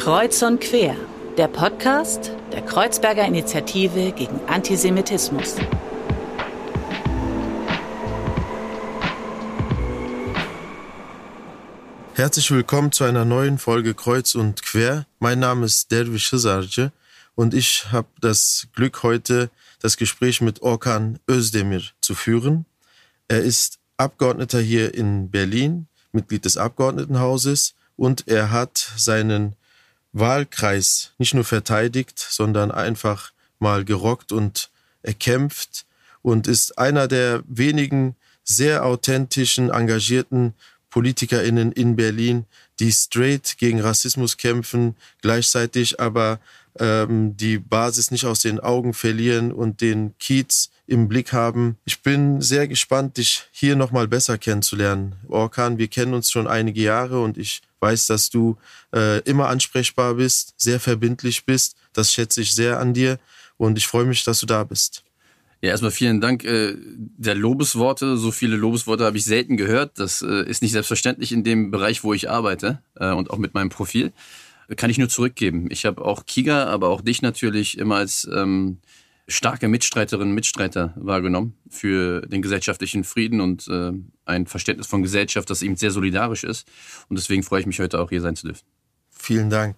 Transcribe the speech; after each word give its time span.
Kreuz 0.00 0.40
und 0.40 0.62
Quer, 0.62 0.96
der 1.36 1.46
Podcast 1.46 2.32
der 2.52 2.62
Kreuzberger 2.62 3.26
Initiative 3.26 4.12
gegen 4.12 4.40
Antisemitismus. 4.46 5.56
Herzlich 12.14 12.50
willkommen 12.50 12.92
zu 12.92 13.04
einer 13.04 13.26
neuen 13.26 13.58
Folge 13.58 13.92
Kreuz 13.92 14.34
und 14.34 14.62
Quer. 14.62 15.04
Mein 15.18 15.38
Name 15.38 15.66
ist 15.66 15.92
Dervish 15.92 16.30
Hizarce 16.30 16.92
und 17.34 17.52
ich 17.52 17.92
habe 17.92 18.08
das 18.22 18.68
Glück, 18.74 19.02
heute 19.02 19.50
das 19.82 19.98
Gespräch 19.98 20.40
mit 20.40 20.62
Orkan 20.62 21.18
Özdemir 21.28 21.82
zu 22.00 22.14
führen. 22.14 22.64
Er 23.28 23.42
ist 23.42 23.78
Abgeordneter 23.98 24.60
hier 24.60 24.94
in 24.94 25.30
Berlin, 25.30 25.88
Mitglied 26.12 26.46
des 26.46 26.56
Abgeordnetenhauses 26.56 27.74
und 27.96 28.26
er 28.28 28.50
hat 28.50 28.78
seinen 28.96 29.56
Wahlkreis 30.12 31.12
nicht 31.18 31.34
nur 31.34 31.44
verteidigt, 31.44 32.18
sondern 32.18 32.70
einfach 32.70 33.32
mal 33.58 33.84
gerockt 33.84 34.32
und 34.32 34.70
erkämpft 35.02 35.86
und 36.22 36.46
ist 36.46 36.78
einer 36.78 37.08
der 37.08 37.42
wenigen 37.46 38.16
sehr 38.44 38.84
authentischen, 38.84 39.70
engagierten 39.70 40.54
PolitikerInnen 40.90 41.72
in 41.72 41.96
Berlin, 41.96 42.46
die 42.80 42.90
straight 42.90 43.56
gegen 43.58 43.80
Rassismus 43.80 44.36
kämpfen, 44.36 44.96
gleichzeitig 45.22 46.00
aber 46.00 46.40
ähm, 46.78 47.36
die 47.36 47.58
Basis 47.58 48.10
nicht 48.10 48.24
aus 48.24 48.40
den 48.40 48.60
Augen 48.60 48.92
verlieren 48.92 49.52
und 49.52 49.80
den 49.80 50.14
Kiez 50.18 50.70
im 50.86 51.08
Blick 51.08 51.32
haben. 51.32 51.76
Ich 51.84 52.02
bin 52.02 52.40
sehr 52.40 52.66
gespannt, 52.66 53.16
dich 53.16 53.44
hier 53.52 53.76
nochmal 53.76 54.08
besser 54.08 54.38
kennenzulernen. 54.38 55.14
Orkan, 55.28 55.78
wir 55.78 55.88
kennen 55.88 56.14
uns 56.14 56.30
schon 56.30 56.48
einige 56.48 56.80
Jahre 56.80 57.22
und 57.22 57.38
ich 57.38 57.62
weiß, 57.80 58.06
dass 58.06 58.30
du 58.30 58.56
äh, 58.94 59.20
immer 59.22 59.48
ansprechbar 59.48 60.14
bist, 60.14 60.54
sehr 60.56 60.80
verbindlich 60.80 61.44
bist. 61.44 61.76
Das 61.92 62.12
schätze 62.12 62.42
ich 62.42 62.52
sehr 62.52 62.78
an 62.78 62.94
dir 62.94 63.18
und 63.56 63.78
ich 63.78 63.86
freue 63.86 64.04
mich, 64.04 64.24
dass 64.24 64.40
du 64.40 64.46
da 64.46 64.64
bist. 64.64 65.04
Ja, 65.62 65.70
erstmal 65.70 65.90
vielen 65.90 66.22
Dank 66.22 66.44
äh, 66.44 66.74
der 66.76 67.34
Lobesworte. 67.34 68.16
So 68.16 68.30
viele 68.32 68.56
Lobesworte 68.56 69.04
habe 69.04 69.18
ich 69.18 69.24
selten 69.24 69.58
gehört. 69.58 69.98
Das 69.98 70.22
äh, 70.22 70.48
ist 70.48 70.62
nicht 70.62 70.72
selbstverständlich 70.72 71.32
in 71.32 71.44
dem 71.44 71.70
Bereich, 71.70 72.02
wo 72.02 72.14
ich 72.14 72.30
arbeite 72.30 72.80
äh, 72.96 73.10
und 73.10 73.30
auch 73.30 73.38
mit 73.38 73.52
meinem 73.52 73.68
Profil. 73.68 74.12
Kann 74.76 74.88
ich 74.88 74.98
nur 74.98 75.08
zurückgeben. 75.08 75.66
Ich 75.70 75.84
habe 75.84 76.02
auch 76.04 76.26
Kiga, 76.26 76.66
aber 76.66 76.88
auch 76.88 77.00
dich 77.00 77.22
natürlich 77.22 77.76
immer 77.76 77.96
als 77.96 78.28
ähm, 78.32 78.78
starke 79.30 79.68
Mitstreiterinnen 79.68 80.30
und 80.30 80.34
Mitstreiter 80.34 80.92
wahrgenommen 80.96 81.56
für 81.68 82.22
den 82.22 82.42
gesellschaftlichen 82.42 83.04
Frieden 83.04 83.40
und 83.40 83.68
äh, 83.68 83.92
ein 84.24 84.46
Verständnis 84.46 84.86
von 84.86 85.02
Gesellschaft, 85.02 85.48
das 85.48 85.62
eben 85.62 85.76
sehr 85.76 85.90
solidarisch 85.90 86.44
ist. 86.44 86.68
Und 87.08 87.18
deswegen 87.18 87.42
freue 87.42 87.60
ich 87.60 87.66
mich 87.66 87.80
heute 87.80 88.00
auch 88.00 88.10
hier 88.10 88.20
sein 88.20 88.36
zu 88.36 88.46
dürfen. 88.46 88.64
Vielen 89.10 89.50
Dank. 89.50 89.76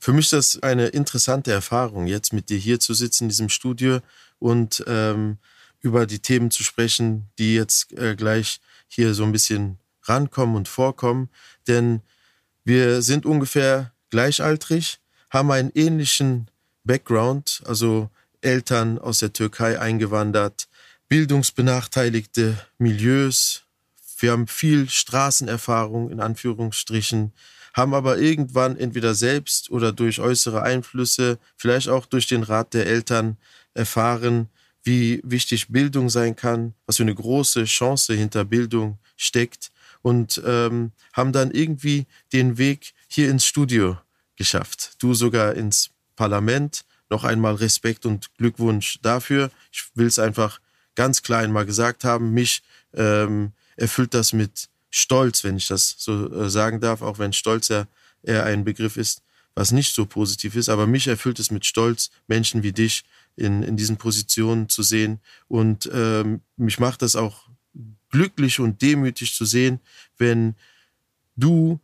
Für 0.00 0.12
mich 0.12 0.26
ist 0.26 0.32
das 0.32 0.62
eine 0.62 0.88
interessante 0.88 1.52
Erfahrung, 1.52 2.06
jetzt 2.06 2.32
mit 2.32 2.50
dir 2.50 2.58
hier 2.58 2.78
zu 2.80 2.94
sitzen 2.94 3.24
in 3.24 3.28
diesem 3.30 3.48
Studio 3.48 4.00
und 4.38 4.84
ähm, 4.86 5.38
über 5.80 6.06
die 6.06 6.20
Themen 6.20 6.50
zu 6.50 6.62
sprechen, 6.62 7.28
die 7.38 7.54
jetzt 7.54 7.92
äh, 7.92 8.14
gleich 8.16 8.60
hier 8.88 9.14
so 9.14 9.24
ein 9.24 9.32
bisschen 9.32 9.78
rankommen 10.02 10.56
und 10.56 10.68
vorkommen. 10.68 11.28
Denn 11.66 12.02
wir 12.64 13.02
sind 13.02 13.26
ungefähr 13.26 13.92
gleichaltrig, 14.10 15.00
haben 15.30 15.50
einen 15.50 15.70
ähnlichen 15.74 16.50
Background, 16.84 17.62
also 17.66 18.10
Eltern 18.40 18.98
aus 18.98 19.18
der 19.18 19.32
Türkei 19.32 19.78
eingewandert, 19.78 20.68
bildungsbenachteiligte 21.08 22.58
Milieus. 22.78 23.64
Wir 24.18 24.32
haben 24.32 24.46
viel 24.46 24.88
Straßenerfahrung 24.88 26.10
in 26.10 26.20
Anführungsstrichen, 26.20 27.32
haben 27.74 27.94
aber 27.94 28.18
irgendwann 28.18 28.76
entweder 28.76 29.14
selbst 29.14 29.70
oder 29.70 29.92
durch 29.92 30.20
äußere 30.20 30.62
Einflüsse, 30.62 31.38
vielleicht 31.56 31.88
auch 31.88 32.06
durch 32.06 32.26
den 32.26 32.42
Rat 32.42 32.74
der 32.74 32.86
Eltern 32.86 33.36
erfahren, 33.74 34.48
wie 34.82 35.20
wichtig 35.24 35.68
Bildung 35.68 36.08
sein 36.08 36.34
kann, 36.34 36.74
was 36.86 36.96
für 36.96 37.02
eine 37.02 37.14
große 37.14 37.64
Chance 37.64 38.14
hinter 38.14 38.44
Bildung 38.44 38.98
steckt 39.16 39.70
und 40.02 40.40
ähm, 40.46 40.92
haben 41.12 41.32
dann 41.32 41.50
irgendwie 41.50 42.06
den 42.32 42.58
Weg 42.58 42.94
hier 43.08 43.30
ins 43.30 43.44
Studio 43.44 43.98
geschafft. 44.36 44.92
Du 44.98 45.14
sogar 45.14 45.54
ins 45.54 45.90
Parlament. 46.16 46.84
Noch 47.10 47.24
einmal 47.24 47.54
Respekt 47.54 48.06
und 48.06 48.34
Glückwunsch 48.36 48.98
dafür. 49.02 49.50
Ich 49.72 49.84
will 49.94 50.06
es 50.06 50.18
einfach 50.18 50.60
ganz 50.94 51.22
klein 51.22 51.52
mal 51.52 51.64
gesagt 51.64 52.04
haben. 52.04 52.32
Mich 52.32 52.62
ähm, 52.94 53.52
erfüllt 53.76 54.14
das 54.14 54.32
mit 54.32 54.68
Stolz, 54.90 55.44
wenn 55.44 55.56
ich 55.56 55.68
das 55.68 55.94
so 55.98 56.32
äh, 56.32 56.50
sagen 56.50 56.80
darf, 56.80 57.02
auch 57.02 57.18
wenn 57.18 57.32
Stolz 57.32 57.68
ja 57.68 57.86
eher 58.22 58.44
ein 58.44 58.64
Begriff 58.64 58.96
ist, 58.96 59.22
was 59.54 59.70
nicht 59.70 59.94
so 59.94 60.06
positiv 60.06 60.56
ist. 60.56 60.68
Aber 60.68 60.86
mich 60.86 61.06
erfüllt 61.06 61.38
es 61.38 61.50
mit 61.50 61.66
Stolz, 61.66 62.10
Menschen 62.26 62.62
wie 62.62 62.72
dich 62.72 63.04
in, 63.36 63.62
in 63.62 63.76
diesen 63.76 63.96
Positionen 63.96 64.68
zu 64.68 64.82
sehen. 64.82 65.20
Und 65.46 65.88
ähm, 65.92 66.40
mich 66.56 66.78
macht 66.78 67.02
das 67.02 67.16
auch 67.16 67.48
glücklich 68.10 68.60
und 68.60 68.82
demütig 68.82 69.34
zu 69.34 69.44
sehen, 69.44 69.80
wenn 70.16 70.56
du 71.36 71.80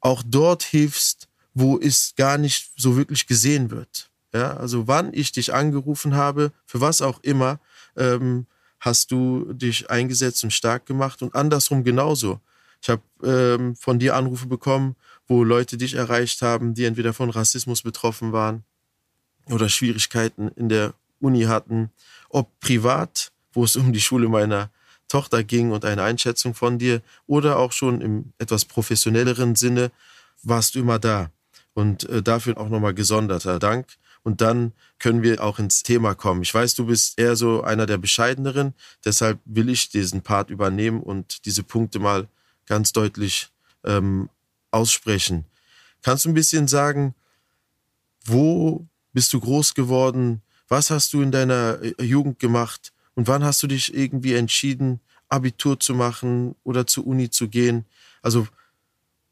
auch 0.00 0.22
dort 0.24 0.62
hilfst, 0.62 1.28
wo 1.54 1.78
es 1.78 2.14
gar 2.16 2.38
nicht 2.38 2.70
so 2.76 2.96
wirklich 2.96 3.26
gesehen 3.26 3.70
wird. 3.70 4.10
Ja, 4.34 4.56
also 4.56 4.86
wann 4.86 5.12
ich 5.14 5.32
dich 5.32 5.54
angerufen 5.54 6.14
habe, 6.14 6.52
für 6.66 6.80
was 6.80 7.00
auch 7.00 7.20
immer, 7.22 7.58
ähm, 7.96 8.46
hast 8.80 9.10
du 9.10 9.52
dich 9.52 9.90
eingesetzt 9.90 10.44
und 10.44 10.52
stark 10.52 10.86
gemacht 10.86 11.22
und 11.22 11.34
andersrum 11.34 11.84
genauso. 11.84 12.40
Ich 12.82 12.90
habe 12.90 13.02
ähm, 13.22 13.74
von 13.76 13.98
dir 13.98 14.14
Anrufe 14.14 14.46
bekommen, 14.46 14.96
wo 15.26 15.42
Leute 15.42 15.76
dich 15.76 15.94
erreicht 15.94 16.42
haben, 16.42 16.74
die 16.74 16.84
entweder 16.84 17.12
von 17.12 17.30
Rassismus 17.30 17.82
betroffen 17.82 18.32
waren 18.32 18.64
oder 19.50 19.68
Schwierigkeiten 19.68 20.48
in 20.48 20.68
der 20.68 20.94
Uni 21.20 21.44
hatten, 21.44 21.90
ob 22.28 22.60
privat, 22.60 23.32
wo 23.52 23.64
es 23.64 23.76
um 23.76 23.92
die 23.92 24.00
Schule 24.00 24.28
meiner 24.28 24.70
Tochter 25.08 25.42
ging 25.44 25.70
und 25.70 25.84
eine 25.84 26.02
Einschätzung 26.02 26.54
von 26.54 26.78
dir, 26.78 27.00
oder 27.26 27.58
auch 27.58 27.72
schon 27.72 28.00
im 28.00 28.32
etwas 28.38 28.64
professionelleren 28.64 29.54
Sinne, 29.54 29.90
warst 30.42 30.74
du 30.74 30.80
immer 30.80 30.98
da. 30.98 31.30
Und 31.74 32.08
äh, 32.08 32.22
dafür 32.22 32.58
auch 32.58 32.68
nochmal 32.68 32.94
gesonderter 32.94 33.58
Dank. 33.58 33.86
Und 34.26 34.40
dann 34.40 34.72
können 34.98 35.22
wir 35.22 35.40
auch 35.40 35.60
ins 35.60 35.84
Thema 35.84 36.16
kommen. 36.16 36.42
Ich 36.42 36.52
weiß, 36.52 36.74
du 36.74 36.86
bist 36.86 37.16
eher 37.16 37.36
so 37.36 37.62
einer 37.62 37.86
der 37.86 37.96
bescheideneren, 37.96 38.74
deshalb 39.04 39.38
will 39.44 39.68
ich 39.68 39.88
diesen 39.88 40.20
Part 40.20 40.50
übernehmen 40.50 41.00
und 41.00 41.46
diese 41.46 41.62
Punkte 41.62 42.00
mal 42.00 42.26
ganz 42.66 42.90
deutlich 42.90 43.52
ähm, 43.84 44.28
aussprechen. 44.72 45.44
Kannst 46.02 46.24
du 46.24 46.30
ein 46.30 46.34
bisschen 46.34 46.66
sagen, 46.66 47.14
wo 48.24 48.88
bist 49.12 49.32
du 49.32 49.38
groß 49.38 49.74
geworden? 49.74 50.42
Was 50.66 50.90
hast 50.90 51.12
du 51.12 51.22
in 51.22 51.30
deiner 51.30 51.78
äh, 51.80 52.02
Jugend 52.02 52.40
gemacht? 52.40 52.92
Und 53.14 53.28
wann 53.28 53.44
hast 53.44 53.62
du 53.62 53.68
dich 53.68 53.94
irgendwie 53.94 54.34
entschieden, 54.34 54.98
Abitur 55.28 55.78
zu 55.78 55.94
machen 55.94 56.56
oder 56.64 56.84
zur 56.84 57.06
Uni 57.06 57.30
zu 57.30 57.46
gehen? 57.48 57.84
Also 58.22 58.48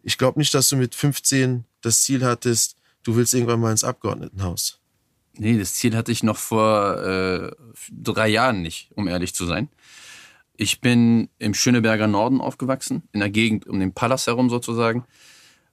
ich 0.05 0.19
glaube 0.19 0.39
nicht, 0.39 0.55
dass 0.55 0.69
du 0.69 0.77
mit 0.77 0.95
15 0.95 1.65
das 1.81 2.05
Ziel 2.05 2.25
hattest, 2.25 2.77
du 3.03 3.17
willst 3.17 3.35
irgendwann 3.35 3.59
mal 3.59 3.73
ins 3.73 3.83
Abgeordnetenhaus. 3.83 4.79
Nee, 5.37 5.59
das 5.59 5.75
Ziel 5.75 5.97
hatte 5.97 6.13
ich 6.13 6.23
noch 6.23 6.37
vor 6.37 7.03
äh, 7.03 7.51
drei 7.91 8.29
Jahren 8.29 8.63
nicht, 8.63 8.91
um 8.95 9.09
ehrlich 9.09 9.35
zu 9.35 9.47
sein. 9.47 9.69
Ich 10.57 10.81
bin 10.81 11.29
im 11.39 11.55
Schöneberger 11.55 12.07
Norden 12.07 12.41
aufgewachsen, 12.41 13.03
in 13.13 13.21
der 13.21 13.31
Gegend 13.31 13.67
um 13.67 13.81
den 13.81 13.93
Palas 13.93 14.29
herum 14.29 14.49
sozusagen. 14.49 15.05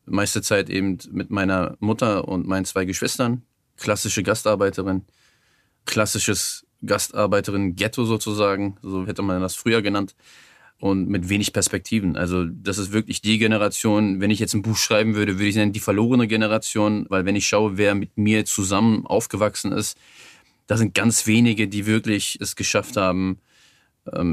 Meiste 0.06 0.42
Zeit 0.42 0.70
eben 0.70 0.98
mit 1.12 1.30
meiner 1.30 1.78
Mutter 1.80 2.28
und 2.28 2.48
meinen 2.48 2.66
zwei 2.66 2.86
Geschwistern 2.86 3.44
klassische 3.82 4.24
Gastarbeiterin, 4.24 5.06
klassisches 5.86 6.66
Gastarbeiterin-Ghetto 6.86 8.06
sozusagen, 8.06 8.78
so 8.82 9.06
hätte 9.06 9.22
man 9.22 9.42
das 9.42 9.56
früher 9.56 9.82
genannt, 9.82 10.16
und 10.82 11.08
mit 11.10 11.30
wenig 11.30 11.54
Perspektiven. 11.54 12.18
Also 12.18 12.46
das 12.46 12.80
ist 12.80 12.92
wirklich 12.92 13.22
die 13.22 13.38
Generation, 13.38 14.20
wenn 14.20 14.32
ich 14.32 14.40
jetzt 14.40 14.56
ein 14.56 14.64
Buch 14.64 14.78
schreiben 14.78 15.14
würde, 15.14 15.38
würde 15.38 15.48
ich 15.48 15.56
nennen 15.56 15.74
die 15.74 15.80
verlorene 15.80 16.28
Generation, 16.28 17.06
weil 17.08 17.24
wenn 17.24 17.36
ich 17.36 17.48
schaue, 17.48 17.78
wer 17.78 17.94
mit 17.94 18.18
mir 18.18 18.46
zusammen 18.46 19.06
aufgewachsen 19.06 19.72
ist, 19.72 19.96
da 20.66 20.78
sind 20.78 20.96
ganz 20.96 21.28
wenige, 21.28 21.68
die 21.68 21.86
wirklich 21.86 22.40
es 22.42 22.56
geschafft 22.56 22.98
haben, 22.98 23.38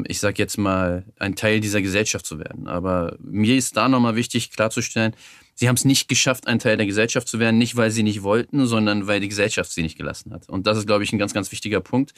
ich 0.07 0.19
sag 0.21 0.39
jetzt 0.39 0.57
mal, 0.57 1.05
ein 1.19 1.37
Teil 1.37 1.61
dieser 1.61 1.83
Gesellschaft 1.83 2.25
zu 2.25 2.39
werden. 2.39 2.69
Aber 2.69 3.17
mir 3.21 3.57
ist 3.57 3.77
da 3.77 3.89
nochmal 3.89 4.17
wichtig 4.17 4.51
klarzustellen, 4.51 5.15
sie 5.55 5.69
haben 5.69 5.75
es 5.75 5.85
nicht 5.85 6.09
geschafft, 6.09 6.47
ein 6.47 6.59
Teil 6.59 6.79
der 6.79 6.87
Gesellschaft 6.87 7.29
zu 7.29 7.39
werden, 7.39 7.59
nicht 7.59 7.77
weil 7.77 7.91
sie 7.91 8.03
nicht 8.03 8.23
wollten, 8.23 8.67
sondern 8.67 9.07
weil 9.09 9.21
die 9.21 9.29
Gesellschaft 9.29 9.71
sie 9.71 9.83
nicht 9.83 9.99
gelassen 9.99 10.33
hat. 10.33 10.49
Und 10.49 10.67
das 10.67 10.79
ist, 10.79 10.87
glaube 10.87 11.05
ich, 11.05 11.13
ein 11.13 11.19
ganz, 11.19 11.35
ganz 11.35 11.53
wichtiger 11.53 11.81
Punkt. 11.81 12.13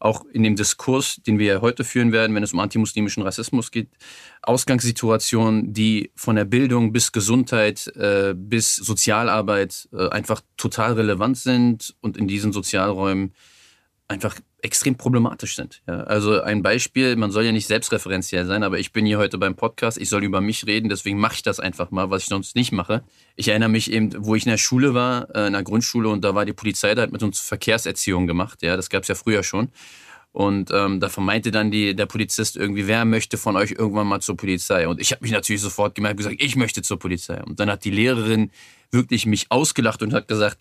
Auch 0.00 0.24
in 0.32 0.42
dem 0.42 0.56
Diskurs, 0.56 1.20
den 1.24 1.38
wir 1.38 1.60
heute 1.60 1.84
führen 1.84 2.10
werden, 2.10 2.34
wenn 2.34 2.42
es 2.42 2.52
um 2.52 2.58
antimuslimischen 2.58 3.22
Rassismus 3.22 3.70
geht. 3.70 3.88
Ausgangssituationen, 4.42 5.72
die 5.72 6.10
von 6.16 6.34
der 6.34 6.44
Bildung 6.44 6.92
bis 6.92 7.12
Gesundheit 7.12 7.86
äh, 7.96 8.34
bis 8.34 8.76
Sozialarbeit 8.76 9.88
äh, 9.92 10.08
einfach 10.08 10.40
total 10.56 10.94
relevant 10.94 11.38
sind 11.38 11.94
und 12.00 12.16
in 12.16 12.26
diesen 12.26 12.52
Sozialräumen 12.52 13.32
einfach 14.08 14.40
extrem 14.66 14.96
problematisch 14.96 15.56
sind. 15.56 15.80
Ja, 15.86 16.00
also 16.00 16.40
ein 16.42 16.62
Beispiel, 16.62 17.16
man 17.16 17.30
soll 17.30 17.44
ja 17.44 17.52
nicht 17.52 17.66
selbstreferenziell 17.66 18.44
sein, 18.44 18.64
aber 18.64 18.78
ich 18.78 18.92
bin 18.92 19.06
hier 19.06 19.16
heute 19.16 19.38
beim 19.38 19.54
Podcast, 19.54 19.96
ich 19.96 20.08
soll 20.08 20.24
über 20.24 20.40
mich 20.40 20.66
reden, 20.66 20.88
deswegen 20.88 21.18
mache 21.18 21.36
ich 21.36 21.42
das 21.42 21.60
einfach 21.60 21.90
mal, 21.92 22.10
was 22.10 22.24
ich 22.24 22.28
sonst 22.28 22.56
nicht 22.56 22.72
mache. 22.72 23.04
Ich 23.36 23.48
erinnere 23.48 23.68
mich 23.68 23.90
eben, 23.90 24.10
wo 24.18 24.34
ich 24.34 24.44
in 24.44 24.50
der 24.50 24.58
Schule 24.58 24.92
war, 24.92 25.34
äh, 25.34 25.46
in 25.46 25.52
der 25.52 25.62
Grundschule 25.62 26.08
und 26.08 26.24
da 26.24 26.34
war 26.34 26.44
die 26.44 26.52
Polizei, 26.52 26.94
da 26.94 27.02
hat 27.02 27.12
mit 27.12 27.22
uns 27.22 27.40
Verkehrserziehung 27.40 28.26
gemacht, 28.26 28.62
ja, 28.62 28.76
das 28.76 28.90
gab 28.90 29.02
es 29.02 29.08
ja 29.08 29.14
früher 29.14 29.42
schon. 29.42 29.68
Und 30.32 30.70
ähm, 30.70 31.00
da 31.00 31.08
vermeinte 31.08 31.50
dann 31.50 31.70
die, 31.70 31.96
der 31.96 32.04
Polizist 32.04 32.58
irgendwie, 32.58 32.86
wer 32.86 33.06
möchte 33.06 33.38
von 33.38 33.56
euch 33.56 33.70
irgendwann 33.70 34.06
mal 34.06 34.20
zur 34.20 34.36
Polizei? 34.36 34.86
Und 34.86 35.00
ich 35.00 35.12
habe 35.12 35.22
mich 35.22 35.32
natürlich 35.32 35.62
sofort 35.62 35.94
gemerkt 35.94 36.18
und 36.18 36.24
gesagt, 36.26 36.42
ich 36.42 36.56
möchte 36.56 36.82
zur 36.82 36.98
Polizei. 36.98 37.42
Und 37.42 37.58
dann 37.58 37.70
hat 37.70 37.86
die 37.86 37.90
Lehrerin 37.90 38.50
wirklich 38.90 39.24
mich 39.24 39.46
ausgelacht 39.48 40.02
und 40.02 40.12
hat 40.12 40.28
gesagt, 40.28 40.58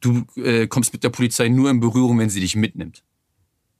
du 0.00 0.26
äh, 0.36 0.66
kommst 0.66 0.92
mit 0.92 1.04
der 1.04 1.10
Polizei 1.10 1.48
nur 1.48 1.70
in 1.70 1.80
Berührung, 1.80 2.18
wenn 2.18 2.30
sie 2.30 2.40
dich 2.40 2.56
mitnimmt. 2.56 3.02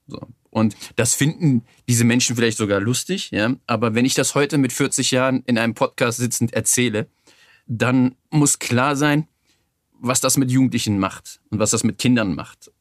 So. 0.09 0.19
Und 0.49 0.75
das 0.95 1.13
finden 1.13 1.63
diese 1.87 2.03
Menschen 2.03 2.35
vielleicht 2.35 2.57
sogar 2.57 2.79
lustig, 2.79 3.31
ja. 3.31 3.55
Aber 3.67 3.95
wenn 3.95 4.05
ich 4.05 4.15
das 4.15 4.35
heute 4.35 4.57
mit 4.57 4.73
40 4.73 5.11
Jahren 5.11 5.43
in 5.45 5.57
einem 5.57 5.75
Podcast 5.75 6.17
sitzend 6.17 6.53
erzähle, 6.53 7.07
dann 7.67 8.15
muss 8.31 8.59
klar 8.59 8.95
sein, 8.95 9.27
was 10.01 10.21
das 10.21 10.37
mit 10.37 10.51
Jugendlichen 10.51 10.99
macht 10.99 11.39
und 11.49 11.59
was 11.59 11.71
das 11.71 11.83
mit 11.83 11.97
Kindern 11.97 12.33
macht. 12.35 12.71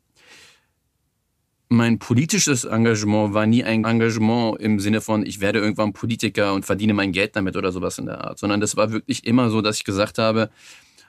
Mein 1.69 1.99
politisches 1.99 2.65
Engagement 2.65 3.35
war 3.35 3.45
nie 3.45 3.63
ein 3.63 3.85
Engagement 3.85 4.59
im 4.59 4.81
Sinne 4.81 5.03
von, 5.03 5.27
ich 5.27 5.41
werde 5.41 5.59
irgendwann 5.59 5.93
Politiker 5.93 6.55
und 6.55 6.65
verdiene 6.65 6.95
mein 6.95 7.13
Geld 7.13 7.37
damit 7.37 7.57
oder 7.57 7.73
sowas 7.73 7.99
in 7.99 8.07
der 8.07 8.25
Art, 8.25 8.39
sondern 8.39 8.61
das 8.61 8.77
war 8.77 8.91
wirklich 8.91 9.27
immer 9.27 9.51
so, 9.51 9.61
dass 9.61 9.77
ich 9.77 9.85
gesagt 9.85 10.17
habe, 10.17 10.49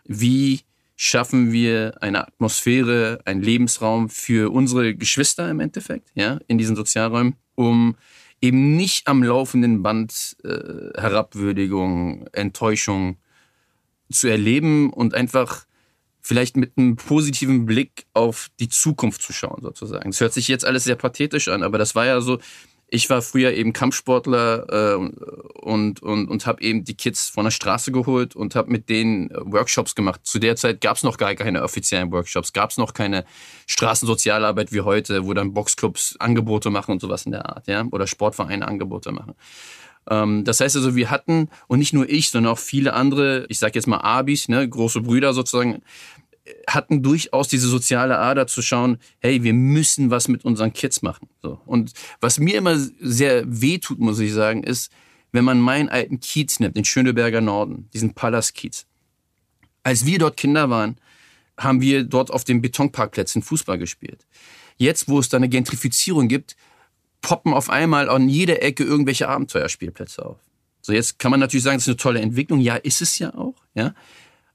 wie 0.04 0.62
schaffen 1.02 1.54
wir 1.54 1.96
eine 2.02 2.28
Atmosphäre, 2.28 3.22
einen 3.24 3.42
Lebensraum 3.42 4.10
für 4.10 4.52
unsere 4.52 4.96
Geschwister 4.96 5.50
im 5.50 5.62
Endeffekt, 5.62 6.10
ja, 6.14 6.40
in 6.48 6.58
diesen 6.58 6.76
Sozialräumen, 6.76 7.38
um 7.56 7.96
eben 8.42 8.76
nicht 8.76 9.08
am 9.08 9.24
laufenden 9.24 9.82
Band 9.82 10.36
äh, 10.44 11.00
Herabwürdigung, 11.00 12.28
Enttäuschung 12.34 13.16
zu 14.12 14.28
erleben 14.28 14.92
und 14.92 15.14
einfach 15.14 15.66
vielleicht 16.20 16.58
mit 16.58 16.78
einem 16.78 16.98
positiven 16.98 17.66
Blick 17.66 18.06
auf 18.14 18.50
die 18.60 18.68
Zukunft 18.68 19.22
zu 19.22 19.32
schauen, 19.32 19.62
sozusagen. 19.62 20.10
Es 20.10 20.20
hört 20.20 20.34
sich 20.34 20.50
jetzt 20.50 20.66
alles 20.66 20.84
sehr 20.84 20.98
pathetisch 20.98 21.48
an, 21.48 21.64
aber 21.64 21.78
das 21.78 21.96
war 21.96 22.08
ja 22.08 22.20
so, 22.20 22.40
ich 22.92 23.10
war 23.10 23.22
früher 23.22 23.54
eben 23.54 23.74
Kampfsportler 23.74 24.68
äh, 24.70 24.96
und, 25.60 26.02
und, 26.02 26.28
und 26.28 26.46
habe 26.46 26.62
eben 26.62 26.84
die 26.84 26.96
Kids 26.96 27.30
von 27.30 27.44
der 27.44 27.52
Straße 27.52 27.92
geholt 27.92 28.36
und 28.36 28.56
habe 28.56 28.72
mit 28.72 28.90
denen 28.90 29.30
Workshops 29.32 29.96
gemacht. 29.96 30.22
Zu 30.24 30.40
der 30.40 30.56
Zeit 30.56 30.82
gab 30.82 30.98
es 30.98 31.04
noch 31.04 31.18
gar 31.18 31.36
keine 31.36 31.64
offiziellen 31.64 32.12
Workshops, 32.12 32.54
gab 32.54 32.72
es 32.72 32.78
noch 32.78 32.94
keine 32.94 33.26
Straßensozialarbeit 33.68 34.72
wie 34.72 34.82
heute, 34.82 35.26
wo 35.26 35.34
dann 35.34 35.54
Boxclubs 35.54 36.16
Angebote 36.20 36.70
machen 36.70 36.92
und 36.94 37.02
sowas 37.02 37.26
in 37.26 37.32
der 37.32 37.48
Art, 37.48 37.68
ja, 37.68 37.86
oder 37.92 38.08
Sportvereine 38.08 38.68
Angebote 38.68 39.12
machen. 39.12 39.36
Ähm, 40.10 40.44
das 40.44 40.60
heißt 40.60 40.76
also, 40.76 40.96
wir 40.96 41.12
hatten, 41.12 41.50
und 41.68 41.80
nicht 41.80 41.94
nur 41.94 42.10
ich, 42.10 42.32
sondern 42.32 42.54
auch 42.54 42.60
viele 42.60 42.94
andere, 42.94 43.46
ich 43.50 43.60
sage 43.60 43.76
jetzt 43.76 43.88
mal 43.88 44.02
Abis, 44.02 44.50
ne, 44.50 44.68
große 44.68 45.02
Brüder 45.02 45.34
sozusagen, 45.34 45.84
hatten 46.68 47.04
durchaus 47.04 47.48
diese 47.48 47.68
soziale 47.68 48.18
Ader 48.18 48.48
zu 48.48 48.62
schauen, 48.62 48.98
hey, 49.20 49.44
wir 49.44 49.54
müssen 49.54 50.10
was 50.10 50.28
mit 50.28 50.46
unseren 50.46 50.74
Kids 50.74 51.02
machen. 51.02 51.30
So. 51.42 51.60
Und 51.66 51.94
was 52.22 52.40
mir 52.40 52.58
immer 52.58 52.78
sehr 53.00 53.44
weh 53.46 53.78
tut, 53.78 54.00
muss 54.00 54.20
ich 54.20 54.34
sagen, 54.34 54.64
ist, 54.64 54.92
wenn 55.32 55.46
man 55.46 55.60
meinen 55.60 55.90
alten 55.90 56.20
Kiez 56.20 56.60
nimmt, 56.60 56.76
den 56.76 56.86
Schöneberger 56.86 57.42
Norden, 57.42 57.90
diesen 57.94 58.14
Palastkiez. 58.14 58.86
Als 59.84 60.06
wir 60.06 60.20
dort 60.20 60.38
Kinder 60.38 60.70
waren, 60.70 60.98
haben 61.58 61.82
wir 61.82 62.04
dort 62.04 62.32
auf 62.32 62.44
den 62.44 62.62
Betonparkplätzen 62.62 63.42
Fußball 63.42 63.78
gespielt. 63.78 64.26
Jetzt, 64.78 65.10
wo 65.10 65.20
es 65.20 65.30
da 65.30 65.38
eine 65.38 65.50
Gentrifizierung 65.50 66.28
gibt, 66.28 66.56
poppen 67.22 67.54
auf 67.54 67.70
einmal 67.70 68.10
an 68.10 68.30
jeder 68.30 68.62
Ecke 68.64 68.84
irgendwelche 68.84 69.28
Abenteuerspielplätze 69.28 70.26
auf. 70.26 70.40
So, 70.82 70.94
jetzt 70.94 71.20
kann 71.20 71.32
man 71.32 71.40
natürlich 71.40 71.64
sagen, 71.64 71.78
das 71.78 71.84
ist 71.84 71.90
eine 71.90 71.98
tolle 71.98 72.22
Entwicklung. 72.22 72.60
Ja, 72.60 72.76
ist 72.76 73.02
es 73.02 73.20
ja 73.20 73.34
auch, 73.34 73.56
ja. 73.74 73.94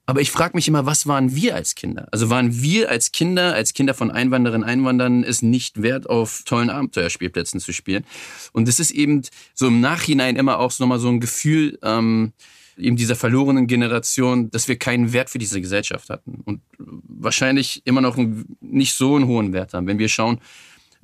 Aber 0.07 0.21
ich 0.21 0.31
frage 0.31 0.55
mich 0.55 0.69
immer, 0.69 0.85
was 0.85 1.07
waren 1.07 1.35
wir 1.35 1.55
als 1.55 1.75
Kinder? 1.75 2.09
Also 2.11 2.29
waren 2.29 2.61
wir 2.63 2.91
als 2.91 3.13
Kinder, 3.13 3.55
als 3.55 3.73
Kinder 3.73 3.95
von 3.95 4.11
Einwandererinnen, 4.11 4.69
Einwanderern 4.69 5.25
es 5.25 5.41
nicht 5.41 5.81
wert, 5.81 6.09
auf 6.11 6.43
tollen 6.45 6.69
Abenteuerspielplätzen 6.69 7.59
zu 7.59 7.73
spielen? 7.73 8.05
Und 8.53 8.69
es 8.69 8.81
ist 8.81 8.91
eben 8.91 9.23
so 9.55 9.69
im 9.69 9.81
Nachhinein 9.81 10.37
immer 10.37 10.59
auch 10.59 10.79
nochmal 10.79 10.99
so 10.99 11.09
ein 11.09 11.21
Gefühl, 11.21 11.79
ähm, 11.83 12.33
eben 12.77 12.97
dieser 12.97 13.17
verlorenen 13.17 13.67
Generation, 13.67 14.51
dass 14.51 14.69
wir 14.69 14.77
keinen 14.77 15.13
Wert 15.13 15.31
für 15.31 15.39
diese 15.39 15.61
Gesellschaft 15.61 16.11
hatten 16.11 16.43
und 16.45 16.61
wahrscheinlich 16.79 17.83
immer 17.85 18.01
noch 18.01 18.19
nicht 18.61 18.95
so 18.95 19.17
einen 19.17 19.27
hohen 19.27 19.53
Wert 19.53 19.73
haben, 19.73 19.87
wenn 19.87 19.99
wir 19.99 20.09
schauen, 20.09 20.39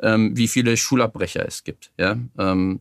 ähm, 0.02 0.36
wie 0.36 0.48
viele 0.48 0.76
Schulabbrecher 0.76 1.46
es 1.46 1.64
gibt. 1.64 1.90
Ja? 1.98 2.18
Ähm, 2.38 2.80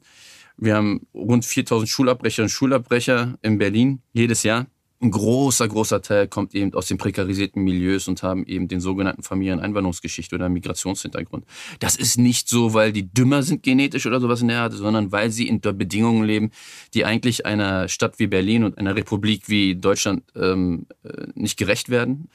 wir 0.58 0.76
haben 0.76 1.08
rund 1.14 1.46
4000 1.46 1.90
Schulabbrecher 1.90 2.44
und 2.44 2.50
Schulabbrecher 2.50 3.38
in 3.42 3.58
Berlin 3.58 4.02
jedes 4.12 4.44
Jahr 4.44 4.66
ein 5.02 5.12
großer, 5.12 5.68
großer 5.68 6.02
Teil 6.02 6.28
kommt 6.28 6.54
eben 6.54 6.74
aus 6.74 6.88
den 6.88 6.98
prekarisierten 6.98 7.64
Milieus 7.64 8.08
und 8.10 8.22
haben 8.22 8.46
eben 8.46 8.68
den 8.68 8.82
sogenannten 8.82 9.24
Familieneinwanderungsgeschichte 9.24 10.36
oder 10.36 10.50
Migrationshintergrund. 10.50 11.46
Das 11.80 11.96
ist 11.96 12.18
nicht 12.18 12.50
so, 12.50 12.74
weil 12.74 12.92
die 12.92 13.12
dümmer 13.12 13.42
sind 13.44 13.64
genetisch 13.64 14.06
oder 14.06 14.20
sowas 14.20 14.42
in 14.42 14.50
der 14.50 14.62
Art, 14.62 14.74
sondern 14.74 15.12
weil 15.14 15.32
sie 15.32 15.50
unter 15.50 15.72
Bedingungen 15.72 16.26
leben, 16.26 16.52
die 16.94 17.06
eigentlich 17.06 17.46
einer 17.46 17.88
Stadt 17.88 18.20
wie 18.20 18.28
Berlin 18.28 18.66
und 18.66 18.78
einer 18.78 18.96
Republik 18.96 19.48
wie 19.48 19.76
Deutschland 19.76 20.24
ähm, 20.36 20.86
äh, 21.04 21.28
nicht 21.34 21.58
gerecht 21.58 21.88
werden. 21.88 22.30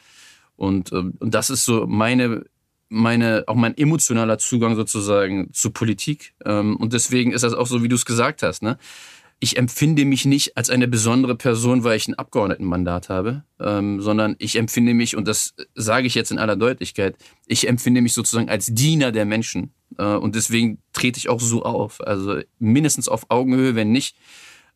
Und, 0.56 0.90
ähm, 0.92 1.14
und 1.20 1.34
das 1.34 1.50
ist 1.50 1.64
so 1.64 1.86
meine 1.86 2.44
meine, 2.94 3.44
auch 3.46 3.56
mein 3.56 3.76
emotionaler 3.76 4.38
Zugang 4.38 4.76
sozusagen 4.76 5.52
zur 5.52 5.72
Politik. 5.72 6.34
Ähm, 6.44 6.76
und 6.76 6.92
deswegen 6.92 7.32
ist 7.32 7.42
das 7.42 7.52
auch 7.52 7.66
so, 7.66 7.82
wie 7.82 7.88
du 7.88 7.96
es 7.96 8.04
gesagt 8.04 8.42
hast. 8.42 8.62
Ne? 8.62 8.78
Ich 9.44 9.58
empfinde 9.58 10.06
mich 10.06 10.24
nicht 10.24 10.56
als 10.56 10.70
eine 10.70 10.88
besondere 10.88 11.34
Person, 11.34 11.84
weil 11.84 11.98
ich 11.98 12.08
ein 12.08 12.14
Abgeordnetenmandat 12.14 13.10
habe, 13.10 13.44
ähm, 13.60 14.00
sondern 14.00 14.36
ich 14.38 14.56
empfinde 14.56 14.94
mich, 14.94 15.16
und 15.16 15.28
das 15.28 15.54
sage 15.74 16.06
ich 16.06 16.14
jetzt 16.14 16.30
in 16.30 16.38
aller 16.38 16.56
Deutlichkeit, 16.56 17.14
ich 17.46 17.68
empfinde 17.68 18.00
mich 18.00 18.14
sozusagen 18.14 18.48
als 18.48 18.68
Diener 18.72 19.12
der 19.12 19.26
Menschen. 19.26 19.74
Äh, 19.98 20.04
und 20.04 20.34
deswegen 20.34 20.78
trete 20.94 21.18
ich 21.18 21.28
auch 21.28 21.40
so 21.40 21.62
auf. 21.62 22.00
Also 22.00 22.40
mindestens 22.58 23.06
auf 23.06 23.26
Augenhöhe, 23.28 23.74
wenn 23.74 23.92
nicht, 23.92 24.16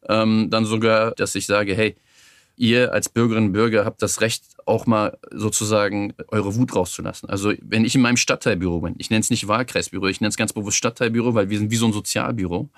ähm, 0.07 0.49
dann 0.51 0.67
sogar, 0.67 1.13
dass 1.13 1.35
ich 1.35 1.47
sage, 1.47 1.75
hey, 1.75 1.97
ihr 2.57 2.93
als 2.93 3.09
Bürgerinnen 3.09 3.47
und 3.47 3.53
Bürger 3.55 3.87
habt 3.87 4.03
das 4.03 4.21
Recht, 4.21 4.45
auch 4.67 4.85
mal 4.85 5.17
sozusagen 5.31 6.13
eure 6.29 6.57
Wut 6.57 6.77
rauszulassen. 6.77 7.31
Also 7.31 7.55
wenn 7.63 7.87
ich 7.87 7.95
in 7.95 8.03
meinem 8.03 8.19
Stadtteilbüro 8.19 8.81
bin, 8.81 8.97
ich 8.99 9.09
nenne 9.09 9.21
es 9.21 9.31
nicht 9.31 9.49
Wahlkreisbüro, 9.49 10.09
ich 10.09 10.21
nenne 10.21 10.29
es 10.29 10.37
ganz 10.37 10.53
bewusst 10.53 10.77
Stadtteilbüro, 10.77 11.33
weil 11.33 11.49
wir 11.49 11.59
sind 11.59 11.71
wie 11.71 11.77
so 11.77 11.87
ein 11.87 11.95
Sozialbüro 11.95 12.69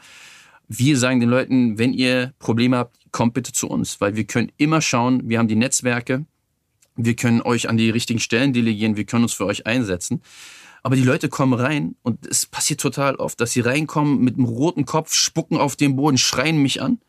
wir 0.73 0.97
sagen 0.97 1.19
den 1.19 1.29
Leuten, 1.29 1.79
wenn 1.79 1.93
ihr 1.93 2.33
Probleme 2.39 2.77
habt, 2.77 2.97
kommt 3.11 3.35
bitte 3.35 3.51
zu 3.51 3.69
uns, 3.69 4.01
weil 4.01 4.15
wir 4.15 4.23
können 4.23 4.53
immer 4.57 4.81
schauen, 4.81 5.29
wir 5.29 5.41
haben 5.41 5.49
die 5.49 5.57
Netzwerke, 5.57 6.27
wir 6.95 7.17
können 7.17 7.43
euch 7.43 7.69
an 7.69 7.77
die 7.77 7.91
richtigen 7.91 8.21
Stellen 8.21 8.53
delegieren, 8.53 8.97
wir 8.97 9.05
können 9.05 9.25
uns 9.25 9.33
für 9.33 9.47
euch 9.47 9.67
einsetzen. 9.67 10.23
Aber 10.85 10.95
die 10.95 11.03
Leute 11.03 11.29
kommen 11.29 11.55
rein 11.55 11.97
und 12.03 12.25
es 12.25 12.47
passiert 12.47 12.81
total 12.81 13.17
oft, 13.17 13.41
dass 13.41 13.51
sie 13.51 13.61
reinkommen 13.61 14.21
mit 14.21 14.37
einem 14.37 14.45
roten 14.45 14.87
Kopf, 14.87 15.13
spucken 15.13 15.59
auf 15.59 15.75
den 15.75 15.97
Boden, 15.97 16.19
schreien 16.19 16.63
mich 16.63 16.81
an. 16.81 17.01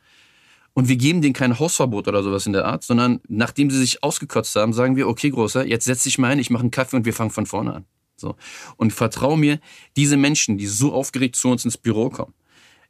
Und 0.74 0.88
wir 0.88 0.96
geben 0.96 1.22
denen 1.22 1.34
kein 1.34 1.60
Hausverbot 1.60 2.08
oder 2.08 2.24
sowas 2.24 2.48
in 2.48 2.54
der 2.54 2.66
Art, 2.66 2.84
sondern 2.84 3.22
nachdem 3.28 3.70
sie 3.70 3.78
sich 3.78 4.04
ausgekotzt 4.04 4.56
haben, 4.56 4.74
sagen 4.74 4.96
wir, 4.96 5.08
okay, 5.08 5.30
Großer, 5.30 5.68
jetzt 5.68 5.86
setz 5.86 6.02
dich 6.02 6.18
mal 6.18 6.30
ein, 6.30 6.40
ich 6.40 6.50
mache 6.50 6.62
einen 6.62 6.72
Kaffee 6.72 6.96
und 6.96 7.06
wir 7.06 7.14
fangen 7.14 7.30
von 7.30 7.46
vorne 7.46 7.76
an. 7.76 7.86
So. 8.16 8.36
Und 8.78 8.92
vertrau 8.92 9.36
mir, 9.36 9.60
diese 9.96 10.18
Menschen, 10.18 10.58
die 10.58 10.66
so 10.66 10.94
aufgeregt 10.94 11.36
zu 11.36 11.50
uns 11.50 11.64
ins 11.64 11.78
Büro 11.78 12.10
kommen, 12.10 12.34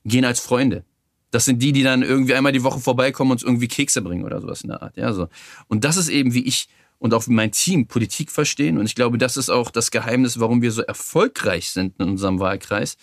gehen 0.05 0.25
als 0.25 0.39
Freunde. 0.39 0.84
Das 1.31 1.46
sind 1.46 1.62
die, 1.62 1.72
die 1.72 1.84
dann 1.84 2.03
irgendwie 2.03 2.34
einmal 2.34 2.51
die 2.51 2.63
Woche 2.63 2.79
vorbeikommen 2.79 3.31
und 3.31 3.36
uns 3.36 3.43
irgendwie 3.43 3.70
Kekse 3.70 4.01
bringen 4.01 4.25
oder 4.25 4.41
sowas 4.41 4.62
in 4.62 4.70
der 4.70 4.81
Art. 4.81 4.98
Ja, 4.98 5.13
so. 5.13 5.29
Und 5.67 5.86
das 5.86 5.98
ist 5.98 6.10
eben, 6.10 6.34
wie 6.34 6.46
ich 6.46 6.67
und 7.00 7.15
auch 7.15 7.25
mein 7.27 7.51
Team 7.51 7.88
Politik 7.88 8.29
verstehen. 8.29 8.77
Und 8.77 8.86
ich 8.86 8.93
glaube, 8.93 9.17
das 9.17 9.36
ist 9.36 9.50
auch 9.50 9.72
das 9.72 9.89
Geheimnis, 9.89 10.39
warum 10.39 10.62
wir 10.62 10.72
so 10.72 10.84
erfolgreich 10.84 11.72
sind 11.72 12.00
in 12.00 12.10
unserem 12.10 12.39
Wahlkreis. 12.39 12.96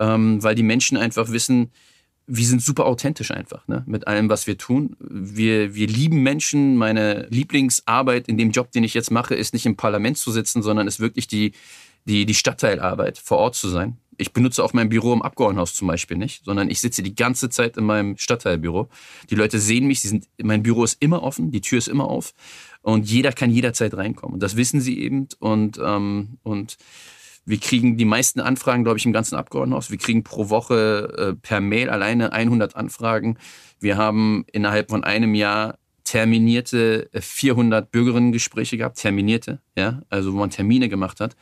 Ähm, 0.00 0.42
weil 0.42 0.54
die 0.54 0.62
Menschen 0.62 0.96
einfach 0.96 1.30
wissen, 1.30 1.70
wir 2.26 2.46
sind 2.46 2.62
super 2.62 2.86
authentisch 2.86 3.30
einfach, 3.32 3.68
ne? 3.68 3.84
Mit 3.86 4.06
allem, 4.06 4.30
was 4.30 4.46
wir 4.46 4.56
tun. 4.56 4.96
Wir, 4.98 5.74
wir 5.74 5.86
lieben 5.86 6.22
Menschen. 6.22 6.76
Meine 6.76 7.26
Lieblingsarbeit 7.28 8.28
in 8.28 8.38
dem 8.38 8.50
Job, 8.50 8.72
den 8.72 8.82
ich 8.82 8.94
jetzt 8.94 9.10
mache, 9.10 9.34
ist 9.34 9.52
nicht 9.52 9.66
im 9.66 9.76
Parlament 9.76 10.16
zu 10.16 10.32
sitzen, 10.32 10.62
sondern 10.62 10.86
ist 10.86 11.00
wirklich 11.00 11.26
die, 11.26 11.52
die, 12.06 12.24
die 12.24 12.34
Stadtteilarbeit, 12.34 13.18
vor 13.18 13.38
Ort 13.38 13.56
zu 13.56 13.68
sein 13.68 13.98
ich 14.18 14.32
benutze 14.32 14.62
auch 14.62 14.72
mein 14.72 14.88
Büro 14.88 15.12
im 15.12 15.22
Abgeordnetenhaus 15.22 15.74
zum 15.74 15.88
Beispiel 15.88 16.16
nicht, 16.16 16.44
sondern 16.44 16.70
ich 16.70 16.80
sitze 16.80 17.02
die 17.02 17.14
ganze 17.14 17.48
Zeit 17.50 17.76
in 17.76 17.84
meinem 17.84 18.16
Stadtteilbüro. 18.16 18.88
Die 19.30 19.34
Leute 19.34 19.58
sehen 19.58 19.86
mich, 19.86 20.02
sind, 20.02 20.26
mein 20.42 20.62
Büro 20.62 20.84
ist 20.84 21.00
immer 21.00 21.22
offen, 21.22 21.50
die 21.50 21.60
Tür 21.60 21.78
ist 21.78 21.88
immer 21.88 22.08
auf 22.08 22.34
und 22.82 23.08
jeder 23.08 23.32
kann 23.32 23.50
jederzeit 23.50 23.94
reinkommen. 23.94 24.34
Und 24.34 24.42
das 24.42 24.56
wissen 24.56 24.80
sie 24.80 24.98
eben 24.98 25.28
und, 25.38 25.78
ähm, 25.82 26.38
und 26.42 26.76
wir 27.46 27.58
kriegen 27.58 27.96
die 27.96 28.04
meisten 28.04 28.40
Anfragen, 28.40 28.84
glaube 28.84 28.98
ich, 28.98 29.06
im 29.06 29.12
ganzen 29.12 29.36
Abgeordnetenhaus. 29.36 29.90
Wir 29.90 29.98
kriegen 29.98 30.24
pro 30.24 30.48
Woche 30.48 31.34
äh, 31.34 31.34
per 31.34 31.60
Mail 31.60 31.90
alleine 31.90 32.32
100 32.32 32.74
Anfragen. 32.74 33.38
Wir 33.80 33.96
haben 33.96 34.44
innerhalb 34.52 34.90
von 34.90 35.04
einem 35.04 35.34
Jahr 35.34 35.78
terminierte 36.04 37.10
400 37.12 37.84
äh, 37.84 37.88
Bürgerinnengespräche 37.90 38.76
gehabt, 38.78 38.98
terminierte, 38.98 39.60
ja, 39.76 40.02
also 40.08 40.32
wo 40.32 40.38
man 40.38 40.50
Termine 40.50 40.88
gemacht 40.88 41.20
hat. 41.20 41.36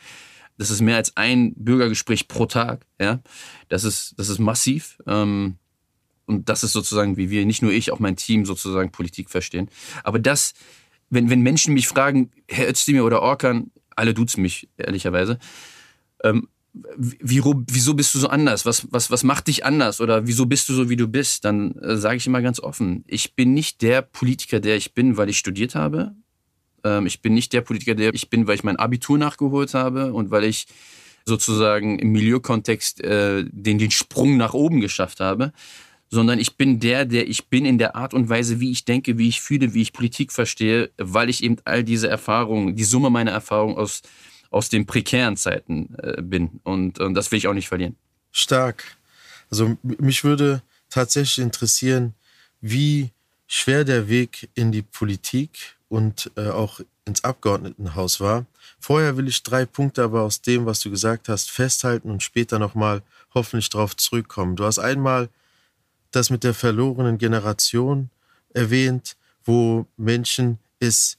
Das 0.63 0.71
ist 0.71 0.81
mehr 0.81 0.97
als 0.97 1.17
ein 1.17 1.55
Bürgergespräch 1.57 2.29
pro 2.29 2.47
Tag. 2.47 2.87
Ja, 3.01 3.21
das 3.69 3.83
ist, 3.83 4.15
das 4.17 4.29
ist 4.29 4.39
massiv. 4.39 4.99
Ähm, 5.09 5.57
und 6.27 6.49
das 6.49 6.63
ist 6.63 6.73
sozusagen, 6.73 7.17
wie 7.17 7.31
wir, 7.31 7.45
nicht 7.45 7.63
nur 7.63 7.73
ich, 7.73 7.91
auch 7.91 7.99
mein 7.99 8.15
Team 8.15 8.47
sozusagen 8.47 8.93
Politik 8.93 9.29
verstehen. 9.29 9.69
Aber 10.05 10.21
das, 10.21 10.55
wenn, 11.11 11.31
wenn 11.31 11.41
Menschen 11.41 11.75
mich 11.75 11.89
fragen, 11.89 12.31
Herr 12.49 12.69
Özdemir 12.69 13.05
oder 13.05 13.23
Orkan, 13.23 13.73
alle 13.97 14.15
duzen 14.15 14.41
mich, 14.41 14.69
ehrlicherweise, 14.77 15.41
ähm, 16.23 16.47
wie, 16.73 17.43
wieso 17.43 17.95
bist 17.95 18.15
du 18.15 18.21
so 18.21 18.29
anders? 18.29 18.65
Was, 18.65 18.87
was, 18.93 19.11
was 19.11 19.25
macht 19.25 19.49
dich 19.49 19.65
anders? 19.67 20.01
Oder 20.01 20.29
wieso 20.29 20.47
bist 20.47 20.69
du 20.69 20.75
so, 20.75 20.89
wie 20.89 20.97
du 20.97 21.09
bist? 21.09 21.45
Dann 21.45 21.73
äh, 21.79 21.97
sage 21.97 22.19
ich 22.19 22.27
immer 22.29 22.41
ganz 22.41 22.61
offen, 22.61 23.03
ich 23.09 23.35
bin 23.35 23.53
nicht 23.53 23.83
der 23.83 24.01
Politiker, 24.01 24.61
der 24.61 24.77
ich 24.77 24.95
bin, 24.95 25.17
weil 25.17 25.29
ich 25.29 25.39
studiert 25.39 25.75
habe. 25.75 26.15
Ähm, 26.85 27.07
ich 27.07 27.21
bin 27.21 27.35
nicht 27.35 27.53
der 27.53 27.61
Politiker, 27.61 27.95
der 27.95 28.15
ich 28.15 28.31
bin, 28.31 28.47
weil 28.47 28.57
ich 28.57 28.65
mein 28.65 28.77
Abitur 28.77 29.19
nachgeholt 29.19 29.75
habe 29.75 30.13
und 30.13 30.31
weil 30.31 30.45
ich 30.45 30.67
sozusagen 31.25 31.99
im 31.99 32.13
Milieukontext 32.13 33.03
äh, 33.03 33.45
den, 33.49 33.79
den 33.79 33.91
Sprung 33.91 34.37
nach 34.37 34.55
oben 34.55 34.81
geschafft 34.81 35.21
habe, 35.21 35.53
sondern 36.11 36.39
ich 36.39 36.57
bin 36.57 36.79
der, 36.79 37.05
der 37.05 37.29
ich 37.29 37.47
bin 37.47 37.65
in 37.65 37.79
der 37.79 37.97
Art 37.97 38.13
und 38.13 38.29
Weise, 38.29 38.61
wie 38.61 38.71
ich 38.71 38.85
denke, 38.85 39.17
wie 39.19 39.29
ich 39.29 39.41
fühle, 39.41 39.73
wie 39.73 39.83
ich 39.83 39.93
Politik 39.93 40.33
verstehe, 40.33 40.91
weil 40.99 41.31
ich 41.31 41.43
eben 41.43 41.57
all 41.65 41.85
diese 41.85 42.09
Erfahrungen, 42.09 42.77
die 42.77 42.85
Summe 42.85 43.09
meiner 43.09 43.31
Erfahrungen 43.31 43.77
aus, 43.77 44.03
aus 44.51 44.69
den 44.69 44.85
prekären 44.85 45.37
Zeiten 45.37 45.95
äh, 46.03 46.21
bin. 46.21 46.61
Und, 46.65 46.99
und 46.99 47.15
das 47.15 47.31
will 47.31 47.39
ich 47.39 47.49
auch 47.49 47.55
nicht 47.55 47.69
verlieren. 47.69 47.97
Stark. 48.31 48.85
Also 49.51 49.77
mich 49.83 50.25
würde 50.25 50.63
tatsächlich 50.91 51.43
interessieren, 51.43 52.15
wie 52.61 53.11
schwer 53.47 53.85
der 53.85 54.09
Weg 54.09 54.51
in 54.55 54.73
die 54.73 54.83
Politik 54.83 55.77
und 55.93 56.31
äh, 56.37 56.49
auch 56.49 56.81
ins 57.05 57.23
Abgeordnetenhaus 57.23 58.19
war. 58.19 58.47
Vorher 58.81 59.19
will 59.19 59.29
ich 59.29 59.43
drei 59.43 59.67
Punkte 59.67 60.03
aber 60.03 60.23
aus 60.23 60.41
dem, 60.41 60.65
was 60.65 60.81
du 60.81 60.89
gesagt 60.89 61.29
hast, 61.29 61.51
festhalten 61.51 62.11
und 62.11 62.23
später 62.23 62.59
nochmal 62.59 63.03
hoffentlich 63.35 63.69
darauf 63.69 63.95
zurückkommen. 63.95 64.57
Du 64.57 64.65
hast 64.65 64.79
einmal 64.79 65.29
das 66.11 66.31
mit 66.31 66.45
der 66.45 66.55
verlorenen 66.55 67.19
Generation 67.19 68.09
erwähnt, 68.55 69.17
wo 69.45 69.85
Menschen 69.99 70.59
es 70.81 71.19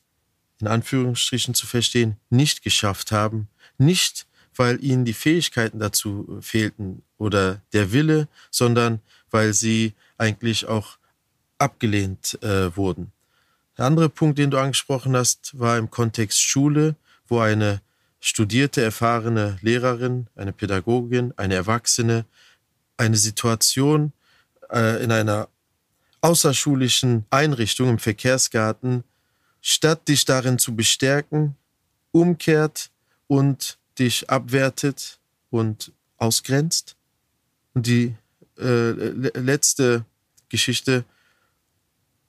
in 0.60 0.66
Anführungsstrichen 0.66 1.54
zu 1.54 1.68
verstehen 1.68 2.18
nicht 2.32 2.64
geschafft 2.64 3.12
haben, 3.12 3.50
nicht 3.78 4.26
weil 4.56 4.84
ihnen 4.84 5.06
die 5.06 5.14
Fähigkeiten 5.14 5.78
dazu 5.78 6.40
fehlten 6.42 7.04
oder 7.20 7.62
der 7.74 7.92
Wille, 7.92 8.28
sondern 8.50 9.02
weil 9.30 9.54
sie 9.54 9.94
eigentlich 10.18 10.66
auch 10.66 10.98
abgelehnt 11.60 12.42
äh, 12.42 12.76
wurden. 12.76 13.12
Der 13.78 13.86
andere 13.86 14.10
Punkt, 14.10 14.38
den 14.38 14.52
du 14.52 14.60
angesprochen 14.60 15.16
hast, 15.16 15.58
war 15.58 15.78
im 15.78 15.90
Kontext 15.90 16.42
Schule, 16.42 16.96
wo 17.28 17.40
eine 17.40 17.82
studierte, 18.20 18.82
erfahrene 18.82 19.58
Lehrerin, 19.62 20.28
eine 20.36 20.54
Pädagogin, 20.54 21.34
eine 21.38 21.56
Erwachsene 21.56 22.26
eine 22.98 23.18
Situation 23.18 24.14
äh, 24.72 25.04
in 25.04 25.12
einer 25.12 25.50
außerschulischen 26.22 27.26
Einrichtung 27.30 27.90
im 27.90 28.00
Verkehrsgarten, 28.00 29.04
statt 29.62 30.08
dich 30.08 30.26
darin 30.26 30.58
zu 30.58 30.76
bestärken, 30.76 31.56
umkehrt 32.12 32.92
und 33.28 33.78
dich 34.00 34.30
abwertet 34.30 35.20
und 35.50 35.92
ausgrenzt. 36.18 36.96
Und 37.74 37.88
die 37.88 38.16
äh, 38.58 38.92
letzte 38.92 40.06
Geschichte 40.50 41.04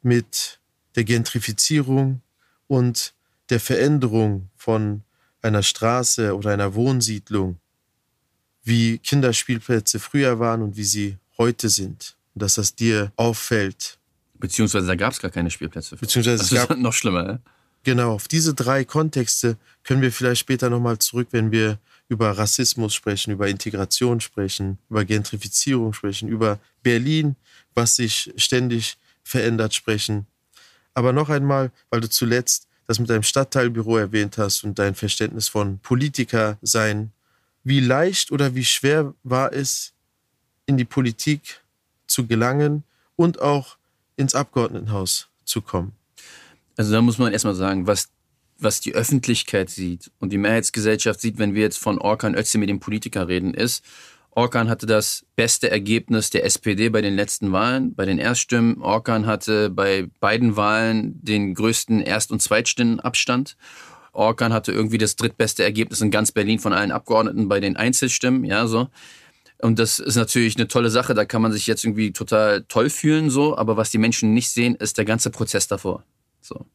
mit 0.02 0.58
der 0.96 1.04
Gentrifizierung 1.04 2.22
und 2.66 3.14
der 3.50 3.60
Veränderung 3.60 4.50
von 4.56 5.02
einer 5.42 5.62
Straße 5.62 6.34
oder 6.34 6.50
einer 6.52 6.74
Wohnsiedlung, 6.74 7.58
wie 8.62 8.98
Kinderspielplätze 8.98 9.98
früher 10.00 10.38
waren 10.38 10.62
und 10.62 10.76
wie 10.76 10.84
sie 10.84 11.18
heute 11.36 11.68
sind 11.68 12.16
dass 12.34 12.54
das 12.54 12.74
dir 12.74 13.12
auffällt. 13.16 13.98
Beziehungsweise 14.38 14.86
da 14.86 14.94
gab 14.94 15.12
es 15.12 15.20
gar 15.20 15.30
keine 15.30 15.50
Spielplätze. 15.50 15.96
Beziehungsweise 15.96 16.38
das 16.38 16.52
es 16.52 16.68
gab, 16.68 16.76
noch 16.78 16.92
schlimmer. 16.92 17.26
Ja? 17.26 17.38
Genau, 17.84 18.12
auf 18.12 18.28
diese 18.28 18.54
drei 18.54 18.84
Kontexte 18.84 19.56
können 19.82 20.02
wir 20.02 20.12
vielleicht 20.12 20.40
später 20.40 20.70
nochmal 20.70 20.98
zurück, 20.98 21.28
wenn 21.30 21.52
wir 21.52 21.78
über 22.08 22.30
Rassismus 22.36 22.94
sprechen, 22.94 23.30
über 23.30 23.48
Integration 23.48 24.20
sprechen, 24.20 24.78
über 24.90 25.04
Gentrifizierung 25.04 25.92
sprechen, 25.92 26.28
über 26.28 26.58
Berlin, 26.82 27.36
was 27.74 27.96
sich 27.96 28.32
ständig 28.36 28.96
verändert, 29.22 29.74
sprechen. 29.74 30.26
Aber 30.94 31.12
noch 31.12 31.28
einmal, 31.28 31.72
weil 31.90 32.00
du 32.00 32.08
zuletzt 32.08 32.68
das 32.86 32.98
mit 32.98 33.10
deinem 33.10 33.22
Stadtteilbüro 33.22 33.96
erwähnt 33.96 34.38
hast 34.38 34.64
und 34.64 34.78
dein 34.78 34.94
Verständnis 34.94 35.48
von 35.48 35.78
Politiker 35.78 36.58
sein. 36.62 37.12
Wie 37.62 37.80
leicht 37.80 38.30
oder 38.30 38.54
wie 38.54 38.64
schwer 38.64 39.14
war 39.22 39.52
es, 39.52 39.94
in 40.66 40.76
die 40.76 40.84
Politik 40.84 41.62
zu 42.06 42.26
gelangen 42.26 42.84
und 43.16 43.40
auch 43.40 43.76
ins 44.16 44.34
Abgeordnetenhaus 44.34 45.28
zu 45.44 45.62
kommen. 45.62 45.92
Also 46.76 46.92
da 46.92 47.00
muss 47.00 47.18
man 47.18 47.32
erstmal 47.32 47.54
sagen, 47.54 47.86
was, 47.86 48.08
was 48.58 48.80
die 48.80 48.94
Öffentlichkeit 48.94 49.70
sieht 49.70 50.10
und 50.18 50.30
die 50.30 50.38
Mehrheitsgesellschaft 50.38 51.20
sieht, 51.20 51.38
wenn 51.38 51.54
wir 51.54 51.62
jetzt 51.62 51.78
von 51.78 51.98
Orkan 51.98 52.34
Özdemir 52.34 52.66
mit 52.66 52.70
dem 52.70 52.80
Politiker 52.80 53.28
reden, 53.28 53.54
ist, 53.54 53.84
Orkan 54.36 54.68
hatte 54.68 54.86
das 54.86 55.24
beste 55.36 55.70
Ergebnis 55.70 56.30
der 56.30 56.44
SPD 56.44 56.88
bei 56.88 57.00
den 57.00 57.14
letzten 57.14 57.52
Wahlen, 57.52 57.94
bei 57.94 58.04
den 58.04 58.18
Erststimmen. 58.18 58.82
Orkan 58.82 59.26
hatte 59.26 59.70
bei 59.70 60.08
beiden 60.18 60.56
Wahlen 60.56 61.22
den 61.22 61.54
größten 61.54 62.00
Erst- 62.00 62.32
und 62.32 62.42
Zweitstimmenabstand. 62.42 63.56
Orkan 64.12 64.52
hatte 64.52 64.72
irgendwie 64.72 64.98
das 64.98 65.16
drittbeste 65.16 65.62
Ergebnis 65.62 66.00
in 66.00 66.10
ganz 66.10 66.32
Berlin 66.32 66.58
von 66.58 66.72
allen 66.72 66.90
Abgeordneten 66.90 67.48
bei 67.48 67.60
den 67.60 67.76
Einzelstimmen, 67.76 68.44
ja, 68.44 68.66
so. 68.66 68.88
Und 69.58 69.78
das 69.78 69.98
ist 69.98 70.16
natürlich 70.16 70.56
eine 70.56 70.68
tolle 70.68 70.90
Sache, 70.90 71.14
da 71.14 71.24
kann 71.24 71.42
man 71.42 71.52
sich 71.52 71.66
jetzt 71.66 71.84
irgendwie 71.84 72.12
total 72.12 72.64
toll 72.64 72.90
fühlen, 72.90 73.30
so, 73.30 73.56
aber 73.56 73.76
was 73.76 73.90
die 73.90 73.98
Menschen 73.98 74.34
nicht 74.34 74.50
sehen, 74.50 74.74
ist 74.74 74.98
der 74.98 75.04
ganze 75.04 75.30
Prozess 75.30 75.68
davor. 75.68 76.04
So. 76.40 76.66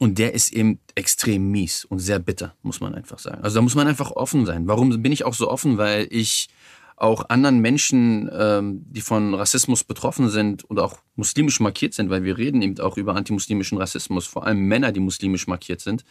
Und 0.00 0.18
der 0.18 0.32
ist 0.32 0.54
eben 0.54 0.80
extrem 0.94 1.50
mies 1.50 1.84
und 1.84 1.98
sehr 1.98 2.18
bitter, 2.18 2.54
muss 2.62 2.80
man 2.80 2.94
einfach 2.94 3.18
sagen. 3.18 3.44
Also 3.44 3.56
da 3.56 3.62
muss 3.62 3.74
man 3.74 3.86
einfach 3.86 4.10
offen 4.12 4.46
sein. 4.46 4.66
Warum 4.66 5.02
bin 5.02 5.12
ich 5.12 5.24
auch 5.24 5.34
so 5.34 5.50
offen? 5.50 5.76
Weil 5.76 6.08
ich 6.08 6.48
auch 6.96 7.28
anderen 7.28 7.60
Menschen, 7.60 8.30
ähm, 8.32 8.82
die 8.88 9.02
von 9.02 9.34
Rassismus 9.34 9.84
betroffen 9.84 10.30
sind 10.30 10.68
oder 10.70 10.84
auch 10.84 10.96
muslimisch 11.16 11.60
markiert 11.60 11.92
sind, 11.92 12.08
weil 12.08 12.24
wir 12.24 12.38
reden 12.38 12.62
eben 12.62 12.80
auch 12.80 12.96
über 12.96 13.14
antimuslimischen 13.14 13.76
Rassismus, 13.76 14.26
vor 14.26 14.46
allem 14.46 14.60
Männer, 14.60 14.90
die 14.90 15.00
muslimisch 15.00 15.46
markiert 15.46 15.82
sind, 15.82 16.06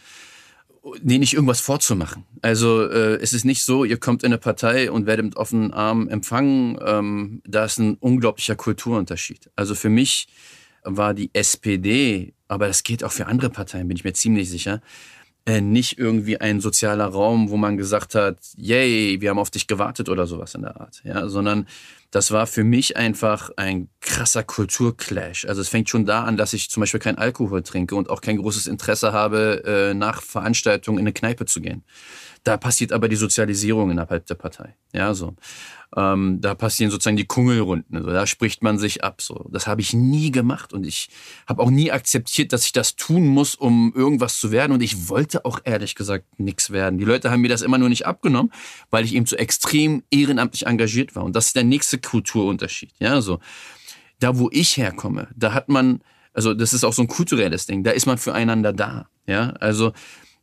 nee, 1.02 1.18
nicht 1.18 1.34
irgendwas 1.34 1.60
vorzumachen. 1.60 2.24
Also 2.42 2.88
äh, 2.88 3.16
es 3.16 3.32
ist 3.32 3.44
nicht 3.44 3.64
so, 3.64 3.84
ihr 3.84 3.98
kommt 3.98 4.22
in 4.22 4.28
eine 4.28 4.38
Partei 4.38 4.92
und 4.92 5.06
werdet 5.06 5.24
mit 5.24 5.36
offenen 5.36 5.72
Armen 5.72 6.08
empfangen. 6.08 6.78
Ähm, 6.86 7.42
da 7.44 7.64
ist 7.64 7.78
ein 7.78 7.96
unglaublicher 7.96 8.54
Kulturunterschied. 8.54 9.50
Also 9.56 9.74
für 9.74 9.90
mich 9.90 10.28
war 10.84 11.14
die 11.14 11.30
SPD, 11.32 12.34
aber 12.48 12.66
das 12.66 12.82
geht 12.82 13.04
auch 13.04 13.12
für 13.12 13.26
andere 13.26 13.50
Parteien, 13.50 13.88
bin 13.88 13.96
ich 13.96 14.04
mir 14.04 14.12
ziemlich 14.12 14.50
sicher, 14.50 14.80
äh, 15.46 15.60
nicht 15.60 15.98
irgendwie 15.98 16.40
ein 16.40 16.60
sozialer 16.60 17.06
Raum, 17.06 17.50
wo 17.50 17.56
man 17.56 17.76
gesagt 17.76 18.14
hat, 18.14 18.38
yay, 18.56 19.20
wir 19.20 19.30
haben 19.30 19.38
auf 19.38 19.50
dich 19.50 19.66
gewartet 19.66 20.08
oder 20.08 20.26
sowas 20.26 20.54
in 20.54 20.62
der 20.62 20.80
Art, 20.80 21.00
ja, 21.04 21.28
sondern 21.28 21.66
das 22.10 22.30
war 22.32 22.46
für 22.46 22.64
mich 22.64 22.96
einfach 22.96 23.50
ein 23.56 23.88
krasser 24.00 24.42
Kulturclash. 24.42 25.44
Also 25.46 25.60
es 25.60 25.68
fängt 25.68 25.88
schon 25.88 26.06
da 26.06 26.24
an, 26.24 26.36
dass 26.36 26.52
ich 26.52 26.68
zum 26.68 26.80
Beispiel 26.80 27.00
kein 27.00 27.18
Alkohol 27.18 27.62
trinke 27.62 27.94
und 27.94 28.10
auch 28.10 28.20
kein 28.20 28.36
großes 28.36 28.66
Interesse 28.66 29.12
habe, 29.12 29.62
äh, 29.64 29.94
nach 29.94 30.20
Veranstaltungen 30.22 30.98
in 30.98 31.04
eine 31.04 31.12
Kneipe 31.12 31.46
zu 31.46 31.60
gehen. 31.60 31.84
Da 32.42 32.56
passiert 32.56 32.92
aber 32.92 33.08
die 33.08 33.16
Sozialisierung 33.16 33.90
innerhalb 33.90 34.26
der 34.26 34.34
Partei. 34.34 34.74
Ja, 34.92 35.12
so. 35.12 35.34
Ähm, 35.96 36.40
da 36.40 36.54
passieren 36.54 36.90
sozusagen 36.90 37.16
die 37.16 37.26
Kungelrunden. 37.26 37.96
Also 37.96 38.10
da 38.10 38.26
spricht 38.26 38.62
man 38.62 38.78
sich 38.78 39.04
ab. 39.04 39.20
So, 39.20 39.48
das 39.50 39.66
habe 39.66 39.80
ich 39.80 39.92
nie 39.92 40.30
gemacht 40.30 40.72
und 40.72 40.86
ich 40.86 41.10
habe 41.46 41.62
auch 41.62 41.70
nie 41.70 41.92
akzeptiert, 41.92 42.52
dass 42.52 42.64
ich 42.64 42.72
das 42.72 42.96
tun 42.96 43.26
muss, 43.26 43.54
um 43.54 43.92
irgendwas 43.94 44.38
zu 44.40 44.52
werden. 44.52 44.72
Und 44.72 44.82
ich 44.82 45.08
wollte 45.08 45.44
auch 45.44 45.60
ehrlich 45.64 45.94
gesagt 45.94 46.38
nichts 46.38 46.70
werden. 46.70 46.98
Die 46.98 47.04
Leute 47.04 47.30
haben 47.30 47.40
mir 47.40 47.50
das 47.50 47.62
immer 47.62 47.78
nur 47.78 47.88
nicht 47.88 48.06
abgenommen, 48.06 48.52
weil 48.90 49.04
ich 49.04 49.14
eben 49.14 49.26
so 49.26 49.36
extrem 49.36 50.02
ehrenamtlich 50.10 50.66
engagiert 50.66 51.14
war. 51.16 51.24
Und 51.24 51.36
das 51.36 51.48
ist 51.48 51.56
der 51.56 51.64
nächste 51.64 51.98
Kulturunterschied. 51.98 52.92
Ja, 53.00 53.20
so 53.20 53.40
da, 54.20 54.38
wo 54.38 54.50
ich 54.52 54.76
herkomme, 54.76 55.28
da 55.34 55.54
hat 55.54 55.68
man 55.68 56.02
also 56.32 56.54
das 56.54 56.72
ist 56.72 56.84
auch 56.84 56.92
so 56.92 57.02
ein 57.02 57.08
kulturelles 57.08 57.66
Ding. 57.66 57.82
Da 57.82 57.90
ist 57.90 58.06
man 58.06 58.18
füreinander 58.18 58.72
da. 58.72 59.08
Ja, 59.26 59.50
also 59.60 59.92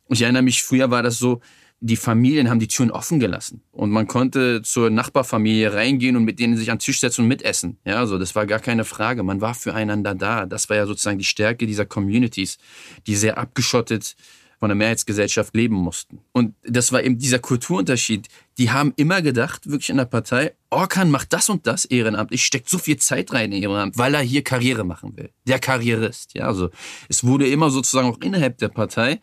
ich 0.08 0.22
erinnere 0.22 0.42
mich, 0.42 0.62
früher 0.62 0.90
war 0.90 1.02
das 1.02 1.18
so, 1.18 1.40
die 1.80 1.96
Familien 1.96 2.50
haben 2.50 2.58
die 2.58 2.68
Türen 2.68 2.90
offen 2.90 3.20
gelassen 3.20 3.62
und 3.70 3.90
man 3.90 4.08
konnte 4.08 4.62
zur 4.62 4.90
Nachbarfamilie 4.90 5.72
reingehen 5.72 6.16
und 6.16 6.24
mit 6.24 6.40
denen 6.40 6.56
sich 6.56 6.70
an 6.70 6.78
den 6.78 6.80
Tisch 6.82 7.00
setzen 7.00 7.22
und 7.22 7.28
mitessen. 7.28 7.78
Ja, 7.84 7.98
also 7.98 8.18
das 8.18 8.34
war 8.34 8.46
gar 8.46 8.58
keine 8.58 8.84
Frage. 8.84 9.22
Man 9.22 9.40
war 9.40 9.54
füreinander 9.54 10.14
da. 10.14 10.46
Das 10.46 10.68
war 10.68 10.76
ja 10.76 10.86
sozusagen 10.86 11.18
die 11.18 11.24
Stärke 11.24 11.66
dieser 11.66 11.86
Communities, 11.86 12.58
die 13.06 13.14
sehr 13.14 13.38
abgeschottet 13.38 14.16
von 14.58 14.70
der 14.70 14.76
Mehrheitsgesellschaft 14.76 15.54
leben 15.54 15.76
mussten. 15.76 16.20
Und 16.32 16.54
das 16.64 16.90
war 16.90 17.02
eben 17.02 17.18
dieser 17.18 17.38
Kulturunterschied. 17.38 18.26
Die 18.58 18.72
haben 18.72 18.92
immer 18.96 19.22
gedacht, 19.22 19.70
wirklich 19.70 19.90
in 19.90 19.98
der 19.98 20.04
Partei, 20.04 20.54
Orkan 20.70 21.10
macht 21.12 21.32
das 21.32 21.48
und 21.48 21.66
das 21.66 21.84
ehrenamtlich, 21.84 22.44
steckt 22.44 22.68
so 22.68 22.78
viel 22.78 22.96
Zeit 22.96 23.32
rein 23.32 23.52
in 23.52 23.62
Ehrenamt, 23.62 23.96
weil 23.96 24.14
er 24.14 24.20
hier 24.20 24.42
Karriere 24.42 24.82
machen 24.82 25.16
will. 25.16 25.30
Der 25.46 25.60
Karrierist. 25.60 26.34
Ja, 26.34 26.46
also 26.46 26.70
es 27.08 27.22
wurde 27.22 27.46
immer 27.46 27.70
sozusagen 27.70 28.08
auch 28.08 28.20
innerhalb 28.20 28.58
der 28.58 28.68
Partei 28.68 29.20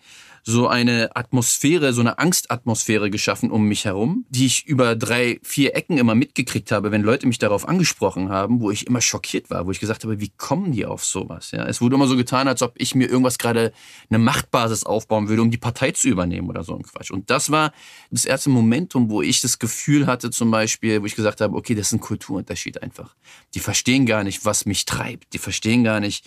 so 0.48 0.68
eine 0.68 1.16
Atmosphäre, 1.16 1.92
so 1.92 2.02
eine 2.02 2.20
Angstatmosphäre 2.20 3.10
geschaffen 3.10 3.50
um 3.50 3.68
mich 3.68 3.86
herum, 3.86 4.25
die 4.30 4.46
ich 4.46 4.68
über 4.68 4.96
drei, 4.96 5.40
vier 5.42 5.75
Ecken 5.75 5.98
immer 5.98 6.14
mitgekriegt 6.14 6.72
habe, 6.72 6.92
wenn 6.92 7.02
Leute 7.02 7.25
mich 7.25 7.40
darauf 7.40 7.68
angesprochen 7.68 8.30
haben, 8.30 8.62
wo 8.62 8.70
ich 8.70 8.86
immer 8.86 9.02
schockiert 9.02 9.50
war, 9.50 9.66
wo 9.66 9.72
ich 9.72 9.80
gesagt 9.80 10.04
habe, 10.04 10.20
wie 10.20 10.32
kommen 10.38 10.72
die 10.72 10.86
auf 10.86 11.04
sowas? 11.04 11.50
Ja, 11.50 11.66
es 11.66 11.82
wurde 11.82 11.96
immer 11.96 12.06
so 12.06 12.16
getan, 12.16 12.48
als 12.48 12.62
ob 12.62 12.74
ich 12.78 12.94
mir 12.94 13.10
irgendwas 13.10 13.40
gerade 13.40 13.74
eine 14.12 14.20
Machtbasis 14.20 14.84
aufbauen 14.84 15.30
würde, 15.30 15.42
um 15.42 15.50
die 15.50 15.58
Partei 15.58 15.92
zu 15.92 16.10
übernehmen 16.10 16.48
oder 16.48 16.64
so 16.64 16.75
ein 16.75 16.84
Quatsch. 16.84 17.10
Und 17.10 17.32
das 17.32 17.50
war 17.50 17.74
das 18.12 18.25
erste 18.25 18.52
Momentum, 18.52 19.10
wo 19.10 19.24
ich 19.24 19.42
das 19.42 19.58
Gefühl 19.58 20.06
hatte, 20.06 20.30
zum 20.30 20.52
Beispiel, 20.52 21.02
wo 21.02 21.08
ich 21.08 21.16
gesagt 21.16 21.42
habe, 21.42 21.56
okay, 21.56 21.74
das 21.74 21.88
ist 21.88 21.94
ein 21.94 22.00
Kulturunterschied 22.02 22.84
einfach. 22.84 23.16
Die 23.56 23.60
verstehen 23.60 24.06
gar 24.06 24.24
nicht, 24.24 24.46
was 24.46 24.68
mich 24.68 24.86
treibt. 24.86 25.34
Die 25.34 25.40
verstehen 25.40 25.84
gar 25.84 26.00
nicht, 26.00 26.24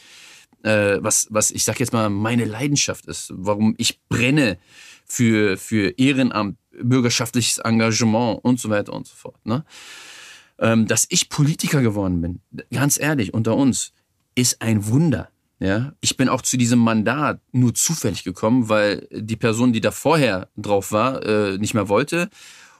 äh, 0.63 0.99
was, 1.01 1.27
was 1.31 1.51
ich 1.51 1.65
sag 1.65 1.81
jetzt 1.81 1.93
mal 1.93 2.11
meine 2.11 2.45
Leidenschaft 2.45 3.07
ist, 3.07 3.33
warum 3.35 3.75
ich 3.79 4.01
brenne 4.09 4.59
für, 5.05 5.57
für 5.57 5.99
Ehrenamt, 5.99 6.59
bürgerschaftliches 6.81 7.59
Engagement 7.59 8.41
und 8.45 8.61
so 8.61 8.71
weiter 8.71 8.93
und 8.93 9.07
so 9.07 9.15
fort. 9.15 9.45
Ne? 9.45 9.65
Ähm, 10.59 10.87
dass 10.87 11.07
ich 11.09 11.29
Politiker 11.29 11.83
geworden 11.83 12.21
bin, 12.21 12.41
ganz 12.73 12.99
ehrlich, 12.99 13.35
unter 13.35 13.57
uns, 13.57 13.93
ist 14.35 14.63
ein 14.63 14.87
Wunder. 14.87 15.31
Ja, 15.61 15.93
ich 16.01 16.17
bin 16.17 16.29
auch 16.29 16.43
zu 16.43 16.57
diesem 16.57 16.79
Mandat 16.79 17.41
nur 17.51 17.75
zufällig 17.75 18.23
gekommen, 18.23 18.69
weil 18.69 19.09
die 19.11 19.35
Person, 19.35 19.73
die 19.73 19.81
da 19.81 19.91
vorher 19.91 20.49
drauf 20.57 20.93
war, 20.93 21.25
äh, 21.25 21.59
nicht 21.59 21.75
mehr 21.75 21.89
wollte 21.89 22.31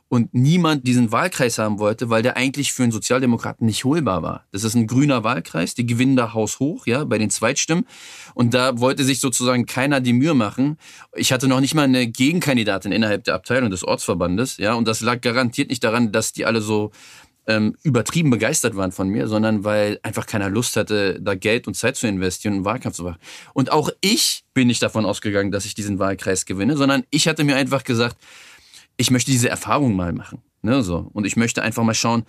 und 0.09 0.33
niemand 0.33 0.87
diesen 0.87 1.13
Wahlkreis 1.13 1.59
haben 1.59 1.79
wollte, 1.79 2.09
weil 2.09 2.23
der 2.23 2.37
eigentlich 2.37 2.73
für 2.73 2.83
einen 2.83 2.93
Sozialdemokraten 2.93 3.67
nicht 3.67 3.85
holbar 3.85 4.23
war. 4.23 4.47
Das 4.53 4.65
ist 4.65 4.75
ein 4.75 4.87
grüner 4.87 5.23
Wahlkreis, 5.23 5.75
die 5.75 5.87
gewinnen 5.87 6.17
da 6.17 6.33
Haus 6.33 6.61
hoch, 6.61 6.87
ja, 6.87 7.05
bei 7.05 7.19
den 7.19 7.31
Zweitstimmen. 7.31 7.87
Und 8.35 8.55
da 8.55 8.79
wollte 8.81 9.05
sich 9.05 9.21
sozusagen 9.21 9.67
keiner 9.67 10.01
die 10.01 10.15
Mühe 10.15 10.35
machen. 10.35 10.79
Ich 11.15 11.33
hatte 11.33 11.47
noch 11.47 11.61
nicht 11.61 11.75
mal 11.75 11.83
eine 11.83 12.07
Gegenkandidatin 12.07 12.93
innerhalb 12.93 13.25
der 13.25 13.35
Abteilung 13.35 13.71
des 13.71 13.85
Ortsverbandes, 13.85 14.57
ja, 14.57 14.75
und 14.75 14.89
das 14.89 15.01
lag 15.01 15.21
garantiert 15.21 15.69
nicht 15.69 15.85
daran, 15.85 16.11
dass 16.11 16.33
die 16.33 16.47
alle 16.47 16.63
so 16.63 16.91
ähm, 17.49 17.75
übertrieben 17.83 18.31
begeistert 18.31 18.77
waren 18.77 18.93
von 18.93 19.09
mir, 19.09 19.27
sondern 19.27 19.65
weil 19.65 19.99
einfach 20.03 20.27
keiner 20.27 20.51
Lust 20.51 20.77
hatte, 20.77 21.19
da 21.21 21.35
Geld 21.35 21.67
und 21.67 21.75
Zeit 21.75 21.97
zu 21.97 22.07
investieren 22.07 22.59
und 22.59 22.65
Wahlkampf 22.65 22.97
zu 22.97 23.05
machen. 23.05 23.19
Und 23.55 23.73
auch 23.73 23.91
ich 24.03 24.45
bin 24.53 24.69
nicht 24.69 24.83
davon 24.83 25.07
ausgegangen, 25.07 25.51
dass 25.51 25.65
ich 25.65 25.75
diesen 25.75 25.99
Wahlkreis 25.99 26.45
gewinne, 26.45 26.77
sondern 26.77 27.05
ich 27.11 27.27
hatte 27.27 27.45
mir 27.45 27.57
einfach 27.57 27.85
gesagt, 27.85 28.17
ich 28.99 29.11
möchte 29.11 29.31
diese 29.31 29.49
Erfahrung 29.49 29.97
mal 29.97 30.13
machen. 30.13 30.43
Ne, 30.61 30.83
so. 30.83 31.09
Und 31.13 31.25
ich 31.25 31.37
möchte 31.37 31.63
einfach 31.63 31.85
mal 31.85 31.95
schauen, 31.95 32.25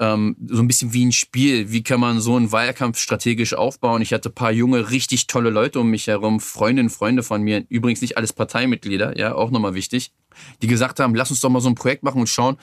ähm, 0.00 0.36
so 0.48 0.60
ein 0.60 0.68
bisschen 0.68 0.92
wie 0.92 1.04
ein 1.04 1.12
Spiel, 1.12 1.70
wie 1.70 1.82
kann 1.82 2.00
man 2.00 2.20
so 2.20 2.36
einen 2.36 2.52
Wahlkampf 2.52 2.98
strategisch 2.98 3.54
aufbauen. 3.54 4.02
Ich 4.02 4.12
hatte 4.12 4.30
paar 4.30 4.50
junge, 4.50 4.90
richtig 4.90 5.26
tolle 5.26 5.50
Leute 5.50 5.80
um 5.80 5.90
mich 5.90 6.06
herum, 6.06 6.40
Freundinnen, 6.40 6.90
Freunde 6.90 7.22
von 7.22 7.42
mir, 7.42 7.64
übrigens 7.68 8.00
nicht 8.00 8.16
alles 8.16 8.32
Parteimitglieder, 8.32 9.18
ja, 9.18 9.34
auch 9.34 9.50
nochmal 9.50 9.74
wichtig, 9.74 10.12
die 10.62 10.66
gesagt 10.66 11.00
haben, 11.00 11.14
lass 11.14 11.30
uns 11.30 11.40
doch 11.40 11.50
mal 11.50 11.60
so 11.60 11.68
ein 11.68 11.74
Projekt 11.74 12.02
machen 12.02 12.20
und 12.20 12.28
schauen, 12.28 12.56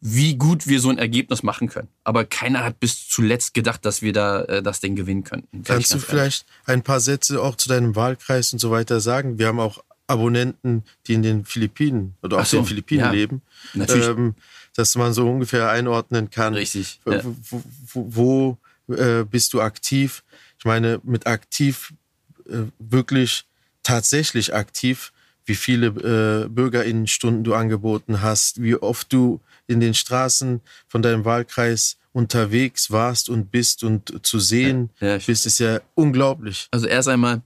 wie 0.00 0.36
gut 0.36 0.66
wir 0.66 0.80
so 0.80 0.90
ein 0.90 0.98
Ergebnis 0.98 1.42
machen 1.42 1.68
können. 1.68 1.88
Aber 2.04 2.24
keiner 2.24 2.62
hat 2.64 2.78
bis 2.78 3.08
zuletzt 3.08 3.52
gedacht, 3.52 3.84
dass 3.84 4.00
wir 4.00 4.12
da 4.12 4.42
äh, 4.42 4.62
das 4.62 4.80
Ding 4.80 4.94
gewinnen 4.94 5.24
könnten. 5.24 5.64
Kannst 5.64 5.92
du 5.92 5.98
vielleicht 5.98 6.46
ein 6.66 6.82
paar 6.82 7.00
Sätze 7.00 7.42
auch 7.42 7.56
zu 7.56 7.68
deinem 7.68 7.96
Wahlkreis 7.96 8.52
und 8.52 8.60
so 8.60 8.70
weiter 8.70 9.00
sagen? 9.00 9.38
Wir 9.38 9.48
haben 9.48 9.58
auch 9.60 9.82
Abonnenten, 10.08 10.82
die 11.06 11.14
in 11.14 11.22
den 11.22 11.44
Philippinen 11.44 12.14
oder 12.22 12.38
auf 12.38 12.48
so, 12.48 12.56
den 12.56 12.66
Philippinen 12.66 13.04
ja, 13.04 13.10
leben, 13.10 13.42
ähm, 13.74 14.34
dass 14.74 14.96
man 14.96 15.12
so 15.12 15.28
ungefähr 15.30 15.70
einordnen 15.70 16.30
kann. 16.30 16.54
Richtig. 16.54 17.00
Ja. 17.06 17.22
Wo, 17.24 17.62
wo, 17.92 18.58
wo 18.86 18.94
äh, 18.94 19.24
bist 19.24 19.52
du 19.52 19.60
aktiv? 19.60 20.24
Ich 20.58 20.64
meine, 20.64 21.00
mit 21.04 21.26
aktiv 21.26 21.92
äh, 22.48 22.62
wirklich 22.78 23.44
tatsächlich 23.82 24.54
aktiv, 24.54 25.12
wie 25.44 25.54
viele 25.54 25.86
äh, 25.86 26.48
Bürgerinnenstunden 26.48 27.44
du 27.44 27.54
angeboten 27.54 28.22
hast, 28.22 28.62
wie 28.62 28.76
oft 28.76 29.12
du 29.12 29.40
in 29.66 29.80
den 29.80 29.94
Straßen 29.94 30.60
von 30.88 31.02
deinem 31.02 31.24
Wahlkreis 31.24 31.98
unterwegs 32.12 32.90
warst 32.90 33.28
und 33.28 33.50
bist 33.50 33.84
und 33.84 34.26
zu 34.26 34.40
sehen 34.40 34.90
ja, 35.00 35.08
ja, 35.08 35.18
bist, 35.18 35.46
ist 35.46 35.58
ja 35.58 35.80
unglaublich. 35.94 36.68
Also 36.70 36.86
erst 36.86 37.08
einmal, 37.08 37.42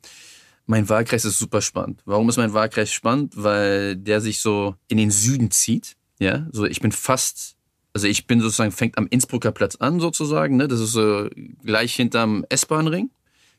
mein 0.66 0.88
Wahlkreis 0.88 1.24
ist 1.24 1.38
super 1.38 1.60
spannend. 1.60 2.02
Warum 2.04 2.28
ist 2.28 2.36
mein 2.36 2.52
Wahlkreis 2.52 2.92
spannend? 2.92 3.34
Weil 3.36 3.96
der 3.96 4.20
sich 4.20 4.40
so 4.40 4.76
in 4.88 4.96
den 4.96 5.10
Süden 5.10 5.50
zieht. 5.50 5.96
Ja, 6.18 6.46
so 6.52 6.64
ich 6.64 6.80
bin 6.80 6.92
fast, 6.92 7.56
also 7.94 8.06
ich 8.06 8.26
bin 8.26 8.40
sozusagen, 8.40 8.70
fängt 8.70 8.96
am 8.96 9.08
Innsbrucker 9.08 9.50
Platz 9.52 9.76
an 9.76 9.98
sozusagen. 9.98 10.56
Ne? 10.56 10.68
Das 10.68 10.80
ist 10.80 10.92
so 10.92 11.28
gleich 11.64 11.94
hinterm 11.94 12.44
S-Bahn-Ring, 12.48 13.10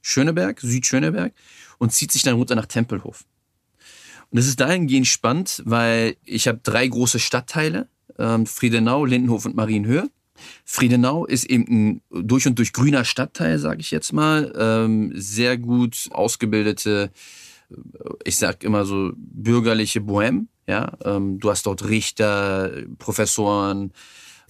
Schöneberg, 0.02 0.62
Südschöneberg 0.62 1.34
und 1.78 1.92
zieht 1.92 2.12
sich 2.12 2.24
dann 2.24 2.36
runter 2.36 2.56
nach 2.56 2.68
Tempelhof. 2.68 3.26
Und 4.32 4.38
das 4.38 4.48
ist 4.48 4.60
dahingehend 4.60 5.08
spannend, 5.08 5.62
weil 5.66 6.16
ich 6.24 6.48
habe 6.48 6.60
drei 6.64 6.88
große 6.88 7.20
Stadtteile, 7.20 7.88
ähm, 8.18 8.46
Friedenau, 8.46 9.06
Lindenhof 9.06 9.46
und 9.46 9.56
Marienhöhe. 9.56 10.10
Friedenau 10.66 11.26
ist 11.26 11.46
eben 11.46 12.02
ein 12.12 12.28
durch 12.28 12.48
und 12.48 12.58
durch 12.60 12.74
grüner 12.74 13.06
Stadtteil, 13.06 13.60
sage 13.60 13.82
ich 13.82 13.92
jetzt 13.92 14.14
mal. 14.14 14.54
Ähm, 14.58 15.12
sehr 15.16 15.58
gut 15.58 16.08
ausgebildete, 16.12 17.12
äh, 17.70 17.76
ich 18.24 18.38
sag 18.38 18.64
immer 18.64 18.86
so 18.86 19.12
bürgerliche 19.16 20.00
Bohème. 20.00 20.48
Ja, 20.68 20.94
ähm, 21.04 21.40
du 21.40 21.50
hast 21.50 21.66
dort 21.66 21.88
Richter, 21.90 22.72
Professoren, 22.98 23.92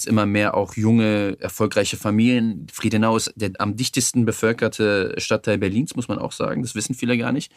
immer 0.05 0.25
mehr 0.25 0.55
auch 0.55 0.75
junge, 0.75 1.37
erfolgreiche 1.39 1.97
Familien. 1.97 2.67
Friedenau 2.71 3.17
ist 3.17 3.33
der 3.35 3.51
am 3.59 3.75
dichtesten 3.75 4.25
bevölkerte 4.25 5.15
Stadtteil 5.17 5.57
Berlins, 5.57 5.95
muss 5.95 6.07
man 6.07 6.19
auch 6.19 6.31
sagen. 6.31 6.61
Das 6.61 6.75
wissen 6.75 6.95
viele 6.95 7.17
gar 7.17 7.31
nicht. 7.31 7.51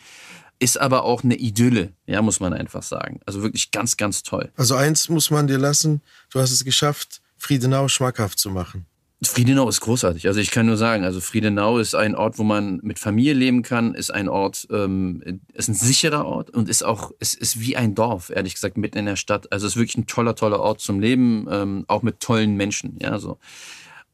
Ist 0.59 0.81
aber 0.81 1.05
auch 1.05 1.23
eine 1.23 1.37
Idylle, 1.37 1.93
ja, 2.07 2.23
muss 2.23 2.41
man 2.41 2.55
einfach 2.55 2.83
sagen. 2.83 3.21
Also 3.27 3.43
wirklich 3.43 3.71
ganz, 3.71 3.97
ganz 3.97 4.23
toll. 4.23 4.51
Also 4.57 4.75
eins 4.75 5.09
muss 5.09 5.31
man 5.31 5.47
dir 5.47 5.59
lassen, 5.59 6.01
du 6.31 6.41
hast 6.41 6.51
es 6.51 6.65
geschafft, 6.65 7.21
Friedenau 7.47 7.87
schmackhaft 7.87 8.41
zu 8.41 8.51
machen. 8.51 8.87
Friedenau 9.23 9.69
ist 9.69 9.81
großartig. 9.81 10.27
Also 10.27 10.41
ich 10.41 10.51
kann 10.51 10.67
nur 10.67 10.77
sagen, 10.77 11.05
also 11.05 11.21
Friedenau 11.21 11.79
ist 11.79 11.95
ein 11.95 12.17
Ort, 12.17 12.39
wo 12.39 12.43
man 12.43 12.81
mit 12.83 12.99
Familie 12.99 13.35
leben 13.35 13.63
kann, 13.63 13.95
ist 13.95 14.11
ein 14.11 14.29
Ort, 14.29 14.67
ähm, 14.73 15.41
ist 15.53 15.69
ein 15.69 15.75
sicherer 15.75 16.27
Ort 16.27 16.51
und 16.51 16.69
ist 16.69 16.83
auch, 16.83 17.13
es 17.21 17.35
ist 17.35 17.61
wie 17.61 17.77
ein 17.77 17.95
Dorf, 17.95 18.31
ehrlich 18.31 18.55
gesagt, 18.55 18.77
mitten 18.77 18.99
in 18.99 19.07
der 19.07 19.15
Stadt. 19.15 19.53
Also 19.53 19.67
es 19.67 19.75
ist 19.75 19.77
wirklich 19.77 19.97
ein 19.97 20.09
toller, 20.09 20.35
toller 20.35 20.59
Ort 20.59 20.81
zum 20.81 20.99
Leben, 20.99 21.47
ähm, 21.49 21.85
auch 21.87 22.03
mit 22.03 22.19
tollen 22.19 22.57
Menschen, 22.57 22.99
ja, 23.01 23.19
so. 23.21 23.39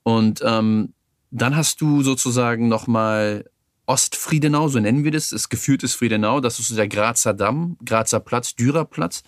Und 0.03 0.42
ähm, 0.45 0.92
dann 1.31 1.57
hast 1.57 1.81
du 1.81 2.03
sozusagen 2.03 2.68
nochmal 2.68 3.47
Ostfriedenau, 3.87 4.68
so 4.68 4.79
nennen 4.79 5.05
wir 5.05 5.11
das, 5.11 5.33
ist 5.33 5.49
geführtes 5.49 5.95
Friedenau, 5.95 6.40
das 6.40 6.59
ist 6.59 6.77
der 6.77 6.87
Grazer 6.87 7.33
Damm, 7.33 7.79
Grazer 7.85 8.21
Platz, 8.21 8.55
Dürer 8.55 8.85
Platz. 8.85 9.23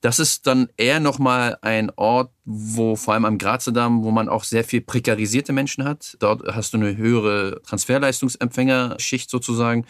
Das 0.00 0.20
ist 0.20 0.46
dann 0.46 0.68
eher 0.76 1.00
nochmal 1.00 1.58
ein 1.60 1.90
Ort, 1.96 2.30
wo 2.44 2.94
vor 2.94 3.14
allem 3.14 3.24
am 3.24 3.38
Grazer 3.38 3.72
wo 3.74 4.10
man 4.12 4.28
auch 4.28 4.44
sehr 4.44 4.62
viel 4.62 4.80
prekarisierte 4.80 5.52
Menschen 5.52 5.84
hat. 5.84 6.16
Dort 6.20 6.42
hast 6.54 6.72
du 6.72 6.78
eine 6.78 6.96
höhere 6.96 7.60
Transferleistungsempfängerschicht 7.62 9.28
sozusagen, 9.28 9.86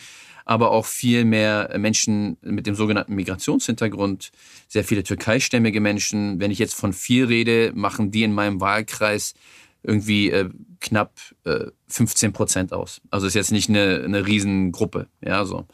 aber 0.47 0.71
auch 0.71 0.87
viel 0.87 1.27
mehr 1.27 1.77
Menschen 1.77 2.39
mit 2.41 2.67
dem 2.67 2.75
sogenannten 2.75 3.15
Migrationshintergrund, 3.17 4.33
sehr 4.67 4.83
viele 4.83 5.03
türkeistämmige 5.03 5.83
Menschen. 5.83 6.41
Wenn 6.41 6.51
ich 6.51 6.59
jetzt 6.59 6.75
von 6.75 6.95
viel 6.95 7.27
rede, 7.27 7.73
machen 7.75 8.11
die 8.11 8.23
in 8.23 8.33
meinem 8.33 8.63
Wahlkreis 8.63 9.35
irgendwie 9.83 10.31
äh, 10.31 10.49
knapp 10.81 11.13
äh, 11.45 11.67
15 11.89 12.33
Prozent 12.33 12.73
aus. 12.73 13.03
Also 13.11 13.27
ist 13.27 13.35
jetzt 13.35 13.53
nicht 13.53 13.69
eine, 13.69 14.03
eine 14.05 14.27
Riesengruppe, 14.27 15.09
ja, 15.21 15.45
so. 15.45 15.67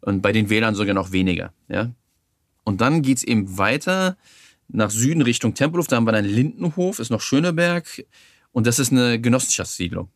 Und 0.00 0.22
bei 0.22 0.32
den 0.32 0.48
Wählern 0.48 0.74
sogar 0.76 0.94
noch 0.94 1.10
weniger, 1.10 1.52
ja. 1.68 1.90
Und 2.64 2.80
dann 2.80 3.02
geht's 3.02 3.22
eben 3.22 3.58
weiter 3.58 4.16
nach 4.68 4.90
Süden 4.90 5.22
Richtung 5.22 5.54
Tempelhof. 5.54 5.86
Da 5.86 5.96
haben 5.96 6.06
wir 6.06 6.12
dann 6.12 6.24
Lindenhof, 6.24 6.98
ist 6.98 7.10
noch 7.10 7.20
Schöneberg. 7.20 8.04
Und 8.52 8.66
das 8.66 8.78
ist 8.78 8.92
eine 8.92 9.20
Genossenschaftssiedlung. 9.20 10.08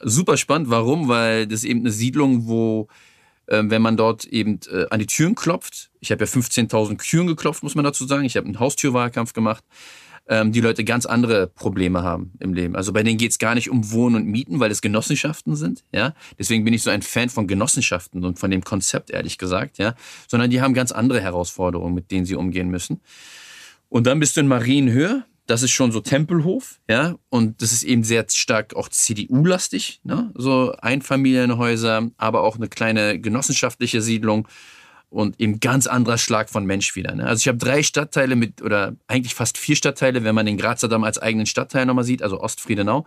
Super 0.00 0.36
spannend. 0.36 0.70
Warum? 0.70 1.08
Weil 1.08 1.46
das 1.46 1.64
eben 1.64 1.80
eine 1.80 1.90
Siedlung, 1.90 2.46
wo, 2.46 2.88
äh, 3.46 3.62
wenn 3.64 3.82
man 3.82 3.96
dort 3.96 4.24
eben 4.26 4.60
äh, 4.70 4.86
an 4.90 5.00
die 5.00 5.06
Türen 5.06 5.34
klopft, 5.34 5.90
ich 6.00 6.10
habe 6.10 6.24
ja 6.24 6.30
15.000 6.30 6.98
Türen 6.98 7.26
geklopft, 7.26 7.62
muss 7.62 7.74
man 7.74 7.84
dazu 7.84 8.06
sagen. 8.06 8.24
Ich 8.24 8.36
habe 8.36 8.46
einen 8.46 8.60
Haustürwahlkampf 8.60 9.32
gemacht 9.32 9.64
ähm, 10.28 10.52
die 10.52 10.60
Leute 10.60 10.84
ganz 10.84 11.06
andere 11.06 11.46
Probleme 11.46 12.02
haben 12.02 12.32
im 12.38 12.52
Leben. 12.52 12.76
Also 12.76 12.92
bei 12.92 13.02
denen 13.02 13.18
geht 13.18 13.32
es 13.32 13.38
gar 13.38 13.54
nicht 13.54 13.70
um 13.70 13.90
Wohnen 13.90 14.16
und 14.16 14.26
Mieten, 14.26 14.60
weil 14.60 14.70
es 14.70 14.80
Genossenschaften 14.80 15.56
sind, 15.56 15.84
ja. 15.92 16.14
Deswegen 16.38 16.64
bin 16.64 16.74
ich 16.74 16.82
so 16.82 16.90
ein 16.90 17.02
Fan 17.02 17.28
von 17.28 17.46
Genossenschaften 17.46 18.24
und 18.24 18.38
von 18.38 18.50
dem 18.50 18.62
Konzept, 18.62 19.10
ehrlich 19.10 19.38
gesagt, 19.38 19.78
ja. 19.78 19.94
Sondern 20.28 20.50
die 20.50 20.60
haben 20.60 20.74
ganz 20.74 20.92
andere 20.92 21.20
Herausforderungen, 21.20 21.94
mit 21.94 22.10
denen 22.10 22.26
sie 22.26 22.36
umgehen 22.36 22.68
müssen. 22.68 23.00
Und 23.88 24.06
dann 24.06 24.20
bist 24.20 24.36
du 24.36 24.40
in 24.40 24.48
Marienhöhe. 24.48 25.24
Das 25.46 25.62
ist 25.62 25.70
schon 25.70 25.92
so 25.92 26.00
Tempelhof, 26.00 26.78
ja, 26.90 27.14
und 27.30 27.62
das 27.62 27.72
ist 27.72 27.82
eben 27.82 28.04
sehr 28.04 28.26
stark 28.30 28.76
auch 28.76 28.90
CDU-lastig, 28.90 30.02
ne? 30.04 30.30
so 30.34 30.72
Einfamilienhäuser, 30.72 32.10
aber 32.18 32.42
auch 32.42 32.56
eine 32.56 32.68
kleine 32.68 33.18
genossenschaftliche 33.18 34.02
Siedlung 34.02 34.46
und 35.10 35.40
eben 35.40 35.60
ganz 35.60 35.86
anderer 35.86 36.18
Schlag 36.18 36.50
von 36.50 36.64
Mensch 36.66 36.94
wieder. 36.94 37.14
Ne? 37.14 37.26
Also 37.26 37.40
ich 37.40 37.48
habe 37.48 37.58
drei 37.58 37.82
Stadtteile 37.82 38.36
mit, 38.36 38.62
oder 38.62 38.94
eigentlich 39.06 39.34
fast 39.34 39.56
vier 39.56 39.76
Stadtteile, 39.76 40.24
wenn 40.24 40.34
man 40.34 40.46
den 40.46 40.58
Grazer 40.58 40.88
Damm 40.88 41.04
als 41.04 41.18
eigenen 41.18 41.46
Stadtteil 41.46 41.86
nochmal 41.86 42.04
sieht, 42.04 42.22
also 42.22 42.40
Ostfriedenau. 42.40 43.06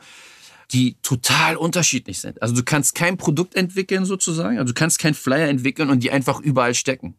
die 0.72 0.96
total 1.02 1.58
unterschiedlich 1.58 2.22
sind. 2.22 2.42
Also 2.42 2.56
du 2.56 2.64
kannst 2.64 2.96
kein 2.96 3.18
Produkt 3.18 3.56
entwickeln 3.56 4.06
sozusagen, 4.06 4.58
also 4.58 4.74
du 4.74 4.80
kannst 4.80 5.00
kein 5.00 5.14
Flyer 5.14 5.50
entwickeln 5.50 5.90
und 5.90 6.02
die 6.02 6.12
einfach 6.12 6.40
überall 6.40 6.74
stecken, 6.74 7.16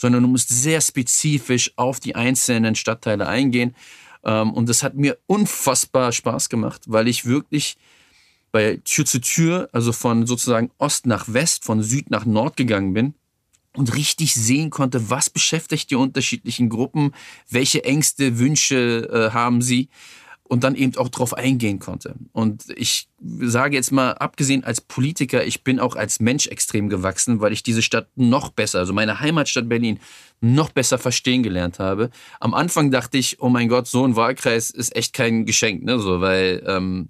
sondern 0.00 0.22
du 0.22 0.28
musst 0.28 0.48
sehr 0.48 0.80
spezifisch 0.80 1.72
auf 1.76 2.00
die 2.00 2.14
einzelnen 2.14 2.74
Stadtteile 2.74 3.28
eingehen. 3.28 3.76
Ähm, 4.24 4.54
und 4.54 4.68
das 4.70 4.82
hat 4.82 4.94
mir 4.94 5.18
unfassbar 5.26 6.12
Spaß 6.12 6.48
gemacht, 6.48 6.82
weil 6.86 7.06
ich 7.06 7.26
wirklich 7.26 7.76
bei 8.52 8.80
Tür 8.84 9.04
zu 9.04 9.20
Tür, 9.20 9.68
also 9.72 9.92
von 9.92 10.26
sozusagen 10.26 10.70
Ost 10.78 11.06
nach 11.06 11.26
West, 11.28 11.64
von 11.64 11.82
Süd 11.82 12.10
nach 12.10 12.24
Nord 12.24 12.56
gegangen 12.56 12.94
bin 12.94 13.14
und 13.76 13.94
richtig 13.94 14.34
sehen 14.34 14.70
konnte, 14.70 15.10
was 15.10 15.30
beschäftigt 15.30 15.90
die 15.90 15.96
unterschiedlichen 15.96 16.68
Gruppen, 16.68 17.12
welche 17.50 17.84
Ängste, 17.84 18.38
Wünsche 18.38 19.08
äh, 19.12 19.34
haben 19.34 19.62
sie 19.62 19.88
und 20.46 20.62
dann 20.62 20.74
eben 20.74 20.96
auch 20.96 21.08
drauf 21.08 21.34
eingehen 21.34 21.78
konnte. 21.78 22.14
Und 22.32 22.64
ich 22.76 23.08
sage 23.40 23.76
jetzt 23.76 23.92
mal, 23.92 24.12
abgesehen 24.12 24.62
als 24.62 24.80
Politiker, 24.80 25.44
ich 25.44 25.64
bin 25.64 25.80
auch 25.80 25.96
als 25.96 26.20
Mensch 26.20 26.46
extrem 26.46 26.88
gewachsen, 26.88 27.40
weil 27.40 27.52
ich 27.52 27.62
diese 27.62 27.82
Stadt 27.82 28.08
noch 28.14 28.50
besser, 28.50 28.80
also 28.80 28.92
meine 28.92 29.20
Heimatstadt 29.20 29.68
Berlin, 29.68 29.98
noch 30.40 30.70
besser 30.70 30.98
verstehen 30.98 31.42
gelernt 31.42 31.78
habe. 31.78 32.10
Am 32.40 32.52
Anfang 32.52 32.90
dachte 32.90 33.16
ich, 33.16 33.40
oh 33.40 33.48
mein 33.48 33.68
Gott, 33.68 33.86
so 33.86 34.06
ein 34.06 34.16
Wahlkreis 34.16 34.70
ist 34.70 34.94
echt 34.94 35.14
kein 35.14 35.46
Geschenk, 35.46 35.82
ne? 35.82 35.98
So, 35.98 36.20
weil 36.20 36.62
ähm, 36.66 37.08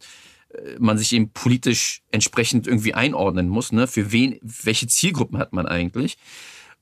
man 0.79 0.97
sich 0.97 1.13
eben 1.13 1.31
politisch 1.31 2.03
entsprechend 2.13 2.69
irgendwie 2.69 2.95
einordnen 2.95 3.49
muss, 3.49 3.73
ne? 3.73 3.89
Für 3.89 4.13
wen, 4.13 4.39
welche 4.43 4.87
Zielgruppen 4.87 5.39
hat 5.39 5.53
man 5.53 5.67
eigentlich? 5.67 6.17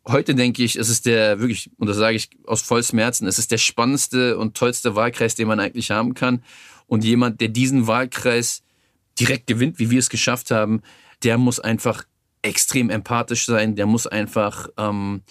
Heute 0.06 0.34
denke 0.34 0.62
ich, 0.62 0.76
es 0.76 0.88
ist 0.88 1.06
der 1.06 1.40
wirklich, 1.40 1.70
und 1.78 1.86
das 1.86 1.96
sage 1.96 2.16
ich 2.16 2.30
aus 2.46 2.62
vollstem 2.62 2.98
Herzen, 2.98 3.26
es 3.26 3.38
ist 3.38 3.50
der 3.50 3.58
spannendste 3.58 4.38
und 4.38 4.56
tollste 4.56 4.94
Wahlkreis, 4.96 5.34
den 5.34 5.48
man 5.48 5.60
eigentlich 5.60 5.90
haben 5.90 6.14
kann. 6.14 6.42
Und 6.86 7.04
jemand, 7.04 7.40
der 7.40 7.48
diesen 7.48 7.86
Wahlkreis 7.86 8.62
direkt 9.18 9.46
gewinnt, 9.46 9.78
wie 9.78 9.90
wir 9.90 9.98
es 9.98 10.10
geschafft 10.10 10.50
haben, 10.50 10.82
der 11.22 11.38
muss 11.38 11.60
einfach 11.60 12.04
extrem 12.42 12.90
empathisch 12.90 13.46
sein, 13.46 13.76
der 13.76 13.86
muss 13.86 14.06
einfach, 14.06 14.68
ähm, 14.76 15.22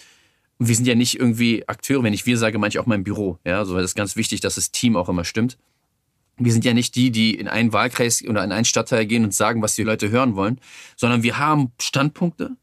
wir 0.58 0.74
sind 0.74 0.86
ja 0.86 0.94
nicht 0.94 1.18
irgendwie 1.18 1.68
Akteure, 1.68 2.02
wenn 2.02 2.14
ich 2.14 2.24
wir 2.24 2.38
sage, 2.38 2.58
meine 2.58 2.70
ich 2.70 2.78
auch 2.78 2.86
mein 2.86 3.04
Büro. 3.04 3.38
Ja, 3.44 3.64
so 3.64 3.76
ist 3.76 3.84
es 3.84 3.94
ganz 3.94 4.16
wichtig, 4.16 4.40
dass 4.40 4.54
das 4.54 4.70
Team 4.70 4.96
auch 4.96 5.08
immer 5.08 5.24
stimmt. 5.24 5.58
Wir 6.38 6.52
sind 6.52 6.64
ja 6.64 6.72
nicht 6.72 6.94
die, 6.94 7.10
die 7.10 7.34
in 7.34 7.46
einen 7.46 7.72
Wahlkreis 7.72 8.24
oder 8.26 8.42
in 8.42 8.52
einen 8.52 8.64
Stadtteil 8.64 9.06
gehen 9.06 9.24
und 9.24 9.34
sagen, 9.34 9.60
was 9.60 9.74
die 9.74 9.82
Leute 9.82 10.10
hören 10.10 10.34
wollen, 10.34 10.60
sondern 10.96 11.22
wir 11.22 11.38
haben 11.38 11.72
Standpunkte, 11.78 12.56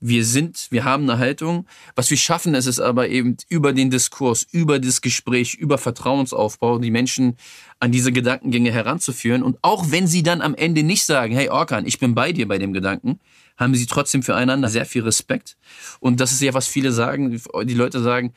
wir 0.00 0.24
sind, 0.24 0.68
wir 0.70 0.84
haben 0.84 1.04
eine 1.04 1.18
Haltung. 1.18 1.66
Was 1.94 2.10
wir 2.10 2.16
schaffen, 2.16 2.54
ist 2.54 2.66
es 2.66 2.80
aber 2.80 3.08
eben 3.08 3.36
über 3.48 3.72
den 3.72 3.90
Diskurs, 3.90 4.46
über 4.50 4.78
das 4.78 5.00
Gespräch, 5.00 5.54
über 5.54 5.78
Vertrauensaufbau, 5.78 6.78
die 6.78 6.90
Menschen 6.90 7.36
an 7.80 7.92
diese 7.92 8.12
Gedankengänge 8.12 8.70
heranzuführen. 8.70 9.42
Und 9.42 9.58
auch 9.62 9.90
wenn 9.90 10.06
sie 10.06 10.22
dann 10.22 10.42
am 10.42 10.54
Ende 10.54 10.82
nicht 10.82 11.04
sagen, 11.04 11.34
hey 11.34 11.48
Orkan, 11.48 11.86
ich 11.86 11.98
bin 11.98 12.14
bei 12.14 12.32
dir 12.32 12.46
bei 12.46 12.58
dem 12.58 12.72
Gedanken, 12.72 13.20
haben 13.56 13.74
sie 13.74 13.86
trotzdem 13.86 14.22
füreinander 14.22 14.68
sehr 14.68 14.84
viel 14.84 15.02
Respekt. 15.02 15.56
Und 16.00 16.20
das 16.20 16.32
ist 16.32 16.42
ja, 16.42 16.52
was 16.52 16.66
viele 16.66 16.92
sagen. 16.92 17.40
Die 17.64 17.74
Leute 17.74 18.02
sagen, 18.02 18.34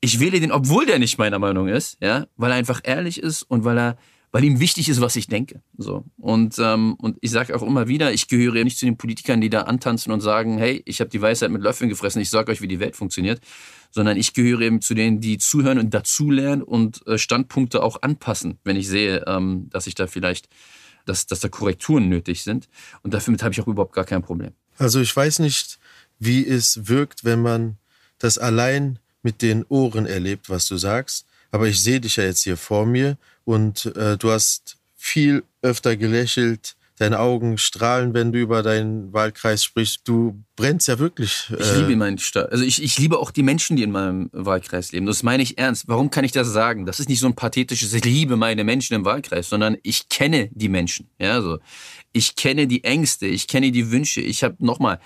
ich 0.00 0.20
wähle 0.20 0.38
den, 0.38 0.52
obwohl 0.52 0.86
der 0.86 1.00
nicht 1.00 1.18
meiner 1.18 1.40
Meinung 1.40 1.66
ist, 1.68 1.96
ja, 2.00 2.26
weil 2.36 2.52
er 2.52 2.56
einfach 2.56 2.80
ehrlich 2.84 3.20
ist 3.20 3.42
und 3.42 3.64
weil 3.64 3.78
er 3.78 3.98
weil 4.36 4.44
ihm 4.44 4.60
wichtig 4.60 4.90
ist, 4.90 5.00
was 5.00 5.16
ich 5.16 5.28
denke. 5.28 5.62
So. 5.78 6.04
Und, 6.18 6.58
ähm, 6.58 6.96
und 6.96 7.16
ich 7.22 7.30
sage 7.30 7.56
auch 7.56 7.62
immer 7.62 7.88
wieder, 7.88 8.12
ich 8.12 8.28
gehöre 8.28 8.62
nicht 8.64 8.76
zu 8.76 8.84
den 8.84 8.98
Politikern, 8.98 9.40
die 9.40 9.48
da 9.48 9.62
antanzen 9.62 10.12
und 10.12 10.20
sagen, 10.20 10.58
hey, 10.58 10.82
ich 10.84 11.00
habe 11.00 11.08
die 11.08 11.22
Weisheit 11.22 11.50
mit 11.50 11.62
Löffeln 11.62 11.88
gefressen, 11.88 12.20
ich 12.20 12.28
sage 12.28 12.52
euch, 12.52 12.60
wie 12.60 12.68
die 12.68 12.78
Welt 12.78 12.96
funktioniert, 12.96 13.40
sondern 13.90 14.18
ich 14.18 14.34
gehöre 14.34 14.60
eben 14.60 14.82
zu 14.82 14.92
denen, 14.92 15.22
die 15.22 15.38
zuhören 15.38 15.78
und 15.78 15.94
dazulernen 15.94 16.62
und 16.62 17.00
äh, 17.06 17.16
Standpunkte 17.16 17.82
auch 17.82 18.02
anpassen, 18.02 18.58
wenn 18.62 18.76
ich 18.76 18.88
sehe, 18.88 19.24
ähm, 19.26 19.70
dass 19.70 19.86
ich 19.86 19.94
da 19.94 20.06
vielleicht, 20.06 20.50
dass, 21.06 21.24
dass 21.26 21.40
da 21.40 21.48
Korrekturen 21.48 22.10
nötig 22.10 22.42
sind. 22.42 22.68
Und 23.02 23.14
damit 23.14 23.42
habe 23.42 23.54
ich 23.54 23.60
auch 23.62 23.66
überhaupt 23.66 23.94
gar 23.94 24.04
kein 24.04 24.20
Problem. 24.20 24.50
Also 24.76 25.00
ich 25.00 25.16
weiß 25.16 25.38
nicht, 25.38 25.78
wie 26.18 26.46
es 26.46 26.86
wirkt, 26.88 27.24
wenn 27.24 27.40
man 27.40 27.78
das 28.18 28.36
allein 28.36 28.98
mit 29.22 29.40
den 29.40 29.64
Ohren 29.70 30.04
erlebt, 30.04 30.50
was 30.50 30.68
du 30.68 30.76
sagst. 30.76 31.24
Aber 31.52 31.68
ich 31.68 31.80
sehe 31.80 32.00
dich 32.00 32.16
ja 32.16 32.24
jetzt 32.24 32.42
hier 32.42 32.58
vor 32.58 32.84
mir 32.84 33.16
und 33.46 33.86
äh, 33.96 34.18
du 34.18 34.30
hast 34.30 34.76
viel 34.96 35.44
öfter 35.62 35.96
gelächelt. 35.96 36.76
Deine 36.98 37.20
Augen 37.20 37.58
strahlen, 37.58 38.14
wenn 38.14 38.32
du 38.32 38.38
über 38.40 38.62
deinen 38.62 39.12
Wahlkreis 39.12 39.62
sprichst. 39.62 40.00
Du 40.04 40.42
brennst 40.56 40.88
ja 40.88 40.98
wirklich. 40.98 41.50
Äh 41.50 41.60
ich 41.60 41.76
liebe 41.76 41.96
meinen 41.96 42.16
Stadt. 42.18 42.50
Also 42.50 42.64
ich, 42.64 42.82
ich 42.82 42.98
liebe 42.98 43.18
auch 43.18 43.30
die 43.30 43.42
Menschen, 43.42 43.76
die 43.76 43.82
in 43.82 43.92
meinem 43.92 44.30
Wahlkreis 44.32 44.92
leben. 44.92 45.04
Das 45.04 45.22
meine 45.22 45.42
ich 45.42 45.58
ernst. 45.58 45.88
Warum 45.88 46.08
kann 46.10 46.24
ich 46.24 46.32
das 46.32 46.48
sagen? 46.48 46.86
Das 46.86 46.98
ist 46.98 47.10
nicht 47.10 47.20
so 47.20 47.26
ein 47.26 47.34
pathetisches, 47.34 47.92
ich 47.92 48.04
liebe 48.04 48.36
meine 48.36 48.64
Menschen 48.64 48.94
im 48.94 49.04
Wahlkreis, 49.04 49.50
sondern 49.50 49.76
ich 49.82 50.08
kenne 50.08 50.48
die 50.52 50.70
Menschen. 50.70 51.10
Ja, 51.18 51.42
so. 51.42 51.58
Ich 52.12 52.34
kenne 52.34 52.66
die 52.66 52.82
Ängste, 52.82 53.26
ich 53.26 53.46
kenne 53.46 53.70
die 53.72 53.90
Wünsche. 53.90 54.22
Ich 54.22 54.42
habe 54.42 54.56
nochmal, 54.58 54.98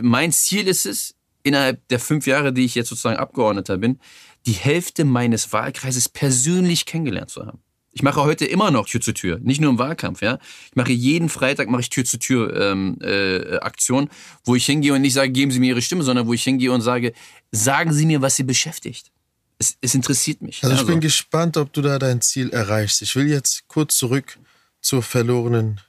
mein 0.00 0.32
Ziel 0.32 0.66
ist 0.66 0.86
es, 0.86 1.14
innerhalb 1.42 1.86
der 1.88 2.00
fünf 2.00 2.26
Jahre, 2.26 2.54
die 2.54 2.64
ich 2.64 2.74
jetzt 2.74 2.88
sozusagen 2.88 3.18
Abgeordneter 3.18 3.76
bin, 3.76 4.00
die 4.46 4.52
Hälfte 4.52 5.04
meines 5.04 5.52
Wahlkreises 5.52 6.08
persönlich 6.08 6.86
kennengelernt 6.86 7.30
zu 7.30 7.46
haben. 7.46 7.63
Ich 7.96 8.02
mache 8.02 8.22
heute 8.22 8.44
immer 8.44 8.72
noch 8.72 8.86
Tür 8.86 9.00
zu 9.00 9.14
Tür, 9.14 9.38
nicht 9.40 9.60
nur 9.60 9.70
im 9.70 9.78
Wahlkampf, 9.78 10.20
ja. 10.20 10.40
Ich 10.66 10.74
mache 10.74 10.90
jeden 10.90 11.28
Freitag 11.28 11.68
mache 11.68 11.82
ich 11.82 11.90
Tür 11.90 12.04
zu 12.04 12.18
Tür 12.18 12.54
ähm, 12.60 12.98
äh, 13.00 13.58
Aktion, 13.58 14.10
wo 14.44 14.56
ich 14.56 14.66
hingehe 14.66 14.92
und 14.92 15.00
nicht 15.00 15.14
sage, 15.14 15.30
geben 15.30 15.52
Sie 15.52 15.60
mir 15.60 15.68
Ihre 15.68 15.80
Stimme, 15.82 16.02
sondern 16.02 16.26
wo 16.26 16.34
ich 16.34 16.42
hingehe 16.42 16.72
und 16.72 16.80
sage, 16.80 17.12
sagen 17.52 17.92
Sie 17.92 18.04
mir, 18.04 18.20
was 18.20 18.34
Sie 18.34 18.42
beschäftigt. 18.42 19.12
Es, 19.58 19.76
es 19.80 19.94
interessiert 19.94 20.42
mich. 20.42 20.64
Also 20.64 20.74
ich 20.74 20.80
also. 20.80 20.90
bin 20.90 21.00
gespannt, 21.00 21.56
ob 21.56 21.72
du 21.72 21.82
da 21.82 22.00
dein 22.00 22.20
Ziel 22.20 22.50
erreichst. 22.50 23.00
Ich 23.00 23.14
will 23.14 23.28
jetzt 23.28 23.68
kurz 23.68 23.96
zurück 23.96 24.38
zur 24.80 25.00
verlorenen 25.00 25.80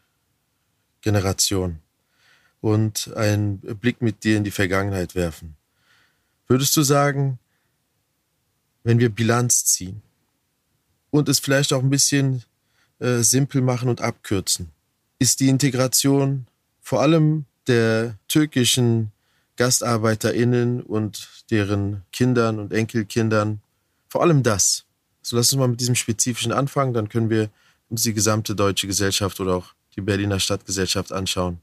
Generation 1.02 1.80
und 2.62 3.12
einen 3.16 3.58
Blick 3.58 4.04
mit 4.04 4.24
dir 4.24 4.38
in 4.38 4.44
die 4.44 4.52
Vergangenheit 4.52 5.16
werfen. 5.16 5.56
Würdest 6.48 6.78
du 6.78 6.84
sagen, 6.84 7.40
wenn 8.84 9.00
wir 9.00 9.10
Bilanz 9.10 9.66
ziehen 9.66 10.04
und 11.16 11.30
es 11.30 11.40
vielleicht 11.40 11.72
auch 11.72 11.82
ein 11.82 11.90
bisschen 11.90 12.44
äh, 13.00 13.20
simpel 13.20 13.62
machen 13.62 13.90
und 13.90 14.02
abkürzen, 14.02 14.72
ist 15.18 15.40
die 15.40 15.48
Integration 15.48 16.48
vor 16.82 17.02
allem 17.02 17.46
der 17.68 18.18
türkischen 18.28 19.12
GastarbeiterInnen 19.56 20.82
und 20.82 21.30
deren 21.50 22.04
Kindern 22.12 22.60
und 22.60 22.74
Enkelkindern, 22.74 23.62
vor 24.10 24.22
allem 24.22 24.44
das. 24.44 24.86
So 25.22 25.38
lass 25.38 25.52
uns 25.54 25.60
mal 25.60 25.70
mit 25.70 25.80
diesem 25.80 25.96
Spezifischen 25.96 26.52
anfangen, 26.52 26.94
dann 26.94 27.10
können 27.10 27.30
wir 27.30 27.50
uns 27.90 28.04
die 28.04 28.14
gesamte 28.14 28.54
deutsche 28.54 28.88
Gesellschaft 28.88 29.40
oder 29.40 29.56
auch 29.56 29.74
die 29.96 30.02
Berliner 30.02 30.40
Stadtgesellschaft 30.40 31.14
anschauen. 31.14 31.60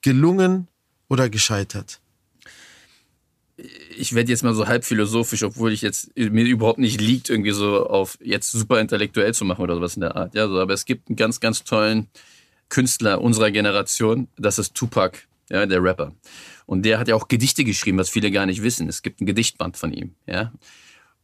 Gelungen 0.00 0.68
oder 1.08 1.28
gescheitert? 1.28 2.00
Ich 3.96 4.14
werde 4.14 4.30
jetzt 4.30 4.42
mal 4.42 4.54
so 4.54 4.66
halb 4.66 4.84
philosophisch, 4.84 5.42
obwohl 5.42 5.72
ich 5.72 5.82
jetzt 5.82 6.10
mir 6.16 6.44
überhaupt 6.44 6.78
nicht 6.78 7.00
liegt, 7.00 7.30
irgendwie 7.30 7.52
so 7.52 7.86
auf 7.86 8.18
jetzt 8.22 8.50
super 8.50 8.80
intellektuell 8.80 9.34
zu 9.34 9.44
machen 9.44 9.62
oder 9.62 9.76
sowas 9.76 9.94
in 9.94 10.00
der 10.00 10.16
Art. 10.16 10.34
Ja, 10.34 10.48
so, 10.48 10.58
aber 10.58 10.72
es 10.72 10.84
gibt 10.84 11.08
einen 11.08 11.16
ganz, 11.16 11.40
ganz 11.40 11.64
tollen 11.64 12.08
Künstler 12.68 13.20
unserer 13.20 13.50
Generation, 13.50 14.28
das 14.36 14.58
ist 14.58 14.74
Tupac, 14.74 15.18
ja, 15.50 15.66
der 15.66 15.82
Rapper. 15.82 16.12
Und 16.66 16.84
der 16.84 16.98
hat 16.98 17.08
ja 17.08 17.14
auch 17.14 17.28
Gedichte 17.28 17.64
geschrieben, 17.64 17.98
was 17.98 18.08
viele 18.08 18.30
gar 18.30 18.46
nicht 18.46 18.62
wissen. 18.62 18.88
Es 18.88 19.02
gibt 19.02 19.20
ein 19.20 19.26
Gedichtband 19.26 19.76
von 19.76 19.92
ihm, 19.92 20.14
ja. 20.26 20.52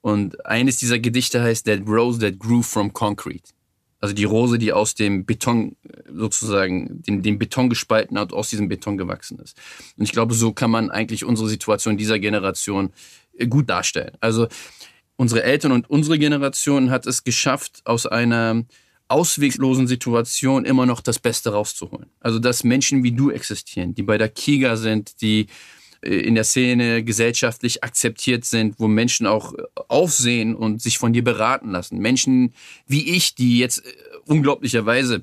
Und 0.00 0.46
eines 0.46 0.76
dieser 0.76 0.98
Gedichte 0.98 1.42
heißt 1.42 1.66
That 1.66 1.80
Rose 1.86 2.20
That 2.20 2.38
Grew 2.38 2.62
from 2.62 2.92
Concrete. 2.92 3.50
Also 4.00 4.14
die 4.14 4.24
Rose, 4.24 4.58
die 4.58 4.72
aus 4.72 4.94
dem 4.94 5.26
Beton 5.26 5.76
sozusagen, 6.12 7.02
den, 7.02 7.22
den 7.22 7.38
Beton 7.38 7.68
gespalten 7.68 8.18
hat, 8.18 8.32
aus 8.32 8.50
diesem 8.50 8.68
Beton 8.68 8.96
gewachsen 8.96 9.38
ist. 9.40 9.56
Und 9.96 10.04
ich 10.04 10.12
glaube, 10.12 10.34
so 10.34 10.52
kann 10.52 10.70
man 10.70 10.90
eigentlich 10.90 11.24
unsere 11.24 11.48
Situation 11.48 11.96
dieser 11.96 12.18
Generation 12.18 12.90
äh, 13.36 13.46
gut 13.46 13.68
darstellen. 13.68 14.16
Also 14.20 14.46
unsere 15.16 15.42
Eltern 15.42 15.72
und 15.72 15.90
unsere 15.90 16.18
Generation 16.18 16.90
hat 16.90 17.06
es 17.06 17.24
geschafft, 17.24 17.82
aus 17.84 18.06
einer 18.06 18.64
ausweglosen 19.08 19.86
Situation 19.86 20.64
immer 20.64 20.86
noch 20.86 21.00
das 21.00 21.18
Beste 21.18 21.50
rauszuholen. 21.50 22.10
Also 22.20 22.38
dass 22.38 22.62
Menschen 22.62 23.02
wie 23.02 23.12
du 23.12 23.30
existieren, 23.30 23.94
die 23.94 24.02
bei 24.02 24.18
der 24.18 24.28
Kiga 24.28 24.76
sind, 24.76 25.20
die 25.22 25.46
in 26.02 26.34
der 26.34 26.44
Szene 26.44 27.02
gesellschaftlich 27.02 27.82
akzeptiert 27.82 28.44
sind, 28.44 28.78
wo 28.78 28.86
Menschen 28.86 29.26
auch 29.26 29.54
äh, 29.54 29.62
aufsehen 29.88 30.54
und 30.54 30.80
sich 30.80 30.98
von 30.98 31.12
dir 31.12 31.24
beraten 31.24 31.70
lassen. 31.70 31.98
Menschen 31.98 32.54
wie 32.86 33.16
ich, 33.16 33.34
die 33.34 33.58
jetzt 33.58 33.84
äh, 33.84 33.90
unglaublicherweise, 34.26 35.22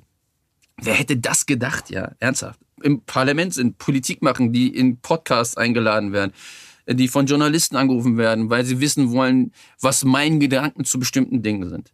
wer 0.81 0.93
hätte 0.93 1.17
das 1.17 1.45
gedacht, 1.45 1.89
ja, 1.89 2.11
ernsthaft, 2.19 2.59
im 2.83 3.01
Parlament 3.01 3.53
sind, 3.53 3.77
Politik 3.77 4.21
machen, 4.21 4.51
die 4.51 4.67
in 4.67 4.97
Podcasts 4.97 5.55
eingeladen 5.55 6.11
werden, 6.11 6.33
die 6.87 7.07
von 7.07 7.25
Journalisten 7.25 7.77
angerufen 7.77 8.17
werden, 8.17 8.49
weil 8.49 8.65
sie 8.65 8.79
wissen 8.81 9.11
wollen, 9.11 9.53
was 9.79 10.03
meine 10.03 10.39
Gedanken 10.39 10.83
zu 10.83 10.99
bestimmten 10.99 11.41
Dingen 11.41 11.69
sind. 11.69 11.93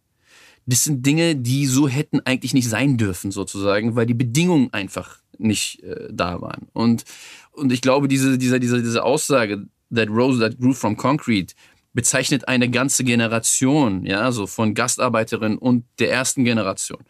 Das 0.66 0.84
sind 0.84 1.04
Dinge, 1.06 1.36
die 1.36 1.66
so 1.66 1.88
hätten 1.88 2.20
eigentlich 2.20 2.54
nicht 2.54 2.68
sein 2.68 2.96
dürfen, 2.96 3.30
sozusagen, 3.30 3.96
weil 3.96 4.06
die 4.06 4.14
Bedingungen 4.14 4.72
einfach 4.72 5.21
nicht 5.38 5.82
äh, 5.82 6.08
da 6.10 6.40
waren. 6.40 6.68
Und 6.72 7.04
und 7.52 7.70
ich 7.70 7.82
glaube, 7.82 8.08
diese, 8.08 8.38
diese, 8.38 8.58
diese, 8.58 8.82
diese 8.82 9.04
Aussage, 9.04 9.66
that 9.94 10.08
rose 10.08 10.40
that 10.40 10.58
grew 10.58 10.72
from 10.72 10.96
concrete, 10.96 11.54
bezeichnet 11.92 12.48
eine 12.48 12.70
ganze 12.70 13.04
Generation, 13.04 14.06
ja, 14.06 14.32
so 14.32 14.46
von 14.46 14.74
Gastarbeiterinnen 14.74 15.58
und 15.58 15.84
der 15.98 16.10
ersten 16.10 16.44
Generation. 16.44 17.00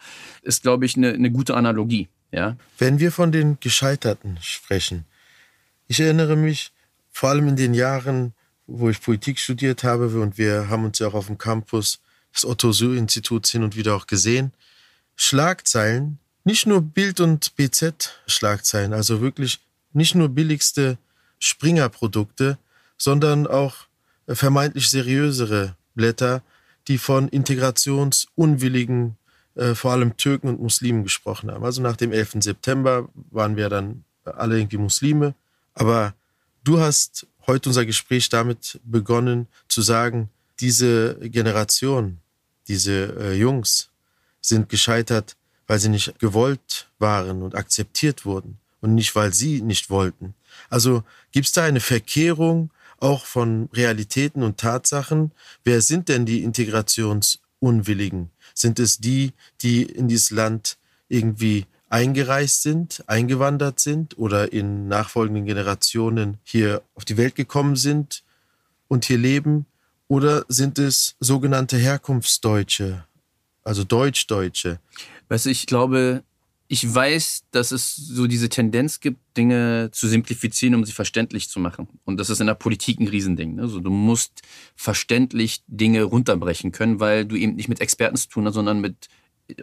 Ist, 0.42 0.62
glaube 0.62 0.85
ich, 0.85 0.96
eine, 0.96 1.12
eine 1.12 1.30
gute 1.30 1.54
Analogie, 1.54 2.08
ja. 2.32 2.56
Wenn 2.78 2.98
wir 2.98 3.12
von 3.12 3.30
den 3.30 3.58
Gescheiterten 3.61 4.38
sprechen, 4.40 5.04
ich 5.87 6.00
erinnere 6.00 6.37
mich 6.37 6.72
vor 7.12 7.30
allem 7.30 7.48
in 7.48 7.56
den 7.56 7.74
Jahren, 7.74 8.35
wo 8.66 8.90
ich 8.90 9.00
Politik 9.00 9.38
studiert 9.38 9.85
habe 9.85 10.08
und 10.20 10.38
wir 10.38 10.68
haben 10.68 10.85
uns 10.85 10.98
ja 10.98 11.06
auch 11.06 11.14
auf 11.14 11.26
dem 11.26 11.38
Campus 11.38 12.00
des 12.35 12.44
Otto-Suhr-Instituts 12.44 13.50
hin 13.50 13.62
und 13.62 13.76
wieder 13.76 13.94
auch 13.94 14.06
gesehen, 14.06 14.52
Schlagzeilen, 15.14 16.18
nicht 16.44 16.66
nur 16.66 16.83
Bild- 16.83 17.20
und 17.20 17.55
BZ-Schlagzeilen, 17.57 18.92
also 18.92 19.20
wirklich 19.20 19.61
nicht 19.92 20.14
nur 20.14 20.28
billigste 20.28 20.98
Springer-Produkte, 21.38 22.59
sondern 22.96 23.46
auch 23.46 23.74
vermeintlich 24.28 24.88
seriösere 24.88 25.76
Blätter, 25.94 26.42
die 26.88 26.98
von 26.98 27.28
integrationsunwilligen, 27.28 29.16
äh, 29.55 29.74
vor 29.74 29.92
allem 29.92 30.16
Türken 30.16 30.48
und 30.48 30.61
Muslimen 30.61 31.02
gesprochen 31.02 31.50
haben. 31.50 31.64
Also 31.64 31.83
nach 31.83 31.96
dem 31.96 32.12
11. 32.12 32.42
September 32.42 33.09
waren 33.31 33.57
wir 33.57 33.68
dann 33.68 34.05
alle 34.24 34.59
irgendwie 34.59 34.78
Muslime. 34.78 35.35
Aber 35.74 36.14
du 36.64 36.81
hast 36.81 37.26
heute 37.46 37.68
unser 37.68 37.87
Gespräch 37.87 38.28
damit 38.28 38.81
begonnen 38.85 39.48
zu 39.68 39.83
sagen, 39.83 40.31
diese 40.61 41.16
Generation, 41.20 42.18
diese 42.68 43.16
äh, 43.18 43.35
Jungs 43.35 43.90
sind 44.40 44.68
gescheitert, 44.68 45.37
weil 45.72 45.78
sie 45.78 45.88
nicht 45.88 46.18
gewollt 46.18 46.90
waren 46.98 47.40
und 47.40 47.54
akzeptiert 47.54 48.26
wurden 48.26 48.58
und 48.82 48.94
nicht, 48.94 49.16
weil 49.16 49.32
sie 49.32 49.62
nicht 49.62 49.88
wollten. 49.88 50.35
Also 50.68 51.02
gibt 51.30 51.46
es 51.46 51.52
da 51.52 51.64
eine 51.64 51.80
Verkehrung 51.80 52.70
auch 53.00 53.24
von 53.24 53.70
Realitäten 53.72 54.42
und 54.42 54.61
Tatsachen. 54.61 55.32
Wer 55.64 55.80
sind 55.80 56.11
denn 56.11 56.26
die 56.26 56.42
Integrationsunwilligen? 56.42 58.28
Sind 58.52 58.78
es 58.80 58.98
die, 58.98 59.32
die 59.62 59.85
in 59.85 60.08
dieses 60.08 60.30
Land 60.30 60.76
irgendwie 61.08 61.64
eingereist 61.88 62.61
sind, 62.61 63.02
eingewandert 63.06 63.80
sind 63.80 64.18
oder 64.18 64.52
in 64.52 64.88
nachfolgenden 64.88 65.46
Generationen 65.46 66.37
hier 66.42 66.82
auf 66.94 67.06
die 67.06 67.16
Welt 67.16 67.35
gekommen 67.35 67.76
sind 67.76 68.24
und 68.88 69.06
hier 69.06 69.16
leben? 69.16 69.64
Oder 70.06 70.44
sind 70.48 70.78
es 70.78 71.16
sogenannte 71.18 71.78
Herkunftsdeutsche, 71.78 73.06
also 73.64 73.85
Deutschdeutsche? 73.85 74.78
Weißt 75.28 75.46
du, 75.46 75.50
ich 75.50 75.66
glaube, 75.66 76.24
ich 76.72 76.94
weiß, 76.94 77.44
dass 77.50 77.70
es 77.70 77.94
so 77.94 78.26
diese 78.26 78.48
Tendenz 78.48 79.00
gibt, 79.00 79.18
Dinge 79.37 79.90
zu 79.92 80.08
simplifizieren, 80.08 80.74
um 80.74 80.87
sie 80.87 80.92
verständlich 80.92 81.50
zu 81.50 81.61
machen. 81.61 81.87
Und 82.06 82.18
das 82.18 82.30
ist 82.30 82.40
in 82.40 82.46
der 82.46 82.54
Politik 82.54 82.98
ein 82.98 83.08
Riesending. 83.08 83.61
Also 83.61 83.78
du 83.78 83.90
musst 83.90 84.40
verständlich 84.74 85.62
Dinge 85.66 86.04
runterbrechen 86.04 86.72
können, 86.72 86.98
weil 86.98 87.26
du 87.26 87.37
eben 87.37 87.56
nicht 87.56 87.68
mit 87.68 87.82
Experten 87.82 88.16
zu 88.16 88.28
tun 88.28 88.46
hast, 88.46 88.54
sondern 88.54 88.80
mit 88.80 89.08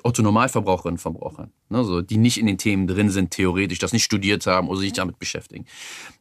Otto-Normalverbraucherinnen 0.04 0.98
und 0.98 1.02
Verbrauchern, 1.02 1.52
ne, 1.70 1.84
so, 1.84 2.02
die 2.02 2.18
nicht 2.18 2.38
in 2.38 2.46
den 2.46 2.60
Themen 2.60 2.86
drin 2.86 3.10
sind, 3.10 3.32
theoretisch, 3.32 3.80
das 3.80 3.92
nicht 3.92 4.04
studiert 4.04 4.46
haben 4.46 4.68
oder 4.68 4.80
sich 4.80 4.94
damit 4.94 5.18
beschäftigen. 5.18 5.66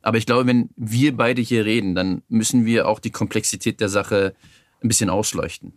Aber 0.00 0.16
ich 0.16 0.24
glaube, 0.24 0.46
wenn 0.46 0.70
wir 0.76 1.14
beide 1.14 1.42
hier 1.42 1.66
reden, 1.66 1.94
dann 1.94 2.22
müssen 2.30 2.64
wir 2.64 2.88
auch 2.88 2.98
die 2.98 3.10
Komplexität 3.10 3.80
der 3.80 3.90
Sache 3.90 4.34
ein 4.80 4.88
bisschen 4.88 5.10
ausleuchten 5.10 5.74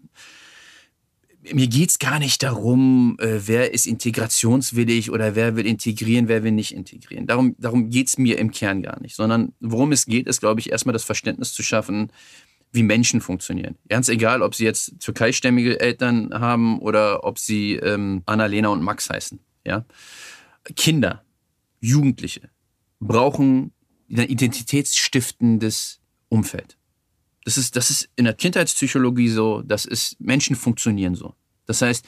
mir 1.53 1.67
geht's 1.67 1.99
gar 1.99 2.19
nicht 2.19 2.43
darum, 2.43 3.17
äh, 3.19 3.39
wer 3.45 3.73
ist 3.73 3.87
integrationswillig 3.87 5.11
oder 5.11 5.35
wer 5.35 5.55
will 5.55 5.65
integrieren, 5.65 6.27
wer 6.27 6.43
will 6.43 6.51
nicht 6.51 6.73
integrieren. 6.73 7.25
Darum, 7.27 7.55
darum 7.57 7.89
geht's 7.89 8.17
mir 8.17 8.37
im 8.37 8.51
Kern 8.51 8.81
gar 8.81 9.01
nicht. 9.01 9.15
Sondern 9.15 9.53
worum 9.59 9.91
es 9.91 10.05
geht, 10.05 10.27
ist, 10.27 10.39
glaube 10.39 10.59
ich, 10.59 10.71
erstmal 10.71 10.93
das 10.93 11.03
Verständnis 11.03 11.53
zu 11.53 11.63
schaffen, 11.63 12.11
wie 12.71 12.83
Menschen 12.83 13.21
funktionieren. 13.21 13.75
Ganz 13.89 14.07
egal, 14.07 14.41
ob 14.41 14.55
sie 14.55 14.63
jetzt 14.65 14.99
türkeistämmige 14.99 15.79
Eltern 15.79 16.33
haben 16.33 16.79
oder 16.79 17.23
ob 17.23 17.37
sie 17.37 17.75
ähm, 17.75 18.23
Annalena 18.25 18.69
und 18.69 18.81
Max 18.81 19.09
heißen. 19.09 19.39
Ja? 19.65 19.85
Kinder, 20.75 21.23
Jugendliche 21.79 22.49
brauchen 22.99 23.73
ein 24.09 24.19
identitätsstiftendes 24.19 25.99
Umfeld. 26.29 26.77
Das 27.43 27.57
ist, 27.57 27.75
das 27.75 27.89
ist 27.89 28.09
in 28.15 28.25
der 28.25 28.33
Kindheitspsychologie 28.33 29.29
so, 29.29 29.61
das 29.61 29.85
ist, 29.85 30.19
Menschen 30.19 30.55
funktionieren 30.55 31.15
so. 31.15 31.33
Das 31.65 31.81
heißt, 31.81 32.05